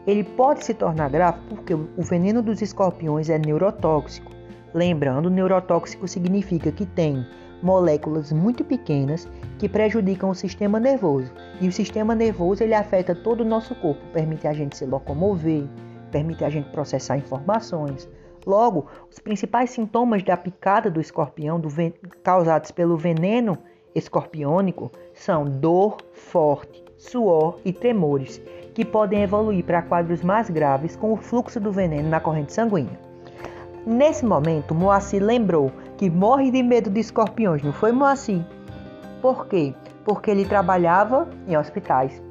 ele 0.06 0.22
pode 0.22 0.64
se 0.64 0.72
tornar 0.72 1.10
grave 1.10 1.40
porque 1.48 1.74
o 1.74 1.90
veneno 1.98 2.40
dos 2.40 2.62
escorpiões 2.62 3.28
é 3.28 3.36
neurotóxico. 3.40 4.30
Lembrando, 4.72 5.28
neurotóxico 5.28 6.06
significa 6.06 6.70
que 6.70 6.86
tem 6.86 7.26
moléculas 7.64 8.30
muito 8.30 8.62
pequenas 8.62 9.26
que 9.58 9.68
prejudicam 9.68 10.30
o 10.30 10.34
sistema 10.34 10.78
nervoso. 10.78 11.32
E 11.60 11.66
o 11.66 11.72
sistema 11.72 12.14
nervoso 12.14 12.62
ele 12.62 12.74
afeta 12.74 13.14
todo 13.14 13.40
o 13.40 13.44
nosso 13.44 13.74
corpo, 13.76 14.04
permite 14.12 14.46
a 14.46 14.52
gente 14.52 14.76
se 14.76 14.84
locomover, 14.84 15.64
permite 16.12 16.44
a 16.44 16.50
gente 16.50 16.68
processar 16.70 17.16
informações. 17.16 18.08
Logo, 18.46 18.86
os 19.10 19.18
principais 19.18 19.70
sintomas 19.70 20.22
da 20.22 20.36
picada 20.36 20.90
do 20.90 21.00
escorpião 21.00 21.58
do 21.58 21.68
causados 22.22 22.70
pelo 22.70 22.98
veneno 22.98 23.56
escorpiônico 23.94 24.92
são 25.14 25.44
dor 25.44 25.96
forte, 26.12 26.84
suor 26.98 27.58
e 27.64 27.72
tremores, 27.72 28.40
que 28.74 28.84
podem 28.84 29.22
evoluir 29.22 29.64
para 29.64 29.80
quadros 29.80 30.22
mais 30.22 30.50
graves 30.50 30.94
com 30.96 31.12
o 31.12 31.16
fluxo 31.16 31.58
do 31.58 31.72
veneno 31.72 32.10
na 32.10 32.20
corrente 32.20 32.52
sanguínea. 32.52 33.13
Nesse 33.86 34.24
momento, 34.24 34.74
Moacir 34.74 35.22
lembrou 35.22 35.70
que 35.98 36.08
morre 36.08 36.50
de 36.50 36.62
medo 36.62 36.88
de 36.88 37.00
escorpiões, 37.00 37.62
não 37.62 37.72
foi 37.72 37.92
Moacir? 37.92 38.42
Por 39.20 39.46
quê? 39.46 39.74
Porque 40.04 40.30
ele 40.30 40.46
trabalhava 40.46 41.28
em 41.46 41.56
hospitais. 41.56 42.22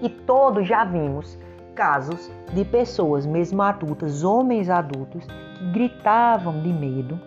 E 0.00 0.08
todos 0.08 0.66
já 0.66 0.82
vimos 0.82 1.38
casos 1.74 2.30
de 2.54 2.64
pessoas, 2.64 3.26
mesmo 3.26 3.60
adultas, 3.60 4.24
homens 4.24 4.70
adultos, 4.70 5.26
que 5.58 5.72
gritavam 5.72 6.58
de 6.62 6.72
medo 6.72 7.20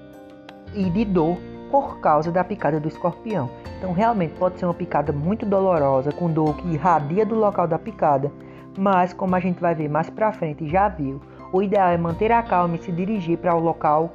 e 0.74 0.90
de 0.90 1.06
dor 1.06 1.38
por 1.70 2.00
causa 2.00 2.32
da 2.32 2.44
picada 2.44 2.80
do 2.80 2.88
escorpião. 2.88 3.50
Então, 3.78 3.94
realmente 3.94 4.34
pode 4.40 4.58
ser 4.58 4.66
uma 4.66 4.74
picada 4.74 5.12
muito 5.12 5.46
dolorosa, 5.46 6.12
com 6.12 6.32
dor 6.32 6.56
que 6.58 6.68
irradia 6.70 7.26
do 7.26 7.36
local 7.36 7.68
da 7.68 7.78
picada, 7.78 8.32
mas 8.76 9.14
como 9.14 9.36
a 9.36 9.40
gente 9.40 9.62
vai 9.62 9.76
ver 9.76 9.88
mais 9.88 10.10
para 10.10 10.32
frente 10.32 10.68
já 10.68 10.88
viu, 10.88 11.22
o 11.52 11.62
ideal 11.62 11.90
é 11.90 11.98
manter 11.98 12.32
a 12.32 12.44
calma 12.44 12.76
e 12.76 12.80
se 12.80 12.92
dirigir 12.92 13.38
para 13.38 13.56
o 13.56 13.60
local 13.60 14.14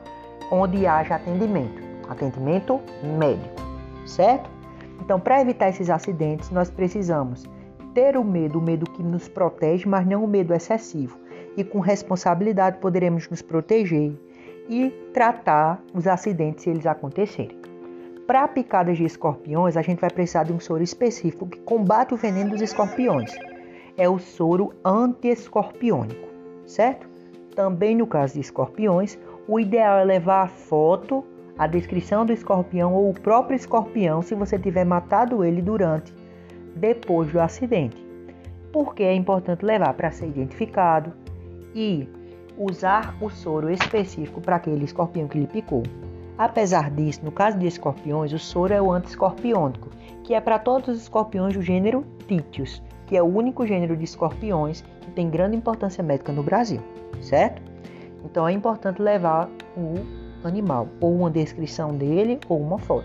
onde 0.50 0.86
haja 0.86 1.14
atendimento, 1.14 1.82
atendimento 2.08 2.80
médico, 3.18 3.62
certo? 4.06 4.50
Então, 5.00 5.18
para 5.18 5.40
evitar 5.40 5.68
esses 5.68 5.90
acidentes, 5.90 6.50
nós 6.50 6.70
precisamos 6.70 7.44
ter 7.94 8.16
o 8.16 8.24
medo, 8.24 8.58
o 8.58 8.62
medo 8.62 8.88
que 8.90 9.02
nos 9.02 9.28
protege, 9.28 9.88
mas 9.88 10.06
não 10.06 10.24
o 10.24 10.28
medo 10.28 10.54
excessivo. 10.54 11.18
E 11.56 11.64
com 11.64 11.80
responsabilidade 11.80 12.78
poderemos 12.78 13.28
nos 13.28 13.42
proteger 13.42 14.12
e 14.68 14.90
tratar 15.12 15.82
os 15.92 16.06
acidentes 16.06 16.64
se 16.64 16.70
eles 16.70 16.86
acontecerem. 16.86 17.60
Para 18.26 18.46
picadas 18.48 18.96
de 18.96 19.04
escorpiões, 19.04 19.76
a 19.76 19.82
gente 19.82 20.00
vai 20.00 20.08
precisar 20.08 20.44
de 20.44 20.52
um 20.52 20.60
soro 20.60 20.82
específico 20.82 21.46
que 21.46 21.58
combate 21.60 22.14
o 22.14 22.16
veneno 22.16 22.50
dos 22.50 22.62
escorpiões. 22.62 23.32
É 23.96 24.08
o 24.08 24.18
soro 24.18 24.72
antiescorpiônico, 24.84 26.28
certo? 26.64 27.11
Também 27.54 27.94
no 27.96 28.06
caso 28.06 28.34
de 28.34 28.40
escorpiões, 28.40 29.18
o 29.46 29.60
ideal 29.60 29.98
é 29.98 30.04
levar 30.04 30.42
a 30.42 30.48
foto, 30.48 31.24
a 31.58 31.66
descrição 31.66 32.24
do 32.24 32.32
escorpião 32.32 32.94
ou 32.94 33.10
o 33.10 33.20
próprio 33.20 33.56
escorpião 33.56 34.22
se 34.22 34.34
você 34.34 34.58
tiver 34.58 34.84
matado 34.84 35.44
ele 35.44 35.60
durante 35.60 36.14
depois 36.74 37.30
do 37.30 37.40
acidente. 37.40 37.96
Porque 38.72 39.02
é 39.02 39.14
importante 39.14 39.64
levar 39.64 39.92
para 39.94 40.10
ser 40.10 40.28
identificado 40.28 41.12
e 41.74 42.08
usar 42.56 43.14
o 43.20 43.28
soro 43.28 43.70
específico 43.70 44.40
para 44.40 44.56
aquele 44.56 44.84
escorpião 44.84 45.28
que 45.28 45.38
lhe 45.38 45.46
picou. 45.46 45.82
Apesar 46.38 46.90
disso, 46.90 47.20
no 47.22 47.30
caso 47.30 47.58
de 47.58 47.66
escorpiões, 47.66 48.32
o 48.32 48.38
soro 48.38 48.72
é 48.72 48.80
o 48.80 48.90
antiescorpiônico, 48.90 49.90
que 50.24 50.32
é 50.32 50.40
para 50.40 50.58
todos 50.58 50.88
os 50.88 51.02
escorpiões 51.02 51.54
do 51.54 51.60
gênero 51.62 52.04
Titius, 52.26 52.82
que 53.12 53.16
é 53.18 53.22
o 53.22 53.26
único 53.26 53.66
gênero 53.66 53.94
de 53.94 54.04
escorpiões 54.04 54.82
que 55.02 55.10
tem 55.10 55.28
grande 55.28 55.54
importância 55.54 56.02
médica 56.02 56.32
no 56.32 56.42
Brasil, 56.42 56.80
certo? 57.20 57.60
Então 58.24 58.48
é 58.48 58.52
importante 58.52 59.02
levar 59.02 59.50
o 59.76 59.96
animal, 60.48 60.88
ou 60.98 61.14
uma 61.16 61.30
descrição 61.30 61.94
dele, 61.94 62.40
ou 62.48 62.58
uma 62.58 62.78
foto. 62.78 63.04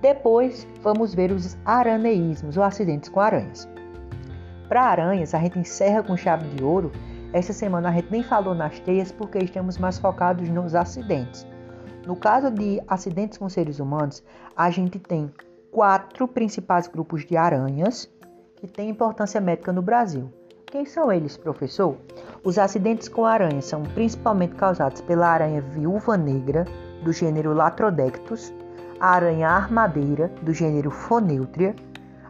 Depois, 0.00 0.66
vamos 0.82 1.14
ver 1.14 1.30
os 1.30 1.56
araneísmos, 1.64 2.56
ou 2.56 2.64
acidentes 2.64 3.08
com 3.08 3.20
aranhas. 3.20 3.68
Para 4.68 4.82
aranhas, 4.82 5.32
a 5.32 5.38
gente 5.38 5.60
encerra 5.60 6.02
com 6.02 6.16
chave 6.16 6.48
de 6.48 6.64
ouro. 6.64 6.90
Essa 7.32 7.52
semana 7.52 7.88
a 7.88 7.92
gente 7.92 8.10
nem 8.10 8.24
falou 8.24 8.52
nas 8.52 8.80
teias 8.80 9.12
porque 9.12 9.38
estamos 9.38 9.78
mais 9.78 9.96
focados 9.96 10.48
nos 10.48 10.74
acidentes. 10.74 11.46
No 12.04 12.16
caso 12.16 12.50
de 12.50 12.82
acidentes 12.88 13.38
com 13.38 13.48
seres 13.48 13.78
humanos, 13.78 14.24
a 14.56 14.70
gente 14.70 14.98
tem 14.98 15.32
quatro 15.70 16.26
principais 16.26 16.88
grupos 16.88 17.24
de 17.24 17.36
aranhas 17.36 18.10
que 18.62 18.68
têm 18.68 18.90
importância 18.90 19.40
médica 19.40 19.72
no 19.72 19.82
Brasil. 19.82 20.32
Quem 20.66 20.86
são 20.86 21.10
eles, 21.10 21.36
professor? 21.36 21.96
Os 22.44 22.58
acidentes 22.58 23.08
com 23.08 23.26
aranhas 23.26 23.64
são 23.64 23.82
principalmente 23.82 24.54
causados 24.54 25.00
pela 25.00 25.26
aranha 25.26 25.60
viúva 25.60 26.16
negra, 26.16 26.64
do 27.02 27.12
gênero 27.12 27.52
Latrodectus, 27.52 28.54
a 29.00 29.14
aranha 29.14 29.48
armadeira, 29.48 30.30
do 30.42 30.54
gênero 30.54 30.92
Phoneutria, 30.92 31.74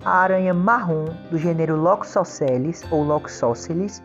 a 0.03 0.21
aranha 0.21 0.55
marrom, 0.55 1.05
do 1.31 1.37
gênero 1.37 1.77
Loxoceles 1.77 2.83
ou 2.91 3.03
Loxoceles, 3.05 4.03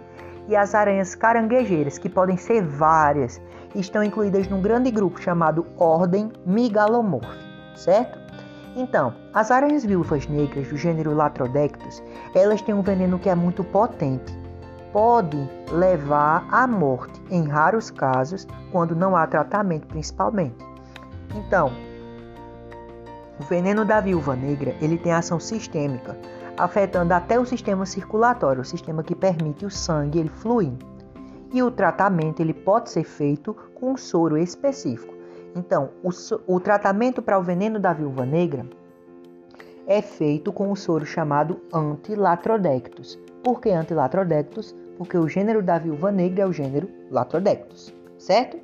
e 0.49 0.55
as 0.55 0.75
aranhas 0.75 1.15
caranguejeiras, 1.15 1.97
que 1.97 2.09
podem 2.09 2.36
ser 2.36 2.61
várias, 2.61 3.41
e 3.73 3.80
estão 3.80 4.03
incluídas 4.03 4.49
num 4.49 4.61
grande 4.61 4.91
grupo 4.91 5.21
chamado 5.21 5.65
Ordem 5.78 6.30
Migalomorph, 6.45 7.38
certo? 7.73 8.26
Então, 8.78 9.11
as 9.34 9.49
aranhas 9.49 9.84
viúvas 9.84 10.28
negras 10.28 10.67
do 10.67 10.78
gênero 10.78 11.15
Latrodectus, 11.15 12.03
elas 12.36 12.61
têm 12.61 12.75
um 12.75 12.84
veneno 12.84 13.17
que 13.17 13.28
é 13.28 13.34
muito 13.34 13.63
potente. 13.63 14.38
Pode 14.93 15.36
levar 15.71 16.47
à 16.51 16.67
morte 16.67 17.19
em 17.32 17.47
raros 17.47 17.89
casos, 17.89 18.47
quando 18.71 18.95
não 18.95 19.15
há 19.15 19.25
tratamento 19.25 19.88
principalmente. 19.88 20.63
Então, 21.36 21.71
o 23.39 23.43
veneno 23.45 23.84
da 23.84 23.99
viúva 23.99 24.36
negra 24.36 24.75
ele 24.80 24.99
tem 24.99 25.11
ação 25.11 25.39
sistêmica, 25.39 26.15
afetando 26.55 27.15
até 27.15 27.39
o 27.39 27.45
sistema 27.47 27.84
circulatório, 27.84 28.61
o 28.61 28.65
sistema 28.65 29.01
que 29.01 29.15
permite 29.15 29.65
o 29.65 29.71
sangue 29.71 30.19
ele 30.19 30.30
fluir. 30.30 30.73
E 31.51 31.63
o 31.63 31.71
tratamento 31.71 32.41
ele 32.41 32.53
pode 32.53 32.91
ser 32.91 33.05
feito 33.05 33.55
com 33.73 33.93
um 33.93 33.97
soro 33.97 34.38
específico. 34.38 35.16
Então, 35.57 35.89
o, 36.03 36.09
o 36.45 36.59
tratamento 36.59 37.19
para 37.19 37.39
o 37.39 37.41
veneno 37.41 37.79
da 37.79 37.91
viúva 37.91 38.25
negra 38.25 38.63
é 39.87 40.03
feito 40.03 40.53
com 40.53 40.71
um 40.71 40.75
soro 40.75 41.03
chamado 41.03 41.59
antilatrodectus. 41.73 43.17
Por 43.43 43.59
que 43.59 43.71
antilatrodectus? 43.71 44.75
Porque 44.97 45.17
o 45.17 45.27
gênero 45.27 45.63
da 45.63 45.79
viúva 45.79 46.11
negra 46.11 46.43
é 46.43 46.45
o 46.45 46.53
gênero 46.53 46.89
Latrodectus, 47.09 47.93
certo? 48.19 48.59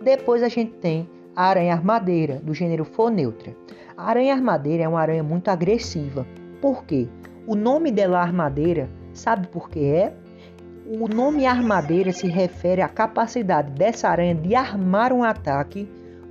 Depois 0.00 0.42
a 0.42 0.48
gente 0.48 0.72
tem 0.74 1.08
a 1.34 1.46
aranha 1.46 1.72
armadeira, 1.74 2.36
do 2.36 2.54
gênero 2.54 2.84
Phoneutra. 2.84 3.54
A 3.96 4.10
aranha 4.10 4.34
armadeira 4.34 4.84
é 4.84 4.88
uma 4.88 5.00
aranha 5.00 5.22
muito 5.22 5.48
agressiva. 5.48 6.24
Por 6.60 6.84
quê? 6.84 7.08
O 7.46 7.56
nome 7.56 7.90
dela 7.90 8.20
armadeira, 8.20 8.88
sabe 9.12 9.48
por 9.48 9.68
que 9.68 9.84
é? 9.84 10.14
O 10.86 11.08
nome 11.08 11.46
armadeira 11.46 12.12
se 12.12 12.28
refere 12.28 12.82
à 12.82 12.88
capacidade 12.88 13.70
dessa 13.72 14.08
aranha 14.08 14.34
de 14.34 14.54
armar 14.54 15.12
um 15.12 15.24
ataque 15.24 15.88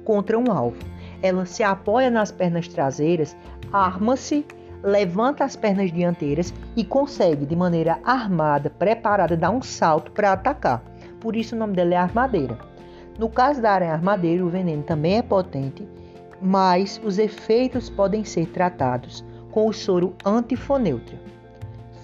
contra 0.10 0.40
um 0.40 0.52
alvo. 0.52 0.80
Ela 1.22 1.46
se 1.46 1.62
apoia 1.62 2.10
nas 2.10 2.32
pernas 2.32 2.68
traseiras, 2.68 3.38
arma-se, 3.72 4.44
levanta 4.82 5.44
as 5.44 5.56
pernas 5.56 5.92
dianteiras 5.92 6.52
e 6.76 6.84
consegue, 6.84 7.46
de 7.46 7.56
maneira 7.56 8.00
armada, 8.04 8.72
preparada, 8.72 9.38
dar 9.38 9.52
um 9.52 9.62
salto 9.62 10.12
para 10.12 10.34
atacar. 10.34 10.82
Por 11.20 11.36
isso 11.36 11.56
o 11.56 11.60
nome 11.60 11.76
dela 11.76 11.94
é 11.94 11.98
armadeira. 11.98 12.58
No 13.20 13.30
caso 13.30 13.62
da 13.62 13.72
aranha 13.72 13.94
armadeira, 13.94 14.44
o 14.44 14.50
veneno 14.50 14.82
também 14.82 15.20
é 15.20 15.22
potente 15.22 15.88
mas 16.42 17.00
os 17.04 17.20
efeitos 17.20 17.90
podem 17.90 18.24
ser 18.24 18.48
tratados 18.48 19.26
com 19.52 19.68
o 19.68 19.74
soro 19.74 20.16
antifoneutra. 20.26 21.20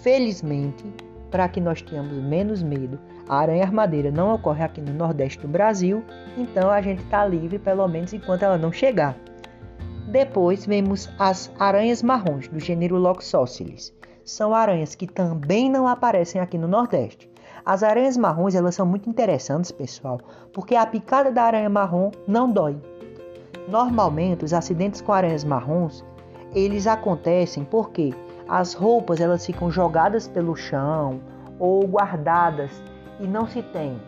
Felizmente, 0.02 0.84
para 1.32 1.48
que 1.48 1.62
nós 1.62 1.82
tenhamos 1.82 2.22
menos 2.22 2.62
medo, 2.62 3.00
a 3.28 3.38
aranha 3.38 3.64
armadeira 3.64 4.12
não 4.12 4.34
ocorre 4.34 4.64
aqui 4.64 4.82
no 4.82 4.94
Nordeste 4.94 5.40
do 5.40 5.48
Brasil, 5.48 6.04
então 6.38 6.70
a 6.70 6.82
gente 6.82 7.02
está 7.04 7.26
livre 7.26 7.58
pelo 7.58 7.88
menos 7.88 8.14
enquanto 8.14 8.44
ela 8.44 8.58
não 8.58 8.72
chegar. 8.72 9.16
Depois 10.08 10.66
vemos 10.66 11.10
as 11.18 11.52
aranhas 11.60 12.04
marrons 12.04 12.48
do 12.48 12.60
gênero 12.60 12.98
Loxosceles. 12.98 13.94
São 14.24 14.54
aranhas 14.54 14.96
que 14.96 15.08
também 15.08 15.70
não 15.70 15.88
aparecem 15.88 16.40
aqui 16.40 16.58
no 16.58 16.68
Nordeste. 16.68 17.30
As 17.66 17.82
aranhas 17.82 18.16
marrons 18.16 18.54
elas 18.54 18.76
são 18.76 18.86
muito 18.86 19.10
interessantes, 19.10 19.72
pessoal, 19.72 20.20
porque 20.54 20.76
a 20.76 20.86
picada 20.86 21.32
da 21.32 21.44
aranha 21.44 21.70
marrom 21.70 22.12
não 22.28 22.52
dói. 22.52 22.78
Normalmente, 23.68 24.46
os 24.46 24.54
acidentes 24.54 25.02
com 25.02 25.12
aranhas 25.12 25.44
marrons 25.44 26.06
eles 26.54 26.88
acontecem 26.88 27.66
porque 27.66 28.14
as 28.48 28.74
roupas 28.74 29.20
elas 29.20 29.46
ficam 29.46 29.70
jogadas 29.70 30.28
pelo 30.28 30.56
chão 30.56 31.20
ou 31.60 31.86
guardadas 31.86 32.72
e 33.20 33.28
não 33.28 33.48
se 33.48 33.62
tem 33.62 34.00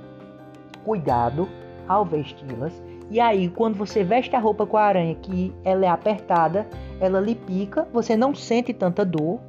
cuidado 0.84 1.48
ao 1.88 2.06
vesti-las. 2.06 2.82
E 3.10 3.20
aí, 3.20 3.50
quando 3.50 3.76
você 3.76 4.04
veste 4.04 4.36
a 4.36 4.40
roupa 4.40 4.66
com 4.66 4.78
a 4.78 4.84
aranha 4.84 5.16
que 5.16 5.54
ela 5.64 5.86
é 5.86 5.90
apertada, 5.90 6.68
ela 7.00 7.20
lhe 7.20 7.36
pica, 7.36 7.88
você 7.94 8.18
não 8.18 8.36
sente 8.36 8.74
tanta 8.74 9.06
dor. 9.06 9.40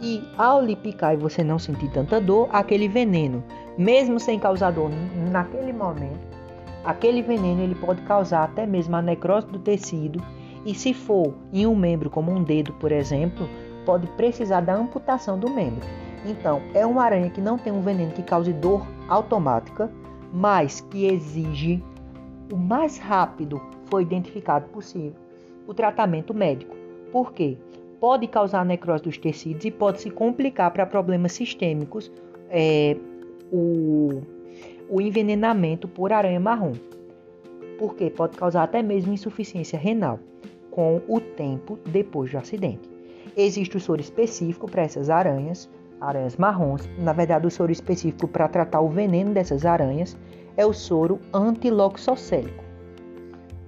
E 0.00 0.22
ao 0.36 0.62
lhe 0.62 0.76
picar 0.76 1.14
e 1.14 1.16
você 1.16 1.42
não 1.42 1.58
sentir 1.58 1.90
tanta 1.90 2.20
dor, 2.20 2.48
aquele 2.52 2.86
veneno, 2.86 3.42
mesmo 3.78 4.20
sem 4.20 4.38
causar 4.38 4.70
dor 4.70 4.90
naquele 5.30 5.72
momento, 5.72 6.20
aquele 6.84 7.22
veneno 7.22 7.62
ele 7.62 7.74
pode 7.74 8.02
causar 8.02 8.44
até 8.44 8.66
mesmo 8.66 8.94
a 8.94 9.02
necrose 9.02 9.46
do 9.46 9.58
tecido. 9.58 10.22
E 10.66 10.74
se 10.74 10.92
for 10.92 11.34
em 11.52 11.66
um 11.66 11.74
membro, 11.74 12.10
como 12.10 12.30
um 12.30 12.42
dedo, 12.42 12.72
por 12.74 12.92
exemplo, 12.92 13.48
pode 13.86 14.06
precisar 14.08 14.60
da 14.60 14.74
amputação 14.74 15.38
do 15.38 15.48
membro. 15.48 15.86
Então, 16.26 16.60
é 16.74 16.84
uma 16.84 17.04
aranha 17.04 17.30
que 17.30 17.40
não 17.40 17.56
tem 17.56 17.72
um 17.72 17.80
veneno 17.80 18.12
que 18.12 18.22
cause 18.22 18.52
dor 18.52 18.86
automática, 19.08 19.90
mas 20.32 20.80
que 20.80 21.06
exige 21.06 21.82
o 22.52 22.56
mais 22.56 22.98
rápido 22.98 23.60
foi 23.86 24.02
identificado 24.02 24.68
possível 24.68 25.14
o 25.66 25.74
tratamento 25.74 26.32
médico. 26.32 26.76
Por 27.10 27.32
quê? 27.32 27.56
Pode 28.00 28.26
causar 28.26 28.64
necrose 28.64 29.04
dos 29.04 29.18
tecidos 29.18 29.64
e 29.64 29.70
pode 29.70 30.00
se 30.00 30.10
complicar 30.10 30.70
para 30.70 30.86
problemas 30.86 31.32
sistêmicos 31.32 32.12
é, 32.50 32.96
o, 33.50 34.22
o 34.88 35.00
envenenamento 35.00 35.88
por 35.88 36.12
aranha 36.12 36.38
marrom. 36.38 36.72
Porque 37.78 38.10
pode 38.10 38.36
causar 38.36 38.62
até 38.64 38.82
mesmo 38.82 39.12
insuficiência 39.12 39.78
renal 39.78 40.18
com 40.70 41.00
o 41.08 41.20
tempo 41.20 41.78
depois 41.86 42.30
do 42.30 42.38
acidente. 42.38 42.88
Existe 43.36 43.76
o 43.76 43.80
soro 43.80 44.00
específico 44.00 44.70
para 44.70 44.82
essas 44.82 45.10
aranhas, 45.10 45.68
aranhas 46.00 46.36
marrons. 46.36 46.88
Na 46.98 47.12
verdade, 47.12 47.46
o 47.46 47.50
soro 47.50 47.72
específico 47.72 48.28
para 48.28 48.48
tratar 48.48 48.80
o 48.80 48.88
veneno 48.88 49.32
dessas 49.32 49.64
aranhas 49.64 50.16
é 50.56 50.64
o 50.64 50.72
soro 50.72 51.20
antiloxocélico. 51.32 52.64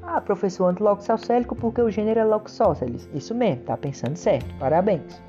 Ah, 0.03 0.21
professor, 0.21 0.67
antiloxocélico 0.67 1.55
porque 1.55 1.83
o 1.83 1.91
gênero 1.91 2.21
é 2.21 2.25
Loxosceles. 2.25 3.09
Isso 3.13 3.35
mesmo, 3.35 3.65
tá 3.65 3.77
pensando 3.77 4.17
certo. 4.17 4.55
Parabéns. 4.59 5.23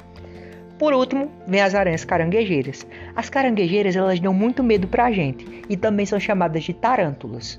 Por 0.77 0.93
último, 0.93 1.29
vem 1.45 1.61
as 1.61 1.75
aranhas 1.75 2.05
caranguejeiras. 2.05 2.87
As 3.13 3.29
caranguejeiras, 3.29 3.97
elas 3.97 4.21
dão 4.21 4.33
muito 4.33 4.63
medo 4.63 4.87
pra 4.87 5.11
gente 5.11 5.63
e 5.67 5.75
também 5.75 6.05
são 6.05 6.17
chamadas 6.17 6.63
de 6.63 6.73
tarântulas. 6.73 7.57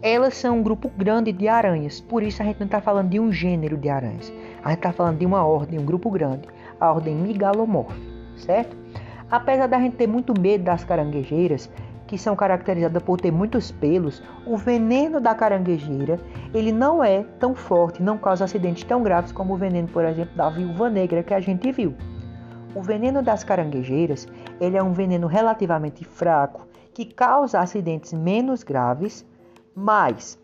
Elas 0.00 0.34
são 0.34 0.58
um 0.58 0.62
grupo 0.62 0.90
grande 0.96 1.32
de 1.32 1.48
aranhas, 1.48 2.00
por 2.00 2.22
isso 2.22 2.42
a 2.42 2.46
gente 2.46 2.60
não 2.60 2.66
está 2.66 2.80
falando 2.80 3.10
de 3.10 3.20
um 3.20 3.30
gênero 3.30 3.76
de 3.76 3.90
aranhas. 3.90 4.32
A 4.62 4.70
gente 4.70 4.78
está 4.78 4.92
falando 4.92 5.18
de 5.18 5.26
uma 5.26 5.44
ordem, 5.44 5.78
um 5.78 5.84
grupo 5.84 6.10
grande, 6.10 6.48
a 6.80 6.90
ordem 6.90 7.14
Migalomorph 7.14 8.13
certo? 8.36 8.76
Apesar 9.30 9.66
da 9.66 9.78
gente 9.78 9.96
ter 9.96 10.06
muito 10.06 10.38
medo 10.38 10.64
das 10.64 10.84
caranguejeiras, 10.84 11.70
que 12.06 12.18
são 12.18 12.36
caracterizadas 12.36 13.02
por 13.02 13.20
ter 13.20 13.30
muitos 13.30 13.72
pelos, 13.72 14.22
o 14.46 14.56
veneno 14.56 15.20
da 15.20 15.34
caranguejeira 15.34 16.20
ele 16.52 16.70
não 16.70 17.02
é 17.02 17.24
tão 17.38 17.54
forte, 17.54 18.02
não 18.02 18.18
causa 18.18 18.44
acidentes 18.44 18.84
tão 18.84 19.02
graves 19.02 19.32
como 19.32 19.54
o 19.54 19.56
veneno, 19.56 19.88
por 19.88 20.04
exemplo, 20.04 20.36
da 20.36 20.50
viúva 20.50 20.90
negra 20.90 21.22
que 21.22 21.34
a 21.34 21.40
gente 21.40 21.72
viu. 21.72 21.94
O 22.74 22.82
veneno 22.82 23.22
das 23.22 23.42
caranguejeiras 23.42 24.28
ele 24.60 24.76
é 24.76 24.82
um 24.82 24.92
veneno 24.92 25.26
relativamente 25.26 26.04
fraco 26.04 26.66
que 26.92 27.04
causa 27.04 27.60
acidentes 27.60 28.12
menos 28.12 28.62
graves, 28.62 29.26
mas 29.74 30.38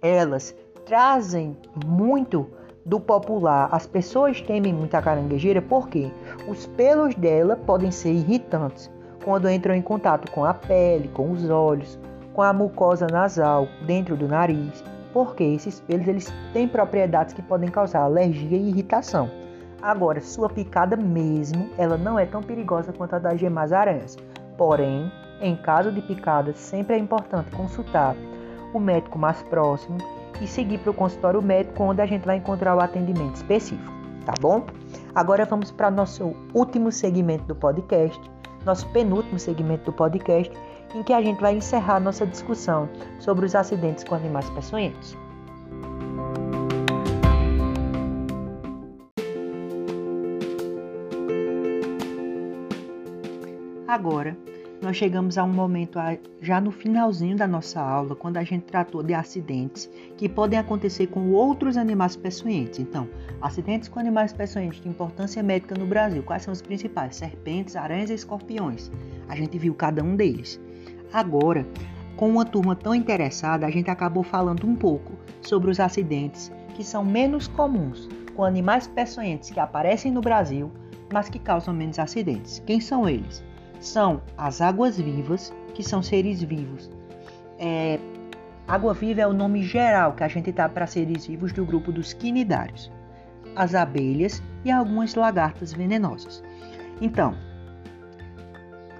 elas 0.00 0.54
trazem 0.86 1.56
muito 1.84 2.48
do 2.84 3.00
popular. 3.00 3.68
As 3.72 3.86
pessoas 3.86 4.40
temem 4.40 4.72
muito 4.72 4.94
a 4.94 5.02
caranguejeira 5.02 5.62
porque 5.62 6.10
os 6.48 6.66
pelos 6.66 7.14
dela 7.14 7.56
podem 7.56 7.90
ser 7.90 8.12
irritantes 8.12 8.90
quando 9.24 9.48
entram 9.48 9.74
em 9.74 9.82
contato 9.82 10.30
com 10.30 10.44
a 10.44 10.52
pele, 10.52 11.08
com 11.08 11.30
os 11.30 11.48
olhos, 11.48 11.98
com 12.34 12.42
a 12.42 12.52
mucosa 12.52 13.06
nasal, 13.06 13.66
dentro 13.86 14.16
do 14.16 14.28
nariz, 14.28 14.84
porque 15.12 15.42
esses 15.42 15.80
pelos 15.80 16.06
eles 16.06 16.32
têm 16.52 16.68
propriedades 16.68 17.32
que 17.32 17.40
podem 17.40 17.70
causar 17.70 18.00
alergia 18.00 18.58
e 18.58 18.68
irritação. 18.68 19.30
Agora, 19.80 20.20
sua 20.20 20.48
picada 20.48 20.96
mesmo, 20.96 21.70
ela 21.78 21.96
não 21.96 22.18
é 22.18 22.26
tão 22.26 22.42
perigosa 22.42 22.92
quanto 22.92 23.14
a 23.14 23.18
das 23.18 23.38
demais 23.38 23.72
aranhas. 23.72 24.16
Porém, 24.56 25.10
em 25.40 25.56
caso 25.56 25.92
de 25.92 26.00
picada, 26.00 26.52
sempre 26.54 26.96
é 26.96 26.98
importante 26.98 27.50
consultar 27.50 28.16
o 28.72 28.80
médico 28.80 29.18
mais 29.18 29.42
próximo 29.42 29.98
e 30.40 30.46
seguir 30.46 30.78
para 30.78 30.90
o 30.90 30.94
consultório 30.94 31.42
médico, 31.42 31.82
onde 31.82 32.00
a 32.00 32.06
gente 32.06 32.24
vai 32.24 32.36
encontrar 32.36 32.76
o 32.76 32.80
atendimento 32.80 33.36
específico, 33.36 33.92
tá 34.24 34.34
bom? 34.40 34.66
Agora 35.14 35.44
vamos 35.44 35.70
para 35.70 35.90
nosso 35.90 36.34
último 36.52 36.90
segmento 36.90 37.44
do 37.44 37.54
podcast, 37.54 38.20
nosso 38.64 38.88
penúltimo 38.88 39.38
segmento 39.38 39.84
do 39.84 39.92
podcast, 39.92 40.52
em 40.94 41.02
que 41.02 41.12
a 41.12 41.20
gente 41.20 41.40
vai 41.40 41.56
encerrar 41.56 42.00
nossa 42.00 42.26
discussão 42.26 42.88
sobre 43.18 43.46
os 43.46 43.54
acidentes 43.54 44.04
com 44.04 44.14
animais 44.14 44.48
peçonhentos. 44.50 45.16
Agora, 53.86 54.36
nós 54.82 54.96
chegamos 54.96 55.38
a 55.38 55.44
um 55.44 55.52
momento 55.52 55.98
já 56.40 56.60
no 56.60 56.70
finalzinho 56.70 57.36
da 57.36 57.46
nossa 57.46 57.80
aula, 57.80 58.14
quando 58.14 58.36
a 58.36 58.44
gente 58.44 58.64
tratou 58.64 59.02
de 59.02 59.14
acidentes 59.14 59.90
que 60.16 60.28
podem 60.28 60.58
acontecer 60.58 61.06
com 61.06 61.30
outros 61.32 61.76
animais 61.76 62.16
peçonhentos. 62.16 62.78
Então, 62.78 63.08
acidentes 63.40 63.88
com 63.88 63.98
animais 63.98 64.32
peçonhentos 64.32 64.80
de 64.80 64.88
importância 64.88 65.42
médica 65.42 65.74
no 65.74 65.86
Brasil, 65.86 66.22
quais 66.22 66.42
são 66.42 66.52
os 66.52 66.60
principais? 66.60 67.16
Serpentes, 67.16 67.76
aranhas 67.76 68.10
e 68.10 68.14
escorpiões. 68.14 68.90
A 69.28 69.36
gente 69.36 69.56
viu 69.58 69.74
cada 69.74 70.02
um 70.02 70.16
deles. 70.16 70.60
Agora, 71.12 71.66
com 72.16 72.28
uma 72.28 72.44
turma 72.44 72.76
tão 72.76 72.94
interessada, 72.94 73.66
a 73.66 73.70
gente 73.70 73.90
acabou 73.90 74.22
falando 74.22 74.66
um 74.66 74.76
pouco 74.76 75.12
sobre 75.40 75.70
os 75.70 75.80
acidentes 75.80 76.52
que 76.74 76.84
são 76.84 77.04
menos 77.04 77.46
comuns 77.46 78.08
com 78.34 78.44
animais 78.44 78.86
peçonhentos 78.86 79.50
que 79.50 79.60
aparecem 79.60 80.12
no 80.12 80.20
Brasil, 80.20 80.70
mas 81.12 81.28
que 81.28 81.38
causam 81.38 81.72
menos 81.72 81.98
acidentes. 81.98 82.62
Quem 82.66 82.80
são 82.80 83.08
eles? 83.08 83.44
São 83.86 84.22
as 84.36 84.60
águas 84.60 84.98
vivas, 84.98 85.52
que 85.74 85.82
são 85.82 86.02
seres 86.02 86.42
vivos. 86.42 86.90
É, 87.58 87.98
água 88.66 88.94
viva 88.94 89.20
é 89.20 89.26
o 89.26 89.32
nome 89.32 89.62
geral 89.62 90.14
que 90.14 90.24
a 90.24 90.28
gente 90.28 90.50
dá 90.50 90.68
para 90.68 90.86
seres 90.86 91.26
vivos 91.26 91.52
do 91.52 91.64
grupo 91.64 91.92
dos 91.92 92.12
quinidários, 92.12 92.90
as 93.54 93.74
abelhas 93.74 94.42
e 94.64 94.70
algumas 94.70 95.14
lagartas 95.14 95.72
venenosas. 95.72 96.42
Então, 97.00 97.34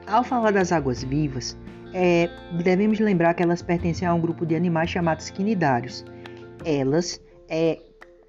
ao 0.06 0.22
falar 0.22 0.52
das 0.52 0.70
águas 0.70 1.02
vivas, 1.02 1.56
é, 1.92 2.28
devemos 2.62 2.98
lembrar 3.00 3.34
que 3.34 3.42
elas 3.42 3.62
pertencem 3.62 4.06
a 4.06 4.12
um 4.12 4.20
grupo 4.20 4.44
de 4.44 4.54
animais 4.54 4.90
chamados 4.90 5.30
quinidários. 5.30 6.04
Elas 6.64 7.20
é, 7.48 7.80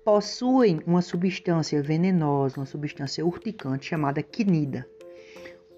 possuem 0.06 0.80
uma 0.86 1.02
substância 1.02 1.82
venenosa, 1.82 2.60
uma 2.60 2.66
substância 2.66 3.26
urticante 3.26 3.88
chamada 3.88 4.22
quinida. 4.22 4.88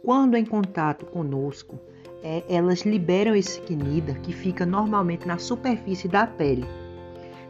Quando 0.08 0.36
em 0.36 0.46
contato 0.46 1.06
conosco, 1.06 1.78
é, 2.24 2.42
elas 2.48 2.84
liberam 2.84 3.36
esse 3.36 3.60
quinida 3.60 4.14
que 4.14 4.32
fica 4.32 4.66
normalmente 4.66 5.28
na 5.28 5.38
superfície 5.38 6.08
da 6.08 6.26
pele. 6.26 6.66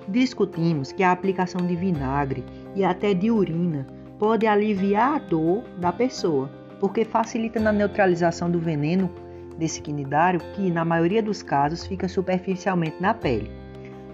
Discutimos 0.08 0.92
que 0.92 1.04
a 1.04 1.12
aplicação 1.12 1.68
de 1.68 1.76
vinagre 1.76 2.44
e 2.76 2.84
até 2.84 3.14
de 3.14 3.30
urina 3.30 3.86
pode 4.18 4.48
aliviar 4.48 5.18
a 5.18 5.20
dor 5.20 5.66
da 5.78 5.92
pessoa, 5.92 6.50
porque 6.80 7.06
facilita 7.06 7.60
na 7.60 7.72
neutralização 7.72 8.50
do 8.50 8.60
veneno 8.60 9.08
desse 9.56 9.80
quinidário 9.80 10.40
que, 10.56 10.72
na 10.72 10.84
maioria 10.84 11.22
dos 11.22 11.44
casos, 11.44 11.86
fica 11.86 12.08
superficialmente 12.08 13.00
na 13.00 13.14
pele. 13.14 13.52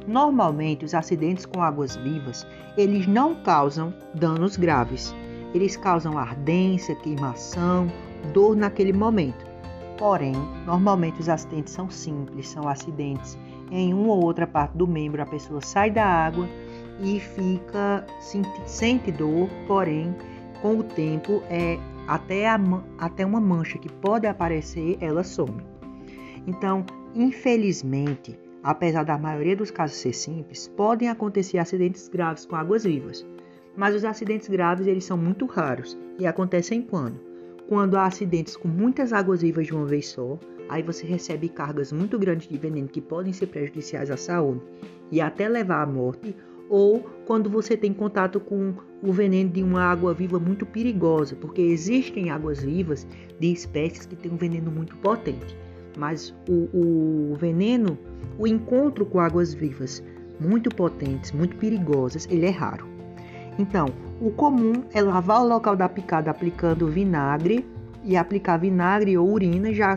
Normalmente, 0.05 0.83
os 0.83 0.93
acidentes 0.93 1.45
com 1.45 1.61
águas 1.63 1.95
vivas, 1.95 2.45
eles 2.75 3.07
não 3.07 3.35
causam 3.35 3.93
danos 4.13 4.57
graves. 4.57 5.15
Eles 5.53 5.77
causam 5.77 6.17
ardência, 6.17 6.93
queimação 6.93 7.87
dor 8.31 8.55
naquele 8.55 8.93
momento. 8.93 9.45
Porém, 9.97 10.33
normalmente 10.65 11.19
os 11.21 11.29
acidentes 11.29 11.73
são 11.73 11.89
simples, 11.89 12.49
são 12.49 12.67
acidentes 12.67 13.37
em 13.71 13.93
uma 13.93 14.13
ou 14.13 14.23
outra 14.23 14.45
parte 14.45 14.77
do 14.77 14.87
membro, 14.87 15.21
a 15.21 15.25
pessoa 15.25 15.61
sai 15.61 15.89
da 15.89 16.05
água 16.05 16.47
e 16.99 17.19
fica 17.19 18.05
sente, 18.65 19.11
dor, 19.11 19.49
porém, 19.67 20.15
com 20.61 20.77
o 20.77 20.83
tempo 20.83 21.41
é 21.49 21.79
até, 22.07 22.47
a, 22.47 22.59
até 22.99 23.25
uma 23.25 23.39
mancha 23.39 23.77
que 23.77 23.91
pode 23.91 24.27
aparecer, 24.27 24.97
ela 25.01 25.23
some. 25.23 25.63
Então, 26.45 26.85
infelizmente, 27.15 28.37
apesar 28.61 29.03
da 29.03 29.17
maioria 29.17 29.55
dos 29.55 29.71
casos 29.71 29.97
ser 29.97 30.13
simples, 30.13 30.67
podem 30.67 31.09
acontecer 31.09 31.57
acidentes 31.57 32.07
graves 32.07 32.45
com 32.45 32.55
águas 32.55 32.83
vivas. 32.83 33.25
Mas 33.75 33.95
os 33.95 34.05
acidentes 34.05 34.47
graves 34.47 34.85
eles 34.85 35.03
são 35.03 35.17
muito 35.17 35.45
raros 35.45 35.97
e 36.19 36.27
acontecem 36.27 36.81
quando? 36.81 37.32
Quando 37.73 37.95
há 37.95 38.05
acidentes 38.05 38.55
com 38.55 38.67
muitas 38.67 39.11
águas 39.11 39.41
vivas 39.41 39.65
de 39.65 39.73
uma 39.73 39.87
vez 39.87 40.09
só, 40.09 40.37
aí 40.69 40.83
você 40.83 41.07
recebe 41.07 41.49
cargas 41.49 41.91
muito 41.91 42.19
grandes 42.19 42.47
de 42.47 42.55
veneno 42.55 42.87
que 42.87 43.01
podem 43.01 43.33
ser 43.33 43.47
prejudiciais 43.47 44.11
à 44.11 44.15
saúde 44.15 44.61
e 45.11 45.19
até 45.19 45.49
levar 45.49 45.81
à 45.81 45.85
morte, 45.87 46.35
ou 46.69 46.99
quando 47.25 47.49
você 47.49 47.75
tem 47.75 47.91
contato 47.91 48.39
com 48.39 48.75
o 49.01 49.11
veneno 49.11 49.49
de 49.49 49.63
uma 49.63 49.81
água 49.81 50.13
viva 50.13 50.37
muito 50.37 50.67
perigosa, 50.67 51.35
porque 51.35 51.63
existem 51.63 52.29
águas 52.29 52.61
vivas 52.61 53.07
de 53.39 53.51
espécies 53.51 54.05
que 54.05 54.15
têm 54.17 54.31
um 54.31 54.37
veneno 54.37 54.69
muito 54.69 54.95
potente, 54.97 55.57
mas 55.97 56.31
o, 56.47 57.31
o 57.31 57.35
veneno, 57.37 57.97
o 58.37 58.45
encontro 58.45 59.03
com 59.03 59.19
águas 59.19 59.51
vivas 59.51 60.03
muito 60.39 60.69
potentes, 60.69 61.31
muito 61.31 61.55
perigosas, 61.55 62.27
ele 62.29 62.45
é 62.45 62.51
raro. 62.51 62.85
Então, 63.57 63.87
o 64.21 64.31
comum 64.31 64.83
é 64.93 65.01
lavar 65.01 65.41
o 65.41 65.47
local 65.47 65.75
da 65.75 65.89
picada 65.89 66.31
aplicando 66.31 66.87
vinagre 66.87 67.65
e 68.03 68.15
aplicar 68.15 68.57
vinagre 68.57 69.17
ou 69.17 69.29
urina, 69.29 69.73
já, 69.73 69.95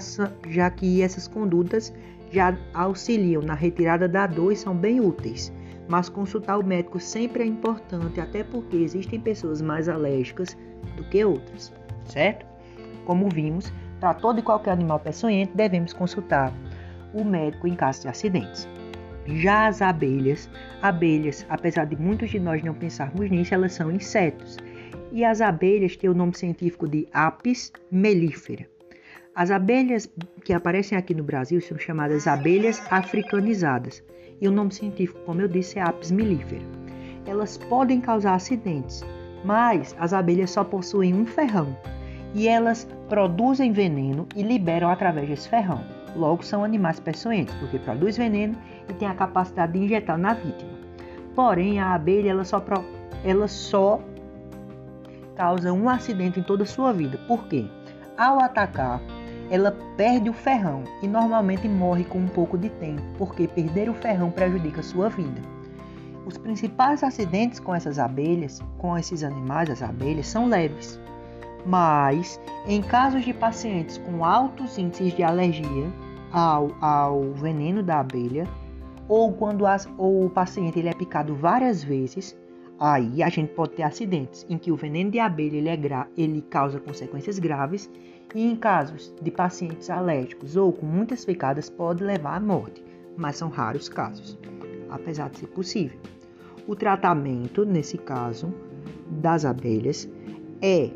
já 0.48 0.70
que 0.70 1.02
essas 1.02 1.28
condutas 1.28 1.92
já 2.30 2.56
auxiliam 2.74 3.42
na 3.42 3.54
retirada 3.54 4.08
da 4.08 4.26
dor 4.26 4.52
e 4.52 4.56
são 4.56 4.74
bem 4.74 5.00
úteis. 5.00 5.52
Mas 5.88 6.08
consultar 6.08 6.58
o 6.58 6.64
médico 6.64 6.98
sempre 6.98 7.44
é 7.44 7.46
importante, 7.46 8.20
até 8.20 8.42
porque 8.42 8.76
existem 8.76 9.20
pessoas 9.20 9.62
mais 9.62 9.88
alérgicas 9.88 10.56
do 10.96 11.04
que 11.04 11.24
outras, 11.24 11.72
certo? 12.04 12.44
Como 13.04 13.28
vimos, 13.28 13.72
para 14.00 14.14
todo 14.14 14.40
e 14.40 14.42
qualquer 14.42 14.72
animal 14.72 14.98
peçonhento 14.98 15.56
devemos 15.56 15.92
consultar 15.92 16.52
o 17.14 17.24
médico 17.24 17.68
em 17.68 17.74
caso 17.74 18.02
de 18.02 18.08
acidentes. 18.08 18.68
Já 19.28 19.66
as 19.66 19.82
abelhas, 19.82 20.48
abelhas, 20.80 21.44
apesar 21.48 21.84
de 21.86 21.96
muitos 21.96 22.30
de 22.30 22.38
nós 22.38 22.62
não 22.62 22.74
pensarmos 22.74 23.28
nisso, 23.30 23.54
elas 23.54 23.72
são 23.72 23.90
insetos. 23.90 24.56
E 25.10 25.24
as 25.24 25.40
abelhas 25.40 25.96
têm 25.96 26.10
o 26.10 26.14
nome 26.14 26.36
científico 26.36 26.88
de 26.88 27.08
Apis 27.12 27.72
mellifera. 27.90 28.68
As 29.34 29.50
abelhas 29.50 30.08
que 30.44 30.52
aparecem 30.52 30.96
aqui 30.96 31.14
no 31.14 31.24
Brasil 31.24 31.60
são 31.60 31.78
chamadas 31.78 32.26
abelhas 32.26 32.80
africanizadas. 32.90 34.02
E 34.40 34.46
o 34.46 34.52
nome 34.52 34.72
científico, 34.72 35.20
como 35.26 35.40
eu 35.40 35.48
disse, 35.48 35.78
é 35.78 35.82
Apis 35.82 36.10
mellifera. 36.10 36.64
Elas 37.26 37.58
podem 37.58 38.00
causar 38.00 38.34
acidentes, 38.34 39.04
mas 39.44 39.96
as 39.98 40.12
abelhas 40.12 40.50
só 40.50 40.62
possuem 40.62 41.14
um 41.14 41.26
ferrão 41.26 41.76
e 42.34 42.48
elas 42.48 42.86
produzem 43.08 43.72
veneno 43.72 44.26
e 44.36 44.42
liberam 44.42 44.90
através 44.90 45.28
desse 45.28 45.48
ferrão. 45.48 45.82
Logo, 46.14 46.42
são 46.42 46.64
animais 46.64 47.00
peçonhentos, 47.00 47.54
porque 47.56 47.78
produz 47.78 48.16
veneno 48.16 48.56
e 48.88 48.94
tem 48.94 49.08
a 49.08 49.14
capacidade 49.14 49.72
de 49.72 49.84
injetar 49.84 50.18
na 50.18 50.34
vítima. 50.34 50.72
Porém, 51.34 51.78
a 51.78 51.94
abelha 51.94 52.30
ela 52.30 52.44
só, 52.44 52.62
ela 53.24 53.48
só 53.48 54.00
causa 55.34 55.72
um 55.72 55.88
acidente 55.88 56.40
em 56.40 56.42
toda 56.42 56.62
a 56.62 56.66
sua 56.66 56.92
vida. 56.92 57.18
Por 57.28 57.46
quê? 57.46 57.66
Ao 58.16 58.40
atacar, 58.40 59.00
ela 59.50 59.76
perde 59.96 60.30
o 60.30 60.32
ferrão 60.32 60.82
e 61.02 61.06
normalmente 61.06 61.68
morre 61.68 62.04
com 62.04 62.18
um 62.18 62.28
pouco 62.28 62.56
de 62.56 62.70
tempo, 62.70 63.02
porque 63.18 63.46
perder 63.46 63.88
o 63.88 63.94
ferrão 63.94 64.30
prejudica 64.30 64.80
a 64.80 64.84
sua 64.84 65.08
vida. 65.08 65.40
Os 66.24 66.36
principais 66.36 67.04
acidentes 67.04 67.60
com 67.60 67.74
essas 67.74 67.98
abelhas, 67.98 68.60
com 68.78 68.98
esses 68.98 69.22
animais, 69.22 69.70
as 69.70 69.82
abelhas, 69.82 70.26
são 70.26 70.48
leves. 70.48 70.98
Mas, 71.64 72.40
em 72.66 72.82
casos 72.82 73.24
de 73.24 73.32
pacientes 73.32 73.98
com 73.98 74.24
altos 74.24 74.76
índices 74.78 75.14
de 75.14 75.22
alergia 75.22 75.88
ao, 76.32 76.70
ao 76.80 77.32
veneno 77.34 77.82
da 77.82 78.00
abelha, 78.00 78.46
ou 79.08 79.32
quando 79.32 79.66
as, 79.66 79.88
ou 79.96 80.26
o 80.26 80.30
paciente 80.30 80.78
ele 80.78 80.88
é 80.88 80.94
picado 80.94 81.34
várias 81.34 81.82
vezes, 81.82 82.36
aí 82.78 83.22
a 83.22 83.28
gente 83.28 83.52
pode 83.52 83.74
ter 83.74 83.82
acidentes 83.82 84.44
em 84.48 84.58
que 84.58 84.72
o 84.72 84.76
veneno 84.76 85.10
de 85.10 85.18
abelha 85.18 85.56
ele, 85.56 85.68
é 85.68 85.76
gra, 85.76 86.08
ele 86.16 86.42
causa 86.42 86.80
consequências 86.80 87.38
graves 87.38 87.90
e 88.34 88.44
em 88.44 88.56
casos 88.56 89.14
de 89.22 89.30
pacientes 89.30 89.88
alérgicos 89.88 90.56
ou 90.56 90.72
com 90.72 90.86
muitas 90.86 91.24
picadas 91.24 91.70
pode 91.70 92.02
levar 92.02 92.36
à 92.36 92.40
morte, 92.40 92.84
mas 93.16 93.36
são 93.36 93.48
raros 93.48 93.88
casos, 93.88 94.38
apesar 94.90 95.30
de 95.30 95.38
ser 95.38 95.46
possível. 95.48 95.98
O 96.66 96.74
tratamento, 96.74 97.64
nesse 97.64 97.96
caso, 97.96 98.52
das 99.08 99.44
abelhas 99.44 100.08
é 100.60 100.90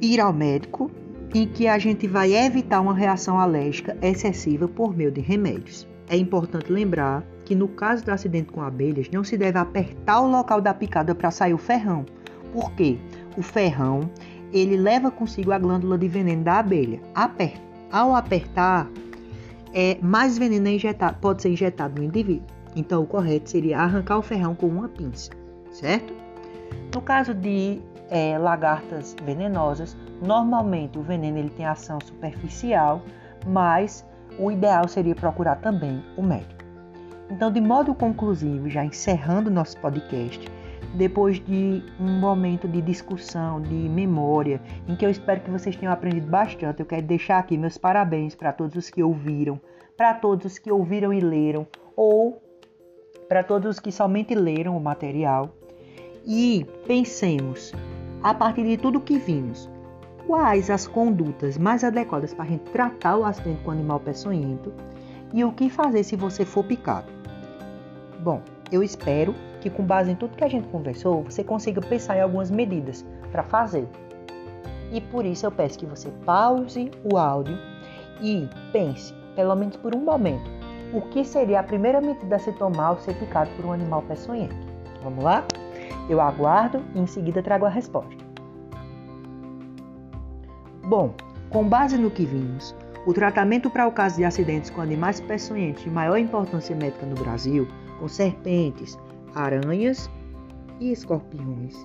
ir 0.00 0.20
ao 0.20 0.32
médico 0.32 0.90
em 1.34 1.46
que 1.46 1.68
a 1.68 1.78
gente 1.78 2.06
vai 2.06 2.34
evitar 2.34 2.80
uma 2.80 2.94
reação 2.94 3.38
alérgica 3.38 3.96
excessiva 4.02 4.66
por 4.66 4.96
meio 4.96 5.12
de 5.12 5.20
remédios. 5.20 5.86
É 6.08 6.16
importante 6.16 6.72
lembrar 6.72 7.22
que 7.44 7.54
no 7.54 7.68
caso 7.68 8.04
do 8.04 8.10
acidente 8.10 8.52
com 8.52 8.62
abelhas, 8.62 9.10
não 9.10 9.24
se 9.24 9.36
deve 9.36 9.58
apertar 9.58 10.20
o 10.20 10.30
local 10.30 10.60
da 10.60 10.72
picada 10.72 11.14
para 11.14 11.30
sair 11.30 11.54
o 11.54 11.58
ferrão, 11.58 12.04
porque 12.52 12.98
o 13.36 13.42
ferrão 13.42 14.10
ele 14.52 14.76
leva 14.76 15.10
consigo 15.10 15.52
a 15.52 15.58
glândula 15.58 15.98
de 15.98 16.08
veneno 16.08 16.44
da 16.44 16.58
abelha. 16.58 17.00
Aper 17.14 17.52
ao 17.90 18.14
apertar, 18.14 18.88
é, 19.72 19.98
mais 20.00 20.38
veneno 20.38 20.68
é 20.68 20.72
injetado, 20.72 21.18
pode 21.20 21.42
ser 21.42 21.50
injetado 21.50 22.00
no 22.00 22.06
indivíduo. 22.06 22.46
Então, 22.76 23.02
o 23.02 23.06
correto 23.06 23.50
seria 23.50 23.80
arrancar 23.80 24.18
o 24.18 24.22
ferrão 24.22 24.54
com 24.54 24.66
uma 24.66 24.88
pinça, 24.88 25.30
certo? 25.72 26.12
No 26.94 27.00
caso 27.00 27.34
de 27.34 27.80
é, 28.10 28.38
lagartas 28.38 29.16
venenosas, 29.24 29.96
normalmente 30.22 30.98
o 30.98 31.02
veneno 31.02 31.38
ele 31.38 31.50
tem 31.50 31.66
ação 31.66 31.98
superficial, 32.00 33.02
mas 33.46 34.06
o 34.38 34.50
ideal 34.50 34.86
seria 34.88 35.14
procurar 35.14 35.56
também 35.56 36.02
o 36.16 36.22
médico. 36.22 36.64
Então, 37.30 37.50
de 37.50 37.60
modo 37.60 37.94
conclusivo, 37.94 38.70
já 38.70 38.84
encerrando 38.84 39.50
nosso 39.50 39.78
podcast, 39.80 40.48
depois 40.94 41.38
de 41.44 41.82
um 42.00 42.18
momento 42.18 42.66
de 42.66 42.80
discussão, 42.80 43.60
de 43.60 43.74
memória, 43.74 44.60
em 44.86 44.96
que 44.96 45.04
eu 45.04 45.10
espero 45.10 45.40
que 45.40 45.50
vocês 45.50 45.76
tenham 45.76 45.92
aprendido 45.92 46.26
bastante, 46.26 46.80
eu 46.80 46.86
quero 46.86 47.02
deixar 47.02 47.38
aqui 47.38 47.58
meus 47.58 47.76
parabéns 47.76 48.34
para 48.34 48.52
todos 48.52 48.76
os 48.76 48.88
que 48.88 49.02
ouviram, 49.02 49.60
para 49.96 50.14
todos 50.14 50.46
os 50.46 50.58
que 50.58 50.72
ouviram 50.72 51.12
e 51.12 51.20
leram, 51.20 51.66
ou 51.94 52.40
para 53.28 53.42
todos 53.42 53.68
os 53.68 53.80
que 53.80 53.92
somente 53.92 54.34
leram 54.34 54.76
o 54.76 54.80
material. 54.80 55.50
E 56.26 56.66
pensemos, 56.86 57.72
a 58.22 58.32
partir 58.32 58.64
de 58.64 58.76
tudo 58.78 59.00
que 59.00 59.18
vimos, 59.18 59.68
quais 60.28 60.68
as 60.68 60.86
condutas 60.86 61.56
mais 61.56 61.82
adequadas 61.82 62.34
para 62.34 62.44
a 62.44 62.48
gente 62.48 62.70
tratar 62.70 63.16
o 63.16 63.24
acidente 63.24 63.62
com 63.62 63.70
o 63.70 63.72
animal 63.72 63.98
peçonhento 63.98 64.70
e 65.32 65.42
o 65.42 65.50
que 65.50 65.70
fazer 65.70 66.04
se 66.04 66.16
você 66.16 66.44
for 66.44 66.62
picado. 66.62 67.06
Bom, 68.20 68.42
eu 68.70 68.82
espero 68.82 69.34
que 69.62 69.70
com 69.70 69.82
base 69.82 70.10
em 70.10 70.14
tudo 70.14 70.36
que 70.36 70.44
a 70.44 70.48
gente 70.48 70.68
conversou, 70.68 71.22
você 71.22 71.42
consiga 71.42 71.80
pensar 71.80 72.18
em 72.18 72.20
algumas 72.20 72.50
medidas 72.50 73.06
para 73.32 73.42
fazer. 73.42 73.88
E 74.92 75.00
por 75.00 75.24
isso 75.24 75.46
eu 75.46 75.50
peço 75.50 75.78
que 75.78 75.86
você 75.86 76.10
pause 76.26 76.90
o 77.10 77.16
áudio 77.16 77.56
e 78.20 78.46
pense, 78.70 79.14
pelo 79.34 79.56
menos 79.56 79.76
por 79.76 79.94
um 79.94 80.00
momento, 80.00 80.50
o 80.92 81.00
que 81.00 81.24
seria 81.24 81.60
a 81.60 81.62
primeira 81.62 82.02
medida 82.02 82.36
a 82.36 82.38
se 82.38 82.52
tomar 82.52 82.88
ao 82.88 82.98
ser 82.98 83.14
picado 83.14 83.48
por 83.56 83.64
um 83.64 83.72
animal 83.72 84.02
peçonhento. 84.02 84.56
Vamos 85.02 85.24
lá? 85.24 85.42
Eu 86.06 86.20
aguardo 86.20 86.82
e 86.94 87.00
em 87.00 87.06
seguida 87.06 87.42
trago 87.42 87.64
a 87.64 87.70
resposta. 87.70 88.27
Bom, 90.88 91.14
com 91.50 91.68
base 91.68 91.98
no 91.98 92.10
que 92.10 92.24
vimos, 92.24 92.74
o 93.04 93.12
tratamento 93.12 93.68
para 93.68 93.86
o 93.86 93.92
caso 93.92 94.16
de 94.16 94.24
acidentes 94.24 94.70
com 94.70 94.80
animais 94.80 95.20
peçonhentos 95.20 95.84
de 95.84 95.90
maior 95.90 96.16
importância 96.16 96.74
médica 96.74 97.04
no 97.04 97.14
Brasil, 97.14 97.68
com 98.00 98.08
serpentes, 98.08 98.98
aranhas 99.34 100.08
e 100.80 100.90
escorpiões, 100.90 101.76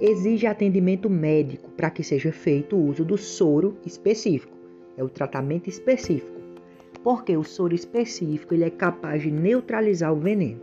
exige 0.00 0.48
atendimento 0.48 1.08
médico 1.08 1.70
para 1.70 1.90
que 1.90 2.02
seja 2.02 2.32
feito 2.32 2.74
o 2.74 2.88
uso 2.88 3.04
do 3.04 3.16
soro 3.16 3.78
específico. 3.86 4.52
É 4.96 5.04
o 5.04 5.08
tratamento 5.08 5.68
específico, 5.68 6.40
porque 7.04 7.36
o 7.36 7.44
soro 7.44 7.72
específico 7.72 8.52
ele 8.52 8.64
é 8.64 8.70
capaz 8.70 9.22
de 9.22 9.30
neutralizar 9.30 10.12
o 10.12 10.18
veneno. 10.18 10.60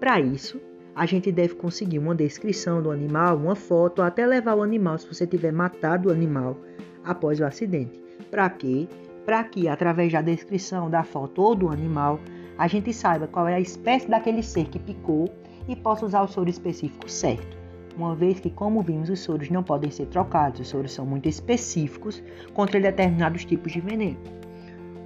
Para 0.00 0.18
isso, 0.18 0.58
a 0.96 1.04
gente 1.04 1.30
deve 1.30 1.56
conseguir 1.56 1.98
uma 1.98 2.14
descrição 2.14 2.82
do 2.82 2.90
animal, 2.90 3.36
uma 3.36 3.54
foto, 3.54 4.00
até 4.00 4.24
levar 4.24 4.54
o 4.54 4.62
animal 4.62 4.96
se 4.96 5.06
você 5.06 5.26
tiver 5.26 5.52
matado 5.52 6.08
o 6.08 6.12
animal 6.12 6.56
após 7.04 7.40
o 7.40 7.44
acidente. 7.44 8.00
Para 8.30 8.48
quê? 8.50 8.88
Para 9.24 9.44
que, 9.44 9.68
através 9.68 10.12
da 10.12 10.22
descrição 10.22 10.88
da 10.88 11.02
foto 11.02 11.42
ou 11.42 11.54
do 11.54 11.68
animal, 11.68 12.18
a 12.56 12.66
gente 12.66 12.92
saiba 12.92 13.26
qual 13.26 13.46
é 13.46 13.54
a 13.54 13.60
espécie 13.60 14.08
daquele 14.08 14.42
ser 14.42 14.66
que 14.66 14.78
picou 14.78 15.28
e 15.68 15.76
possa 15.76 16.06
usar 16.06 16.22
o 16.22 16.28
soro 16.28 16.48
específico 16.48 17.08
certo. 17.10 17.56
Uma 17.96 18.14
vez 18.14 18.40
que, 18.40 18.48
como 18.48 18.80
vimos, 18.80 19.10
os 19.10 19.20
soros 19.20 19.50
não 19.50 19.62
podem 19.62 19.90
ser 19.90 20.06
trocados, 20.06 20.60
os 20.60 20.68
soros 20.68 20.92
são 20.92 21.04
muito 21.04 21.28
específicos 21.28 22.22
contra 22.54 22.80
determinados 22.80 23.44
tipos 23.44 23.72
de 23.72 23.80
veneno. 23.80 24.18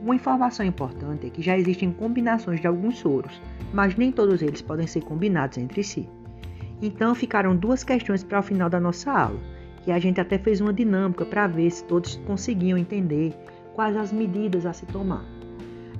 Uma 0.02 0.14
informação 0.14 0.66
importante 0.66 1.26
é 1.26 1.30
que 1.30 1.42
já 1.42 1.56
existem 1.56 1.92
combinações 1.92 2.60
de 2.60 2.66
alguns 2.66 2.98
soros, 2.98 3.40
mas 3.72 3.96
nem 3.96 4.12
todos 4.12 4.42
eles 4.42 4.60
podem 4.60 4.86
ser 4.86 5.02
combinados 5.02 5.58
entre 5.58 5.82
si. 5.82 6.08
Então 6.80 7.14
ficaram 7.14 7.56
duas 7.56 7.84
questões 7.84 8.24
para 8.24 8.40
o 8.40 8.42
final 8.42 8.68
da 8.68 8.80
nossa 8.80 9.10
aula 9.10 9.40
que 9.82 9.92
a 9.92 9.98
gente 9.98 10.20
até 10.20 10.38
fez 10.38 10.60
uma 10.60 10.72
dinâmica 10.72 11.24
para 11.24 11.46
ver 11.46 11.70
se 11.70 11.84
todos 11.84 12.16
conseguiam 12.26 12.78
entender 12.78 13.34
quais 13.74 13.96
as 13.96 14.12
medidas 14.12 14.64
a 14.66 14.72
se 14.72 14.86
tomar. 14.86 15.24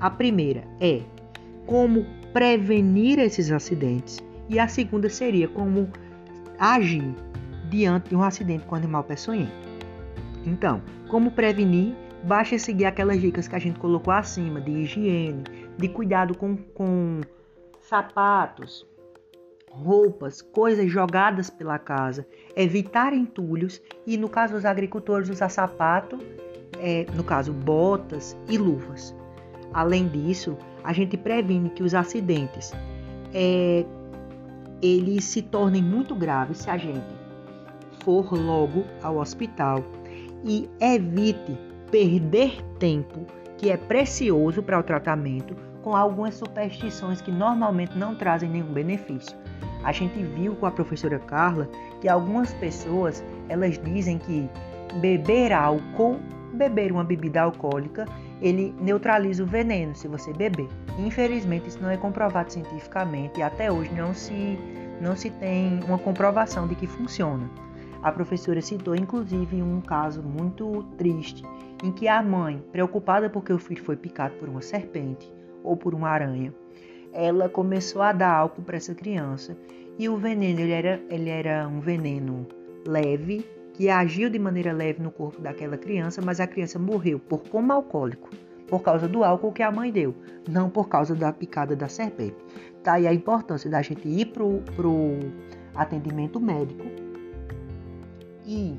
A 0.01 0.11
primeira 0.11 0.65
é 0.81 1.03
como 1.67 2.05
prevenir 2.33 3.19
esses 3.19 3.51
acidentes 3.51 4.19
e 4.49 4.59
a 4.59 4.69
segunda 4.69 5.09
seria 5.09 5.49
como 5.49 5.89
agir 6.59 7.15
diante 7.69 8.11
de 8.11 8.17
um 8.17 8.23
acidente 8.23 8.65
com 8.67 8.75
animal 8.75 9.05
peçonhento. 9.05 9.53
Então, 10.45 10.83
como 11.09 11.31
prevenir? 11.31 11.95
Basta 12.25 12.57
seguir 12.59 12.85
aquelas 12.85 13.21
dicas 13.21 13.49
que 13.49 13.57
a 13.57 13.59
gente 13.59 13.81
colocou 13.81 14.13
acima 14.13 14.61
de 14.61 14.71
higiene, 14.71 15.43
de 15.77 15.89
cuidado 15.89 16.37
com, 16.37 16.57
com 16.57 17.21
sapatos, 17.81 18.87
roupas, 19.73 20.43
coisas 20.43 20.91
jogadas 20.91 21.49
pela 21.49 21.79
casa, 21.79 22.27
evitar 22.55 23.13
entulhos 23.13 23.81
e, 24.07 24.17
no 24.17 24.29
caso 24.29 24.55
dos 24.55 24.65
agricultores, 24.65 25.31
usar 25.31 25.49
sapato, 25.49 26.19
é, 26.79 27.07
no 27.15 27.25
caso, 27.25 27.53
botas 27.53 28.37
e 28.49 28.59
luvas. 28.59 29.15
Além 29.73 30.07
disso, 30.09 30.57
a 30.85 30.93
gente 30.93 31.17
previne 31.17 31.71
que 31.71 31.83
os 31.83 31.95
acidentes 31.95 32.73
é, 33.33 33.85
eles 34.83 35.25
se 35.25 35.41
tornem 35.41 35.83
muito 35.83 36.15
graves 36.15 36.59
se 36.59 36.71
a 36.71 36.77
gente 36.77 37.23
for 38.05 38.33
logo 38.35 38.85
ao 39.03 39.19
hospital 39.19 39.83
e 40.45 40.69
evite 40.81 41.57
perder 41.91 42.63
tempo 42.79 43.25
que 43.57 43.71
é 43.71 43.77
precioso 43.77 44.63
para 44.63 44.79
o 44.79 44.83
tratamento 44.83 45.55
com 45.83 45.95
algumas 45.95 46.35
superstições 46.35 47.21
que 47.21 47.31
normalmente 47.31 47.97
não 47.97 48.15
trazem 48.15 48.49
nenhum 48.49 48.73
benefício. 48.73 49.37
A 49.85 49.93
gente 49.93 50.23
viu 50.23 50.55
com 50.55 50.67
a 50.67 50.71
professora 50.71 51.19
Carla 51.19 51.69
que 52.01 52.09
algumas 52.09 52.53
pessoas 52.55 53.23
elas 53.49 53.79
dizem 53.79 54.19
que 54.19 54.49
beber 55.01 55.53
álcool, 55.53 56.21
beber 56.55 56.93
uma 56.93 57.03
bebida 57.03 57.43
alcoólica, 57.43 58.07
ele 58.41 58.75
neutraliza 58.81 59.43
o 59.43 59.47
veneno 59.47 59.95
se 59.95 60.07
você 60.07 60.33
beber. 60.33 60.69
Infelizmente 60.99 61.69
isso 61.69 61.81
não 61.81 61.91
é 61.91 61.97
comprovado 61.97 62.53
cientificamente 62.53 63.41
e 63.41 63.43
até 63.43 63.71
hoje 63.71 63.93
não 63.95 64.15
se 64.15 64.59
não 65.01 65.17
se 65.17 65.31
tem 65.31 65.81
uma 65.85 65.99
comprovação 65.99 66.69
de 66.69 66.77
que 66.77 66.87
funciona. 66.87 67.51
A 68.03 68.13
professora 68.13 68.61
citou 68.61 68.95
inclusive 68.95 69.61
um 69.61 69.81
caso 69.81 70.23
muito 70.23 70.85
triste 70.97 71.43
em 71.83 71.91
que 71.91 72.07
a 72.07 72.23
mãe, 72.23 72.63
preocupada 72.71 73.29
porque 73.29 73.53
o 73.53 73.59
filho 73.59 73.83
foi 73.83 73.97
picado 73.97 74.35
por 74.37 74.49
uma 74.49 74.63
serpente 74.63 75.33
ou 75.63 75.77
por 75.77 75.95
uma 75.95 76.09
aranha, 76.09 76.55
ela 77.13 77.49
começou 77.49 78.03
a 78.03 78.13
dar 78.13 78.33
álcool 78.35 78.63
para 78.63 78.77
essa 78.77 78.95
criança 78.95 79.57
e 79.99 80.09
o 80.09 80.17
veneno 80.17 80.61
ele 80.61 80.73
era, 80.73 81.01
ele 81.11 81.29
era 81.29 81.69
um 81.69 81.81
veneno 81.81 82.47
leve 82.87 83.47
que 83.75 83.89
agiu 83.89 84.29
de 84.29 84.39
maneira 84.39 84.73
leve 84.73 85.03
no 85.03 85.11
corpo 85.11 85.41
daquela 85.41 85.77
criança, 85.77 86.21
mas 86.23 86.41
a 86.41 86.47
criança 86.47 86.79
morreu 86.79 87.19
por 87.19 87.43
coma 87.49 87.75
alcoólico 87.75 88.31
por 88.69 88.83
causa 88.83 89.07
do 89.07 89.23
álcool 89.23 89.53
que 89.53 89.63
a 89.63 89.71
mãe 89.71 89.93
deu, 89.93 90.15
não 90.49 90.71
por 90.71 90.89
causa 90.89 91.15
da 91.15 91.31
picada 91.31 91.77
da 91.77 91.89
serpente. 91.89 92.37
Tá 92.83 92.95
aí 92.95 93.07
a 93.07 93.13
importância 93.13 93.71
da 93.71 93.83
gente 93.83 94.09
ir 94.09 94.27
pro, 94.27 94.63
pro 94.75 95.19
atendimento 95.75 96.41
médico 96.41 96.85
e 98.47 98.79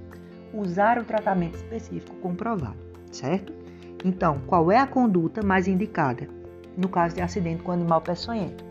usar 0.51 0.97
o 0.97 1.03
tratamento 1.03 1.55
específico 1.55 2.15
comprovado, 2.17 2.77
certo? 3.11 3.53
Então, 4.03 4.41
qual 4.47 4.71
é 4.71 4.77
a 4.77 4.87
conduta 4.87 5.43
mais 5.43 5.67
indicada 5.67 6.27
no 6.77 6.89
caso 6.89 7.15
de 7.15 7.21
acidente 7.21 7.63
com 7.63 7.71
animal 7.71 8.01
peçonhento? 8.01 8.63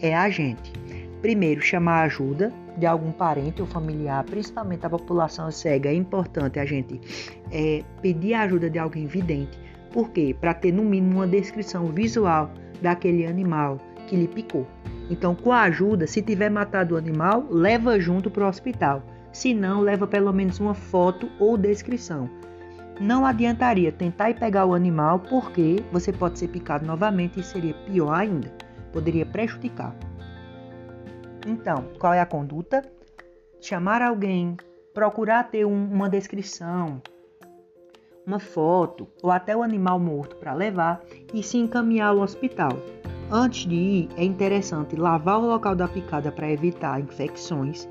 É 0.00 0.14
a 0.14 0.28
gente, 0.30 0.72
primeiro, 1.20 1.60
chamar 1.60 2.02
ajuda 2.02 2.52
de 2.76 2.86
algum 2.86 3.10
parente 3.10 3.60
ou 3.60 3.66
familiar, 3.66 4.24
principalmente 4.24 4.86
a 4.86 4.90
população 4.90 5.50
cega, 5.50 5.90
é 5.90 5.94
importante 5.94 6.58
a 6.58 6.64
gente 6.64 7.00
é, 7.50 7.82
pedir 8.00 8.34
a 8.34 8.42
ajuda 8.42 8.70
de 8.70 8.78
alguém 8.78 9.06
vidente. 9.06 9.58
Por 9.92 10.10
quê? 10.10 10.36
Para 10.38 10.54
ter 10.54 10.72
no 10.72 10.84
mínimo 10.84 11.16
uma 11.16 11.26
descrição 11.26 11.86
visual 11.86 12.50
daquele 12.80 13.26
animal 13.26 13.78
que 14.06 14.14
lhe 14.16 14.28
picou. 14.28 14.66
Então, 15.10 15.34
com 15.34 15.50
a 15.52 15.62
ajuda, 15.62 16.06
se 16.06 16.22
tiver 16.22 16.50
matado 16.50 16.94
o 16.94 16.98
animal, 16.98 17.46
leva 17.50 17.98
junto 17.98 18.30
para 18.30 18.44
o 18.44 18.48
hospital. 18.48 19.02
Se 19.32 19.54
não, 19.54 19.80
leva 19.80 20.06
pelo 20.06 20.32
menos 20.32 20.60
uma 20.60 20.74
foto 20.74 21.28
ou 21.38 21.56
descrição. 21.56 22.28
Não 23.00 23.24
adiantaria 23.24 23.92
tentar 23.92 24.30
ir 24.30 24.38
pegar 24.38 24.66
o 24.66 24.74
animal 24.74 25.20
porque 25.20 25.84
você 25.92 26.12
pode 26.12 26.38
ser 26.38 26.48
picado 26.48 26.84
novamente 26.84 27.38
e 27.38 27.44
seria 27.44 27.74
pior 27.74 28.12
ainda. 28.12 28.52
Poderia 28.92 29.24
prejudicar. 29.24 29.94
Então, 31.46 31.84
qual 31.98 32.12
é 32.12 32.20
a 32.20 32.26
conduta? 32.26 32.82
Chamar 33.60 34.02
alguém, 34.02 34.56
procurar 34.92 35.44
ter 35.44 35.64
um, 35.64 35.84
uma 35.92 36.08
descrição, 36.08 37.00
uma 38.26 38.40
foto 38.40 39.08
ou 39.22 39.30
até 39.30 39.56
o 39.56 39.62
animal 39.62 39.98
morto 39.98 40.36
para 40.36 40.52
levar 40.52 41.00
e 41.32 41.42
se 41.42 41.56
encaminhar 41.56 42.08
ao 42.08 42.18
hospital. 42.18 42.72
Antes 43.30 43.66
de 43.66 43.74
ir, 43.74 44.08
é 44.16 44.24
interessante 44.24 44.96
lavar 44.96 45.38
o 45.38 45.46
local 45.46 45.76
da 45.76 45.86
picada 45.86 46.32
para 46.32 46.50
evitar 46.50 47.00
infecções 47.00 47.88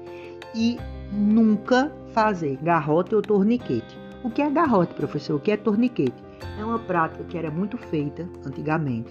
e 0.54 0.78
nunca 1.12 1.92
fazer 2.14 2.58
garrote 2.58 3.16
ou 3.16 3.22
torniquete. 3.22 4.07
O 4.28 4.30
que 4.30 4.42
é 4.42 4.50
garrote, 4.50 4.94
professor? 4.94 5.38
O 5.38 5.40
que 5.40 5.52
é 5.52 5.56
torniquete? 5.56 6.22
É 6.60 6.66
uma 6.66 6.78
prática 6.78 7.24
que 7.24 7.38
era 7.38 7.50
muito 7.50 7.78
feita 7.78 8.28
antigamente, 8.46 9.10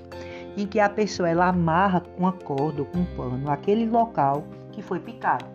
em 0.59 0.67
que 0.67 0.79
a 0.79 0.91
pessoa 0.91 1.27
ela 1.27 1.49
amarra 1.49 2.01
com 2.03 2.25
uma 2.25 2.33
corda 2.33 2.83
ou 2.83 2.87
com 2.87 2.99
um 2.99 3.05
pano 3.17 3.51
aquele 3.51 3.87
local 3.87 4.45
que 4.73 4.83
foi 4.83 5.01
picado. 5.01 5.47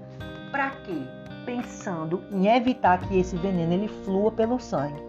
Para 0.50 0.72
quê? 0.72 0.98
Pensando 1.46 2.24
em 2.32 2.48
evitar 2.48 3.08
que 3.08 3.20
esse 3.20 3.36
veneno 3.36 3.72
ele 3.72 3.88
flua 3.88 4.32
pelo 4.32 4.60
sangue. 4.60 5.00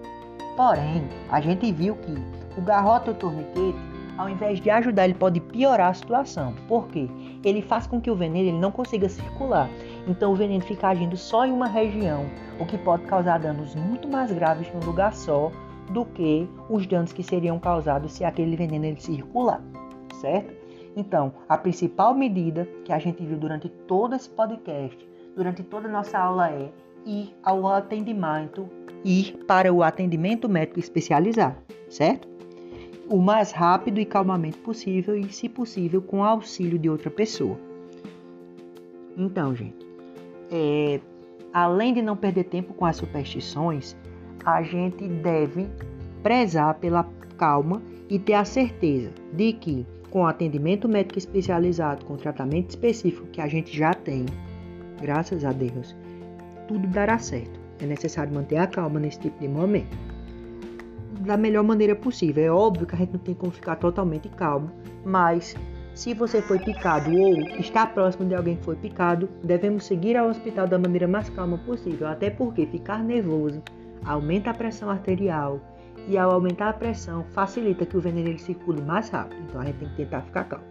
Porém, 0.54 1.08
a 1.30 1.40
gente 1.40 1.72
viu 1.72 1.96
que 1.96 2.14
o 2.54 2.60
garrote 2.60 3.08
ou 3.08 3.16
torniquete, 3.16 3.78
ao 4.18 4.28
invés 4.28 4.60
de 4.60 4.68
ajudar, 4.68 5.06
ele 5.06 5.14
pode 5.14 5.40
piorar 5.40 5.88
a 5.88 5.94
situação. 5.94 6.52
Por 6.68 6.88
quê? 6.88 7.08
Ele 7.42 7.62
faz 7.62 7.86
com 7.86 7.98
que 7.98 8.10
o 8.10 8.14
veneno 8.14 8.50
ele 8.50 8.58
não 8.58 8.70
consiga 8.70 9.08
circular 9.08 9.70
então 10.06 10.32
o 10.32 10.34
veneno 10.34 10.64
fica 10.64 10.88
agindo 10.88 11.16
só 11.16 11.46
em 11.46 11.52
uma 11.52 11.66
região, 11.66 12.26
o 12.58 12.66
que 12.66 12.76
pode 12.78 13.04
causar 13.04 13.38
danos 13.38 13.74
muito 13.74 14.08
mais 14.08 14.32
graves 14.32 14.72
num 14.74 14.84
lugar 14.84 15.14
só 15.14 15.50
do 15.90 16.04
que 16.04 16.48
os 16.68 16.86
danos 16.86 17.12
que 17.12 17.22
seriam 17.22 17.58
causados 17.58 18.12
se 18.12 18.24
aquele 18.24 18.56
veneno 18.56 18.84
ele 18.84 19.00
circular, 19.00 19.62
certo? 20.20 20.62
Então, 20.96 21.32
a 21.48 21.56
principal 21.56 22.14
medida 22.14 22.68
que 22.84 22.92
a 22.92 22.98
gente 22.98 23.24
viu 23.24 23.38
durante 23.38 23.68
todo 23.68 24.14
esse 24.14 24.28
podcast, 24.28 25.08
durante 25.34 25.62
toda 25.62 25.88
a 25.88 25.90
nossa 25.90 26.18
aula 26.18 26.50
é 26.50 26.70
ir 27.06 27.34
ao 27.42 27.66
atendimento, 27.66 28.68
ir 29.04 29.44
para 29.46 29.72
o 29.72 29.82
atendimento 29.82 30.48
médico 30.48 30.78
especializado, 30.78 31.56
certo? 31.88 32.28
O 33.08 33.18
mais 33.18 33.52
rápido 33.52 33.98
e 33.98 34.04
calmamente 34.04 34.58
possível 34.58 35.16
e, 35.16 35.32
se 35.32 35.48
possível, 35.48 36.00
com 36.00 36.22
auxílio 36.22 36.78
de 36.78 36.88
outra 36.88 37.10
pessoa. 37.10 37.58
Então, 39.16 39.54
gente, 39.54 39.81
é, 40.52 41.00
além 41.52 41.94
de 41.94 42.02
não 42.02 42.16
perder 42.16 42.44
tempo 42.44 42.74
com 42.74 42.84
as 42.84 42.96
superstições, 42.96 43.96
a 44.44 44.62
gente 44.62 45.08
deve 45.08 45.68
prezar 46.22 46.74
pela 46.74 47.08
calma 47.38 47.82
e 48.08 48.18
ter 48.18 48.34
a 48.34 48.44
certeza 48.44 49.10
de 49.32 49.54
que, 49.54 49.86
com 50.10 50.26
atendimento 50.26 50.88
médico 50.88 51.18
especializado, 51.18 52.04
com 52.04 52.16
tratamento 52.16 52.70
específico 52.70 53.26
que 53.28 53.40
a 53.40 53.48
gente 53.48 53.76
já 53.76 53.94
tem, 53.94 54.26
graças 55.00 55.44
a 55.44 55.52
Deus, 55.52 55.96
tudo 56.68 56.86
dará 56.88 57.18
certo. 57.18 57.58
É 57.80 57.86
necessário 57.86 58.32
manter 58.32 58.58
a 58.58 58.66
calma 58.66 59.00
nesse 59.00 59.18
tipo 59.18 59.40
de 59.40 59.48
momento. 59.48 59.96
Da 61.20 61.36
melhor 61.36 61.64
maneira 61.64 61.96
possível. 61.96 62.44
É 62.44 62.50
óbvio 62.50 62.86
que 62.86 62.94
a 62.94 62.98
gente 62.98 63.12
não 63.12 63.18
tem 63.18 63.34
como 63.34 63.50
ficar 63.50 63.76
totalmente 63.76 64.28
calmo, 64.28 64.70
mas 65.04 65.56
se 65.94 66.14
você 66.14 66.40
foi 66.40 66.58
picado 66.58 67.14
ou 67.14 67.38
está 67.58 67.86
próximo 67.86 68.26
de 68.26 68.34
alguém 68.34 68.56
que 68.56 68.64
foi 68.64 68.76
picado, 68.76 69.28
devemos 69.44 69.84
seguir 69.84 70.16
ao 70.16 70.28
hospital 70.28 70.66
da 70.66 70.78
maneira 70.78 71.06
mais 71.06 71.28
calma 71.28 71.58
possível, 71.58 72.08
até 72.08 72.30
porque 72.30 72.66
ficar 72.66 73.04
nervoso 73.04 73.62
aumenta 74.04 74.50
a 74.50 74.54
pressão 74.54 74.88
arterial 74.88 75.60
e 76.08 76.16
ao 76.16 76.30
aumentar 76.30 76.70
a 76.70 76.72
pressão 76.72 77.24
facilita 77.32 77.84
que 77.84 77.96
o 77.96 78.00
veneno 78.00 78.38
circule 78.38 78.80
mais 78.80 79.10
rápido. 79.10 79.42
Então 79.48 79.60
a 79.60 79.64
gente 79.66 79.78
tem 79.78 79.88
que 79.90 79.96
tentar 79.96 80.22
ficar 80.22 80.44
calmo, 80.44 80.64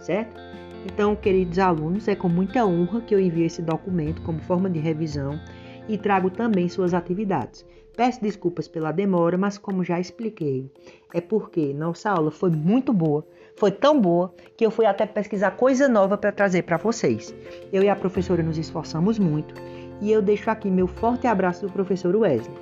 certo? 0.00 0.38
Então, 0.84 1.16
queridos 1.16 1.58
alunos, 1.58 2.06
é 2.06 2.14
com 2.14 2.28
muita 2.28 2.64
honra 2.64 3.00
que 3.00 3.14
eu 3.14 3.20
envio 3.20 3.46
esse 3.46 3.62
documento 3.62 4.22
como 4.22 4.38
forma 4.40 4.70
de 4.70 4.78
revisão 4.78 5.40
e 5.88 5.98
trago 5.98 6.30
também 6.30 6.68
suas 6.68 6.94
atividades. 6.94 7.66
Peço 7.96 8.22
desculpas 8.22 8.68
pela 8.68 8.92
demora, 8.92 9.36
mas 9.36 9.58
como 9.58 9.82
já 9.82 9.98
expliquei, 9.98 10.70
é 11.12 11.20
porque 11.20 11.72
nossa 11.74 12.10
aula 12.10 12.30
foi 12.30 12.50
muito 12.50 12.92
boa 12.92 13.26
foi 13.58 13.72
tão 13.72 14.00
boa 14.00 14.32
que 14.56 14.64
eu 14.64 14.70
fui 14.70 14.86
até 14.86 15.04
pesquisar 15.04 15.50
coisa 15.50 15.88
nova 15.88 16.16
para 16.16 16.30
trazer 16.30 16.62
para 16.62 16.76
vocês. 16.76 17.34
Eu 17.72 17.82
e 17.82 17.88
a 17.88 17.96
professora 17.96 18.42
nos 18.42 18.56
esforçamos 18.56 19.18
muito 19.18 19.52
e 20.00 20.12
eu 20.12 20.22
deixo 20.22 20.48
aqui 20.48 20.70
meu 20.70 20.86
forte 20.86 21.26
abraço 21.26 21.66
do 21.66 21.72
professor 21.72 22.14
Wesley. 22.14 22.56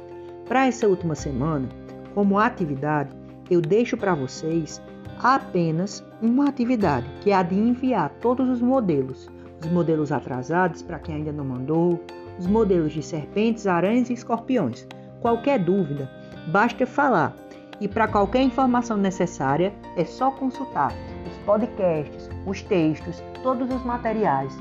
Para 0.46 0.66
essa 0.66 0.88
última 0.88 1.14
semana, 1.14 1.68
como 2.14 2.38
atividade, 2.38 3.14
eu 3.50 3.60
deixo 3.60 3.94
para 3.96 4.14
vocês 4.14 4.80
apenas 5.22 6.02
uma 6.22 6.48
atividade, 6.48 7.06
que 7.20 7.30
é 7.30 7.34
a 7.34 7.42
de 7.42 7.54
enviar 7.54 8.10
todos 8.22 8.48
os 8.48 8.62
modelos, 8.62 9.28
os 9.62 9.70
modelos 9.70 10.10
atrasados 10.10 10.80
para 10.80 10.98
quem 10.98 11.16
ainda 11.16 11.32
não 11.32 11.44
mandou, 11.44 12.02
os 12.38 12.46
modelos 12.46 12.94
de 12.94 13.02
serpentes, 13.02 13.66
aranhas 13.66 14.08
e 14.08 14.14
escorpiões. 14.14 14.86
Qualquer 15.20 15.58
dúvida, 15.58 16.10
basta 16.48 16.86
falar. 16.86 17.45
E 17.80 17.86
para 17.86 18.08
qualquer 18.08 18.42
informação 18.42 18.96
necessária, 18.96 19.74
é 19.96 20.04
só 20.04 20.30
consultar 20.30 20.92
os 21.26 21.36
podcasts, 21.44 22.28
os 22.46 22.62
textos, 22.62 23.22
todos 23.42 23.72
os 23.72 23.84
materiais 23.84 24.56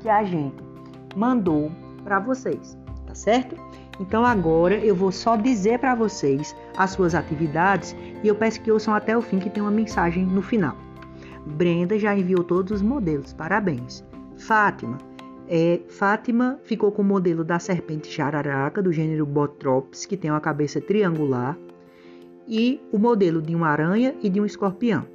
que 0.00 0.08
a 0.08 0.22
gente 0.22 0.62
mandou 1.16 1.70
para 2.04 2.18
vocês, 2.18 2.78
tá 3.06 3.14
certo? 3.14 3.56
Então 3.98 4.24
agora 4.24 4.76
eu 4.76 4.94
vou 4.94 5.12
só 5.12 5.36
dizer 5.36 5.78
para 5.78 5.94
vocês 5.94 6.56
as 6.76 6.90
suas 6.90 7.14
atividades 7.14 7.94
e 8.22 8.28
eu 8.28 8.34
peço 8.34 8.60
que 8.60 8.72
ouçam 8.72 8.94
até 8.94 9.16
o 9.16 9.20
fim 9.20 9.38
que 9.38 9.50
tem 9.50 9.62
uma 9.62 9.70
mensagem 9.70 10.24
no 10.24 10.40
final. 10.40 10.76
Brenda 11.44 11.98
já 11.98 12.16
enviou 12.16 12.44
todos 12.44 12.72
os 12.72 12.82
modelos, 12.82 13.32
parabéns. 13.32 14.04
Fátima, 14.36 14.96
é, 15.48 15.80
Fátima 15.88 16.58
ficou 16.62 16.92
com 16.92 17.02
o 17.02 17.04
modelo 17.04 17.42
da 17.42 17.58
serpente 17.58 18.10
jararaca 18.10 18.80
do 18.80 18.92
gênero 18.92 19.26
Botrops, 19.26 20.06
que 20.06 20.16
tem 20.16 20.30
uma 20.30 20.40
cabeça 20.40 20.80
triangular, 20.80 21.58
e 22.50 22.80
o 22.90 22.98
modelo 22.98 23.40
de 23.40 23.54
uma 23.54 23.68
aranha 23.68 24.12
e 24.20 24.28
de 24.28 24.40
um 24.40 24.44
escorpião. 24.44 25.06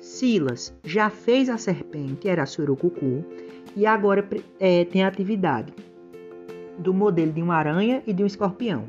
Silas 0.00 0.74
já 0.82 1.10
fez 1.10 1.50
a 1.50 1.58
serpente, 1.58 2.26
era 2.26 2.44
a 2.44 2.46
surucucu, 2.46 3.22
e 3.76 3.84
agora 3.84 4.26
é, 4.58 4.86
tem 4.86 5.04
a 5.04 5.08
atividade 5.08 5.74
do 6.78 6.94
modelo 6.94 7.32
de 7.32 7.42
uma 7.42 7.56
aranha 7.56 8.02
e 8.06 8.12
de 8.14 8.22
um 8.22 8.26
escorpião. 8.26 8.84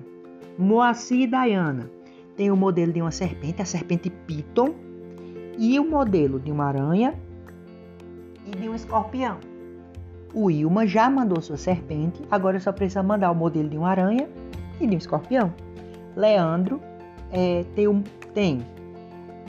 Moacir 0.57 1.21
e 1.21 1.27
Diana 1.27 1.91
tem 2.37 2.49
o 2.49 2.55
modelo 2.55 2.93
de 2.93 3.01
uma 3.01 3.11
serpente, 3.11 3.61
a 3.61 3.65
serpente 3.65 4.09
Piton, 4.09 4.73
e 5.57 5.77
o 5.79 5.83
modelo 5.83 6.39
de 6.39 6.51
uma 6.51 6.65
aranha 6.65 7.15
e 8.45 8.51
de 8.51 8.69
um 8.69 8.75
escorpião. 8.75 9.39
O 10.33 10.51
Ilma 10.51 10.85
já 10.85 11.09
mandou 11.09 11.41
sua 11.41 11.57
serpente, 11.57 12.21
agora 12.29 12.59
só 12.59 12.71
precisa 12.71 13.01
mandar 13.03 13.31
o 13.31 13.35
modelo 13.35 13.67
de 13.67 13.77
uma 13.77 13.89
aranha 13.89 14.29
e 14.79 14.87
de 14.87 14.95
um 14.95 14.97
escorpião. 14.97 15.51
Leandro 16.15 16.79
é, 17.31 17.65
tem, 17.75 17.87
um, 17.87 18.01
tem 18.33 18.65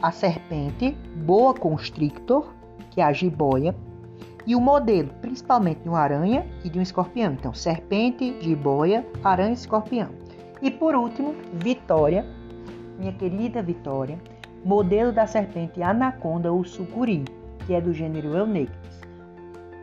a 0.03 0.11
serpente 0.11 0.97
boa 1.17 1.55
constrictor, 1.55 2.53
que 2.91 3.01
é 3.01 3.05
a 3.05 3.13
jiboia, 3.13 3.75
e 4.47 4.57
o 4.57 4.61
modelo, 4.61 5.11
principalmente 5.21 5.83
de 5.83 5.89
uma 5.89 6.01
aranha 6.01 6.47
e 6.65 6.71
de 6.71 6.79
um 6.79 6.83
escorpião. 6.83 7.33
Então, 7.33 7.53
serpente, 7.53 8.35
jiboia, 8.41 9.07
aranha 9.23 9.51
e 9.51 9.55
escorpião. 9.55 10.09
E 10.63 10.71
por 10.71 10.95
último, 10.95 11.35
Vitória, 11.53 12.25
minha 12.99 13.13
querida 13.13 13.63
Vitória, 13.63 14.19
modelo 14.65 15.13
da 15.13 15.27
serpente 15.27 15.83
anaconda 15.83 16.51
ou 16.51 16.65
sucuri, 16.65 17.25
que 17.67 17.75
é 17.75 17.81
do 17.81 17.93
gênero 17.93 18.35
Eunectes, 18.35 19.01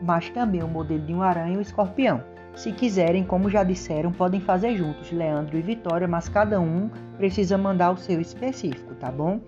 mas 0.02 0.28
também 0.30 0.62
o 0.62 0.68
modelo 0.68 1.06
de 1.06 1.14
um 1.14 1.22
aranha 1.22 1.54
e 1.54 1.58
um 1.58 1.60
escorpião. 1.60 2.20
Se 2.56 2.72
quiserem, 2.72 3.22
como 3.22 3.50
já 3.50 3.62
disseram, 3.62 4.10
podem 4.10 4.40
fazer 4.40 4.74
juntos, 4.76 5.12
Leandro 5.12 5.58
e 5.58 5.60
Vitória, 5.60 6.08
mas 6.08 6.26
cada 6.26 6.58
um 6.58 6.88
precisa 7.18 7.58
mandar 7.58 7.90
o 7.90 7.98
seu 7.98 8.18
específico, 8.18 8.94
tá 8.94 9.10
bom? 9.12 9.40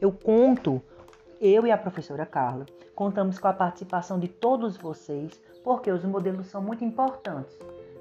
Eu 0.00 0.10
conto 0.10 0.82
eu 1.38 1.66
e 1.66 1.70
a 1.70 1.76
professora 1.76 2.24
Carla 2.24 2.64
contamos 2.94 3.38
com 3.38 3.48
a 3.48 3.52
participação 3.52 4.18
de 4.18 4.28
todos 4.28 4.78
vocês, 4.78 5.38
porque 5.62 5.90
os 5.90 6.04
modelos 6.06 6.46
são 6.46 6.62
muito 6.62 6.82
importantes 6.82 7.54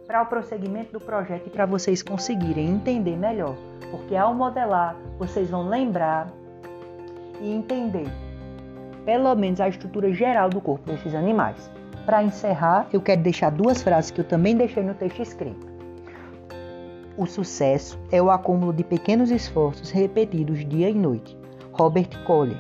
para 0.08 0.22
o 0.22 0.28
prosseguimento 0.28 0.94
do 0.94 1.00
projeto 1.00 1.48
e 1.48 1.50
para 1.50 1.66
vocês 1.66 2.02
conseguirem 2.02 2.70
entender 2.70 3.18
melhor. 3.18 3.58
Porque 3.92 4.16
ao 4.16 4.34
modelar, 4.34 4.96
vocês 5.20 5.50
vão 5.50 5.68
lembrar 5.68 6.32
e 7.42 7.52
entender 7.52 8.08
pelo 9.04 9.36
menos 9.36 9.60
a 9.60 9.68
estrutura 9.68 10.14
geral 10.14 10.50
do 10.50 10.62
corpo 10.62 10.90
desses 10.90 11.14
animais. 11.14 11.70
Para 12.06 12.24
encerrar, 12.24 12.88
eu 12.92 13.02
quero 13.02 13.22
deixar 13.22 13.50
duas 13.50 13.82
frases 13.82 14.12
que 14.12 14.20
eu 14.20 14.26
também 14.26 14.56
deixei 14.56 14.84
no 14.84 14.94
texto 14.94 15.22
escrito. 15.22 15.68
O 17.16 17.26
sucesso 17.26 18.00
é 18.12 18.22
o 18.22 18.32
acúmulo 18.32 18.74
de 18.74 18.84
pequenos 18.84 19.32
esforços 19.32 19.92
repetidos 19.92 20.68
dia 20.68 20.90
e 20.90 20.94
noite. 20.94 21.38
Robert 21.72 22.10
Collier. 22.26 22.60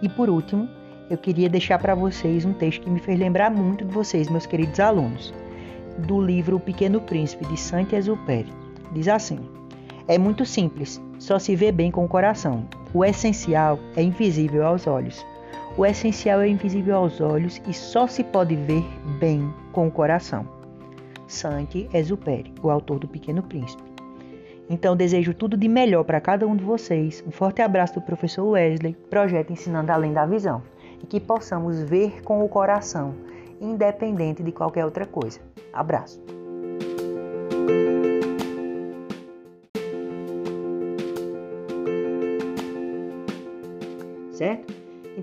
E 0.00 0.08
por 0.08 0.30
último, 0.30 0.68
eu 1.10 1.18
queria 1.18 1.48
deixar 1.48 1.78
para 1.78 1.94
vocês 1.94 2.44
um 2.44 2.52
texto 2.52 2.82
que 2.82 2.90
me 2.90 3.00
fez 3.00 3.18
lembrar 3.18 3.50
muito 3.50 3.84
de 3.84 3.92
vocês, 3.92 4.28
meus 4.28 4.46
queridos 4.46 4.78
alunos, 4.78 5.32
do 5.98 6.20
livro 6.20 6.56
O 6.56 6.60
Pequeno 6.60 7.00
Príncipe 7.00 7.46
de 7.46 7.56
Saint-Exupéry. 7.56 8.52
Diz 8.92 9.08
assim: 9.08 9.40
É 10.06 10.18
muito 10.18 10.44
simples, 10.44 11.00
só 11.18 11.38
se 11.38 11.56
vê 11.56 11.72
bem 11.72 11.90
com 11.90 12.04
o 12.04 12.08
coração. 12.08 12.64
O 12.92 13.04
essencial 13.04 13.78
é 13.96 14.02
invisível 14.02 14.66
aos 14.66 14.86
olhos. 14.86 15.24
O 15.78 15.86
essencial 15.86 16.40
é 16.40 16.48
invisível 16.48 16.96
aos 16.96 17.20
olhos 17.20 17.62
e 17.64 17.72
só 17.72 18.08
se 18.08 18.24
pode 18.24 18.56
ver 18.56 18.82
bem 19.20 19.48
com 19.70 19.86
o 19.86 19.90
coração. 19.92 20.44
Saint-Exupéry, 21.28 22.52
o 22.60 22.68
autor 22.68 22.98
do 22.98 23.06
Pequeno 23.06 23.44
Príncipe. 23.44 23.84
Então, 24.68 24.96
desejo 24.96 25.32
tudo 25.32 25.56
de 25.56 25.68
melhor 25.68 26.02
para 26.02 26.20
cada 26.20 26.44
um 26.48 26.56
de 26.56 26.64
vocês. 26.64 27.22
Um 27.24 27.30
forte 27.30 27.62
abraço 27.62 27.94
do 27.94 28.00
professor 28.00 28.44
Wesley, 28.44 28.96
projeto 29.08 29.52
Ensinando 29.52 29.92
Além 29.92 30.12
da 30.12 30.26
Visão. 30.26 30.64
E 31.00 31.06
que 31.06 31.20
possamos 31.20 31.80
ver 31.80 32.22
com 32.22 32.44
o 32.44 32.48
coração, 32.48 33.14
independente 33.60 34.42
de 34.42 34.50
qualquer 34.50 34.84
outra 34.84 35.06
coisa. 35.06 35.38
Abraço. 35.72 36.20
Certo? 44.32 44.77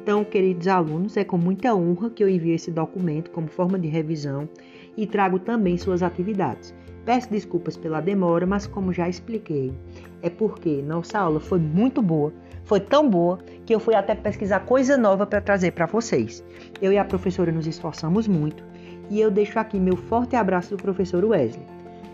Então, 0.05 0.23
queridos 0.23 0.67
alunos, 0.67 1.17
é 1.17 1.23
com 1.23 1.35
muita 1.35 1.73
honra 1.73 2.11
que 2.11 2.23
eu 2.23 2.29
envio 2.29 2.53
esse 2.53 2.69
documento 2.69 3.31
como 3.31 3.47
forma 3.47 3.79
de 3.79 3.87
revisão 3.87 4.47
e 4.95 5.07
trago 5.07 5.39
também 5.39 5.79
suas 5.79 6.03
atividades. 6.03 6.75
Peço 7.03 7.27
desculpas 7.31 7.75
pela 7.75 8.01
demora, 8.01 8.45
mas 8.45 8.67
como 8.67 8.93
já 8.93 9.09
expliquei, 9.09 9.73
é 10.21 10.29
porque 10.29 10.83
nossa 10.83 11.17
aula 11.17 11.39
foi 11.39 11.57
muito 11.57 12.03
boa, 12.03 12.31
foi 12.65 12.79
tão 12.81 13.09
boa 13.09 13.39
que 13.65 13.73
eu 13.73 13.79
fui 13.79 13.95
até 13.95 14.13
pesquisar 14.13 14.59
coisa 14.59 14.95
nova 14.95 15.25
para 15.25 15.41
trazer 15.41 15.71
para 15.71 15.87
vocês. 15.87 16.43
Eu 16.79 16.93
e 16.93 16.99
a 16.99 17.03
professora 17.03 17.51
nos 17.51 17.65
esforçamos 17.65 18.27
muito 18.27 18.63
e 19.09 19.19
eu 19.19 19.31
deixo 19.31 19.57
aqui 19.57 19.79
meu 19.79 19.97
forte 19.97 20.35
abraço 20.35 20.77
do 20.77 20.83
professor 20.83 21.25
Wesley. 21.25 21.65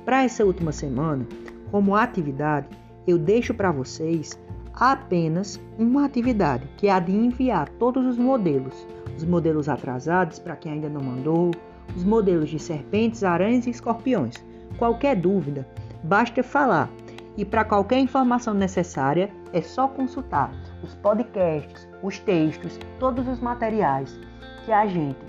Para 0.06 0.24
essa 0.24 0.46
última 0.46 0.72
semana, 0.72 1.28
como 1.70 1.94
atividade, 1.94 2.70
eu 3.06 3.18
deixo 3.18 3.54
para 3.54 3.70
vocês 3.70 4.40
apenas 4.82 5.62
uma 5.78 6.06
atividade, 6.06 6.68
que 6.76 6.88
é 6.88 6.92
a 6.92 7.00
de 7.00 7.12
enviar 7.12 7.70
todos 7.70 8.06
os 8.06 8.18
modelos, 8.18 8.88
os 9.16 9.24
modelos 9.24 9.70
atrasados 9.70 10.40
para 10.40 10.56
quem 10.56 10.74
ainda 10.74 10.90
não 10.90 11.02
mandou, 11.02 11.52
os 11.96 12.04
modelos 12.04 12.50
de 12.50 12.58
serpentes, 12.58 13.24
aranhas 13.24 13.68
e 13.68 13.70
escorpiões 13.70 14.36
Qualquer 14.78 15.16
dúvida, 15.16 15.68
basta 16.04 16.42
falar. 16.42 16.90
E 17.38 17.46
para 17.46 17.64
qualquer 17.64 18.00
informação 18.00 18.54
necessária, 18.54 19.32
é 19.54 19.62
só 19.62 19.88
consultar 19.88 20.52
os 20.84 20.96
podcasts, 20.96 21.88
os 22.02 22.18
textos, 22.20 22.80
todos 23.00 23.28
os 23.28 23.40
materiais 23.40 24.20
que 24.66 24.72
a 24.72 24.88
gente 24.88 25.20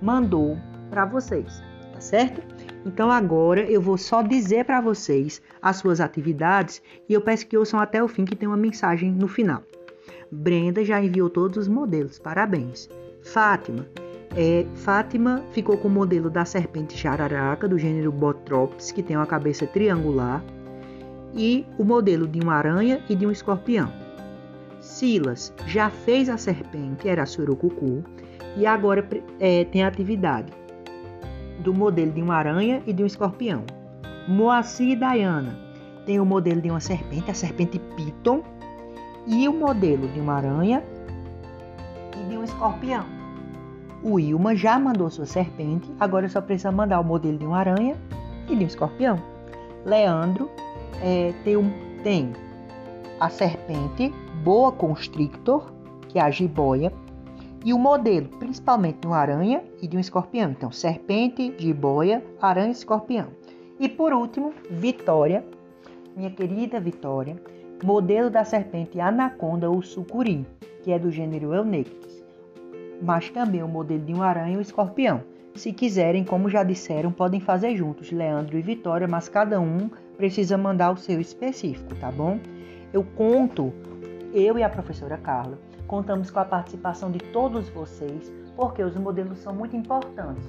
mandou 0.00 0.56
para 0.88 1.04
vocês, 1.04 1.62
tá 1.92 2.00
certo? 2.00 2.53
Então 2.84 3.10
agora 3.10 3.62
eu 3.62 3.80
vou 3.80 3.96
só 3.96 4.20
dizer 4.20 4.64
para 4.64 4.80
vocês 4.80 5.40
as 5.62 5.76
suas 5.76 6.00
atividades 6.00 6.82
e 7.08 7.14
eu 7.14 7.20
peço 7.20 7.46
que 7.46 7.56
ouçam 7.56 7.80
até 7.80 8.02
o 8.02 8.08
fim 8.08 8.24
que 8.24 8.36
tem 8.36 8.46
uma 8.46 8.56
mensagem 8.56 9.10
no 9.10 9.26
final. 9.26 9.62
Brenda 10.30 10.84
já 10.84 11.02
enviou 11.02 11.30
todos 11.30 11.56
os 11.56 11.68
modelos, 11.68 12.18
parabéns. 12.18 12.90
Fátima, 13.22 13.86
é, 14.36 14.66
Fátima 14.74 15.42
ficou 15.52 15.78
com 15.78 15.88
o 15.88 15.90
modelo 15.90 16.28
da 16.28 16.44
serpente 16.44 16.96
jararaca 16.96 17.66
do 17.66 17.78
gênero 17.78 18.12
Botrops, 18.12 18.90
que 18.90 19.02
tem 19.02 19.16
uma 19.16 19.26
cabeça 19.26 19.66
triangular, 19.66 20.44
e 21.34 21.64
o 21.78 21.84
modelo 21.84 22.28
de 22.28 22.40
uma 22.40 22.54
aranha 22.54 23.02
e 23.08 23.14
de 23.14 23.26
um 23.26 23.30
escorpião. 23.30 23.90
Silas 24.80 25.54
já 25.66 25.88
fez 25.88 26.28
a 26.28 26.36
serpente, 26.36 27.08
era 27.08 27.24
surucucu, 27.24 28.04
e 28.56 28.66
agora 28.66 29.06
é, 29.40 29.64
tem 29.64 29.82
atividade 29.82 30.52
do 31.60 31.72
modelo 31.72 32.12
de 32.12 32.22
uma 32.22 32.34
aranha 32.34 32.82
e 32.86 32.92
de 32.92 33.02
um 33.02 33.06
escorpião. 33.06 33.64
Moacir 34.28 34.90
e 34.90 34.96
Diana 34.96 35.58
tem 36.06 36.20
o 36.20 36.24
modelo 36.24 36.60
de 36.60 36.70
uma 36.70 36.80
serpente, 36.80 37.30
a 37.30 37.34
serpente 37.34 37.78
Piton, 37.78 38.42
e 39.26 39.48
o 39.48 39.52
modelo 39.52 40.06
de 40.08 40.20
uma 40.20 40.34
aranha 40.34 40.82
e 42.20 42.28
de 42.28 42.36
um 42.36 42.44
escorpião. 42.44 43.04
O 44.02 44.20
Ilma 44.20 44.54
já 44.54 44.78
mandou 44.78 45.08
sua 45.08 45.24
serpente, 45.24 45.90
agora 45.98 46.28
só 46.28 46.40
precisa 46.40 46.70
mandar 46.70 47.00
o 47.00 47.04
modelo 47.04 47.38
de 47.38 47.46
uma 47.46 47.58
aranha 47.58 47.96
e 48.48 48.54
de 48.54 48.64
um 48.64 48.66
escorpião. 48.66 49.18
Leandro 49.84 50.50
é, 51.00 51.32
tem, 51.42 51.56
um, 51.56 51.70
tem 52.02 52.32
a 53.18 53.30
serpente 53.30 54.12
boa 54.42 54.70
constrictor, 54.70 55.72
que 56.08 56.18
é 56.18 56.22
a 56.22 56.30
jiboia, 56.30 56.92
e 57.64 57.72
o 57.72 57.78
modelo 57.78 58.28
principalmente 58.38 58.98
de 58.98 59.06
uma 59.06 59.16
aranha 59.16 59.64
e 59.80 59.88
de 59.88 59.96
um 59.96 60.00
escorpião. 60.00 60.50
Então, 60.50 60.70
serpente, 60.70 61.54
jiboia, 61.58 62.22
aranha 62.40 62.68
e 62.68 62.72
escorpião. 62.72 63.28
E 63.80 63.88
por 63.88 64.12
último, 64.12 64.52
Vitória, 64.70 65.44
minha 66.14 66.30
querida 66.30 66.78
Vitória, 66.78 67.36
modelo 67.82 68.30
da 68.30 68.44
serpente 68.44 69.00
anaconda 69.00 69.70
ou 69.70 69.82
sucuri, 69.82 70.46
que 70.82 70.92
é 70.92 70.98
do 70.98 71.10
gênero 71.10 71.54
Eunectes 71.54 72.24
mas 73.00 73.28
também 73.30 73.62
o 73.62 73.68
modelo 73.68 74.04
de 74.04 74.12
uma 74.12 74.26
aranha 74.26 74.54
e 74.54 74.56
um 74.56 74.60
escorpião. 74.60 75.22
Se 75.54 75.72
quiserem, 75.72 76.24
como 76.24 76.48
já 76.48 76.62
disseram, 76.64 77.12
podem 77.12 77.38
fazer 77.38 77.76
juntos, 77.76 78.10
Leandro 78.10 78.58
e 78.58 78.62
Vitória, 78.62 79.06
mas 79.06 79.28
cada 79.28 79.60
um 79.60 79.88
precisa 80.16 80.58
mandar 80.58 80.90
o 80.90 80.96
seu 80.96 81.20
específico, 81.20 81.94
tá 81.96 82.10
bom? 82.10 82.38
Eu 82.92 83.04
conto, 83.14 83.72
eu 84.32 84.58
e 84.58 84.62
a 84.62 84.68
professora 84.68 85.16
Carla, 85.16 85.58
contamos 85.86 86.30
com 86.30 86.40
a 86.40 86.44
participação 86.44 87.10
de 87.10 87.18
todos 87.18 87.68
vocês, 87.68 88.32
porque 88.56 88.82
os 88.82 88.96
modelos 88.96 89.38
são 89.38 89.54
muito 89.54 89.76
importantes 89.76 90.44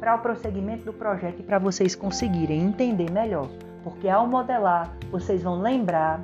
para 0.00 0.16
o 0.16 0.18
prosseguimento 0.18 0.84
do 0.84 0.92
projeto 0.92 1.40
e 1.40 1.42
para 1.42 1.58
vocês 1.58 1.94
conseguirem 1.94 2.60
entender 2.60 3.10
melhor. 3.10 3.48
Porque 3.82 4.08
ao 4.08 4.26
modelar, 4.26 4.94
vocês 5.10 5.42
vão 5.42 5.60
lembrar 5.60 6.22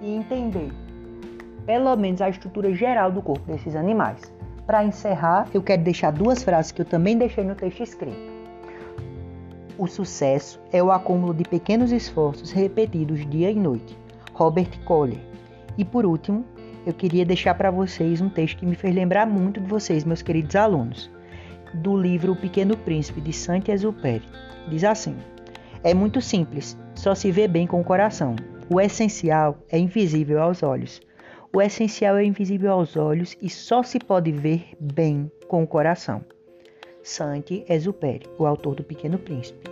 e 0.00 0.14
entender 0.14 0.72
pelo 1.66 1.94
menos 1.96 2.20
a 2.20 2.28
estrutura 2.28 2.72
geral 2.74 3.10
do 3.10 3.22
corpo 3.22 3.46
desses 3.46 3.76
animais. 3.76 4.32
Para 4.66 4.84
encerrar, 4.84 5.48
eu 5.52 5.62
quero 5.62 5.82
deixar 5.82 6.12
duas 6.12 6.42
frases 6.42 6.72
que 6.72 6.80
eu 6.80 6.86
também 6.86 7.16
deixei 7.16 7.44
no 7.44 7.54
texto 7.54 7.82
escrito. 7.82 8.32
O 9.78 9.86
sucesso 9.86 10.60
é 10.72 10.82
o 10.82 10.92
acúmulo 10.92 11.34
de 11.34 11.44
pequenos 11.44 11.92
esforços 11.92 12.52
repetidos 12.52 13.28
dia 13.28 13.50
e 13.50 13.54
noite. 13.54 13.98
Robert 14.32 14.70
Collier. 14.84 15.20
E 15.76 15.84
por 15.84 16.04
último, 16.04 16.44
eu 16.84 16.92
queria 16.92 17.24
deixar 17.24 17.54
para 17.54 17.70
vocês 17.70 18.20
um 18.20 18.28
texto 18.28 18.58
que 18.58 18.66
me 18.66 18.74
fez 18.74 18.94
lembrar 18.94 19.26
muito 19.26 19.60
de 19.60 19.66
vocês, 19.68 20.04
meus 20.04 20.22
queridos 20.22 20.56
alunos, 20.56 21.10
do 21.74 21.96
livro 21.96 22.32
O 22.32 22.36
Pequeno 22.36 22.76
Príncipe 22.76 23.20
de 23.20 23.32
Saint-Exupéry. 23.32 24.22
Diz 24.68 24.84
assim: 24.84 25.16
É 25.84 25.94
muito 25.94 26.20
simples, 26.20 26.76
só 26.94 27.14
se 27.14 27.30
vê 27.30 27.46
bem 27.46 27.66
com 27.66 27.80
o 27.80 27.84
coração. 27.84 28.34
O 28.68 28.80
essencial 28.80 29.58
é 29.68 29.78
invisível 29.78 30.42
aos 30.42 30.62
olhos. 30.62 31.00
O 31.54 31.60
essencial 31.60 32.16
é 32.16 32.24
invisível 32.24 32.72
aos 32.72 32.96
olhos 32.96 33.36
e 33.40 33.48
só 33.50 33.82
se 33.82 33.98
pode 33.98 34.32
ver 34.32 34.74
bem 34.80 35.30
com 35.48 35.62
o 35.62 35.66
coração. 35.66 36.24
Saint-Exupéry, 37.02 38.26
o 38.38 38.46
autor 38.46 38.74
do 38.74 38.84
Pequeno 38.84 39.18
Príncipe. 39.18 39.70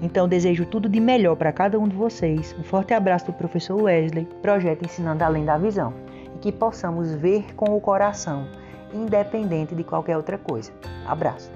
Então 0.00 0.28
desejo 0.28 0.64
tudo 0.66 0.88
de 0.88 1.00
melhor 1.00 1.34
para 1.36 1.52
cada 1.52 1.78
um 1.78 1.88
de 1.88 1.96
vocês. 1.96 2.54
Um 2.58 2.62
forte 2.62 2.94
abraço 2.94 3.26
do 3.26 3.32
professor 3.32 3.82
Wesley, 3.82 4.28
projeto 4.42 4.84
Ensinando 4.84 5.24
Além 5.24 5.44
da 5.44 5.56
Visão, 5.56 5.92
e 6.38 6.40
que 6.40 6.52
possamos 6.52 7.12
ver 7.14 7.54
com 7.54 7.76
o 7.76 7.80
coração, 7.80 8.46
independente 8.92 9.74
de 9.74 9.82
qualquer 9.82 10.16
outra 10.16 10.38
coisa. 10.38 10.72
Abraço. 11.06 11.50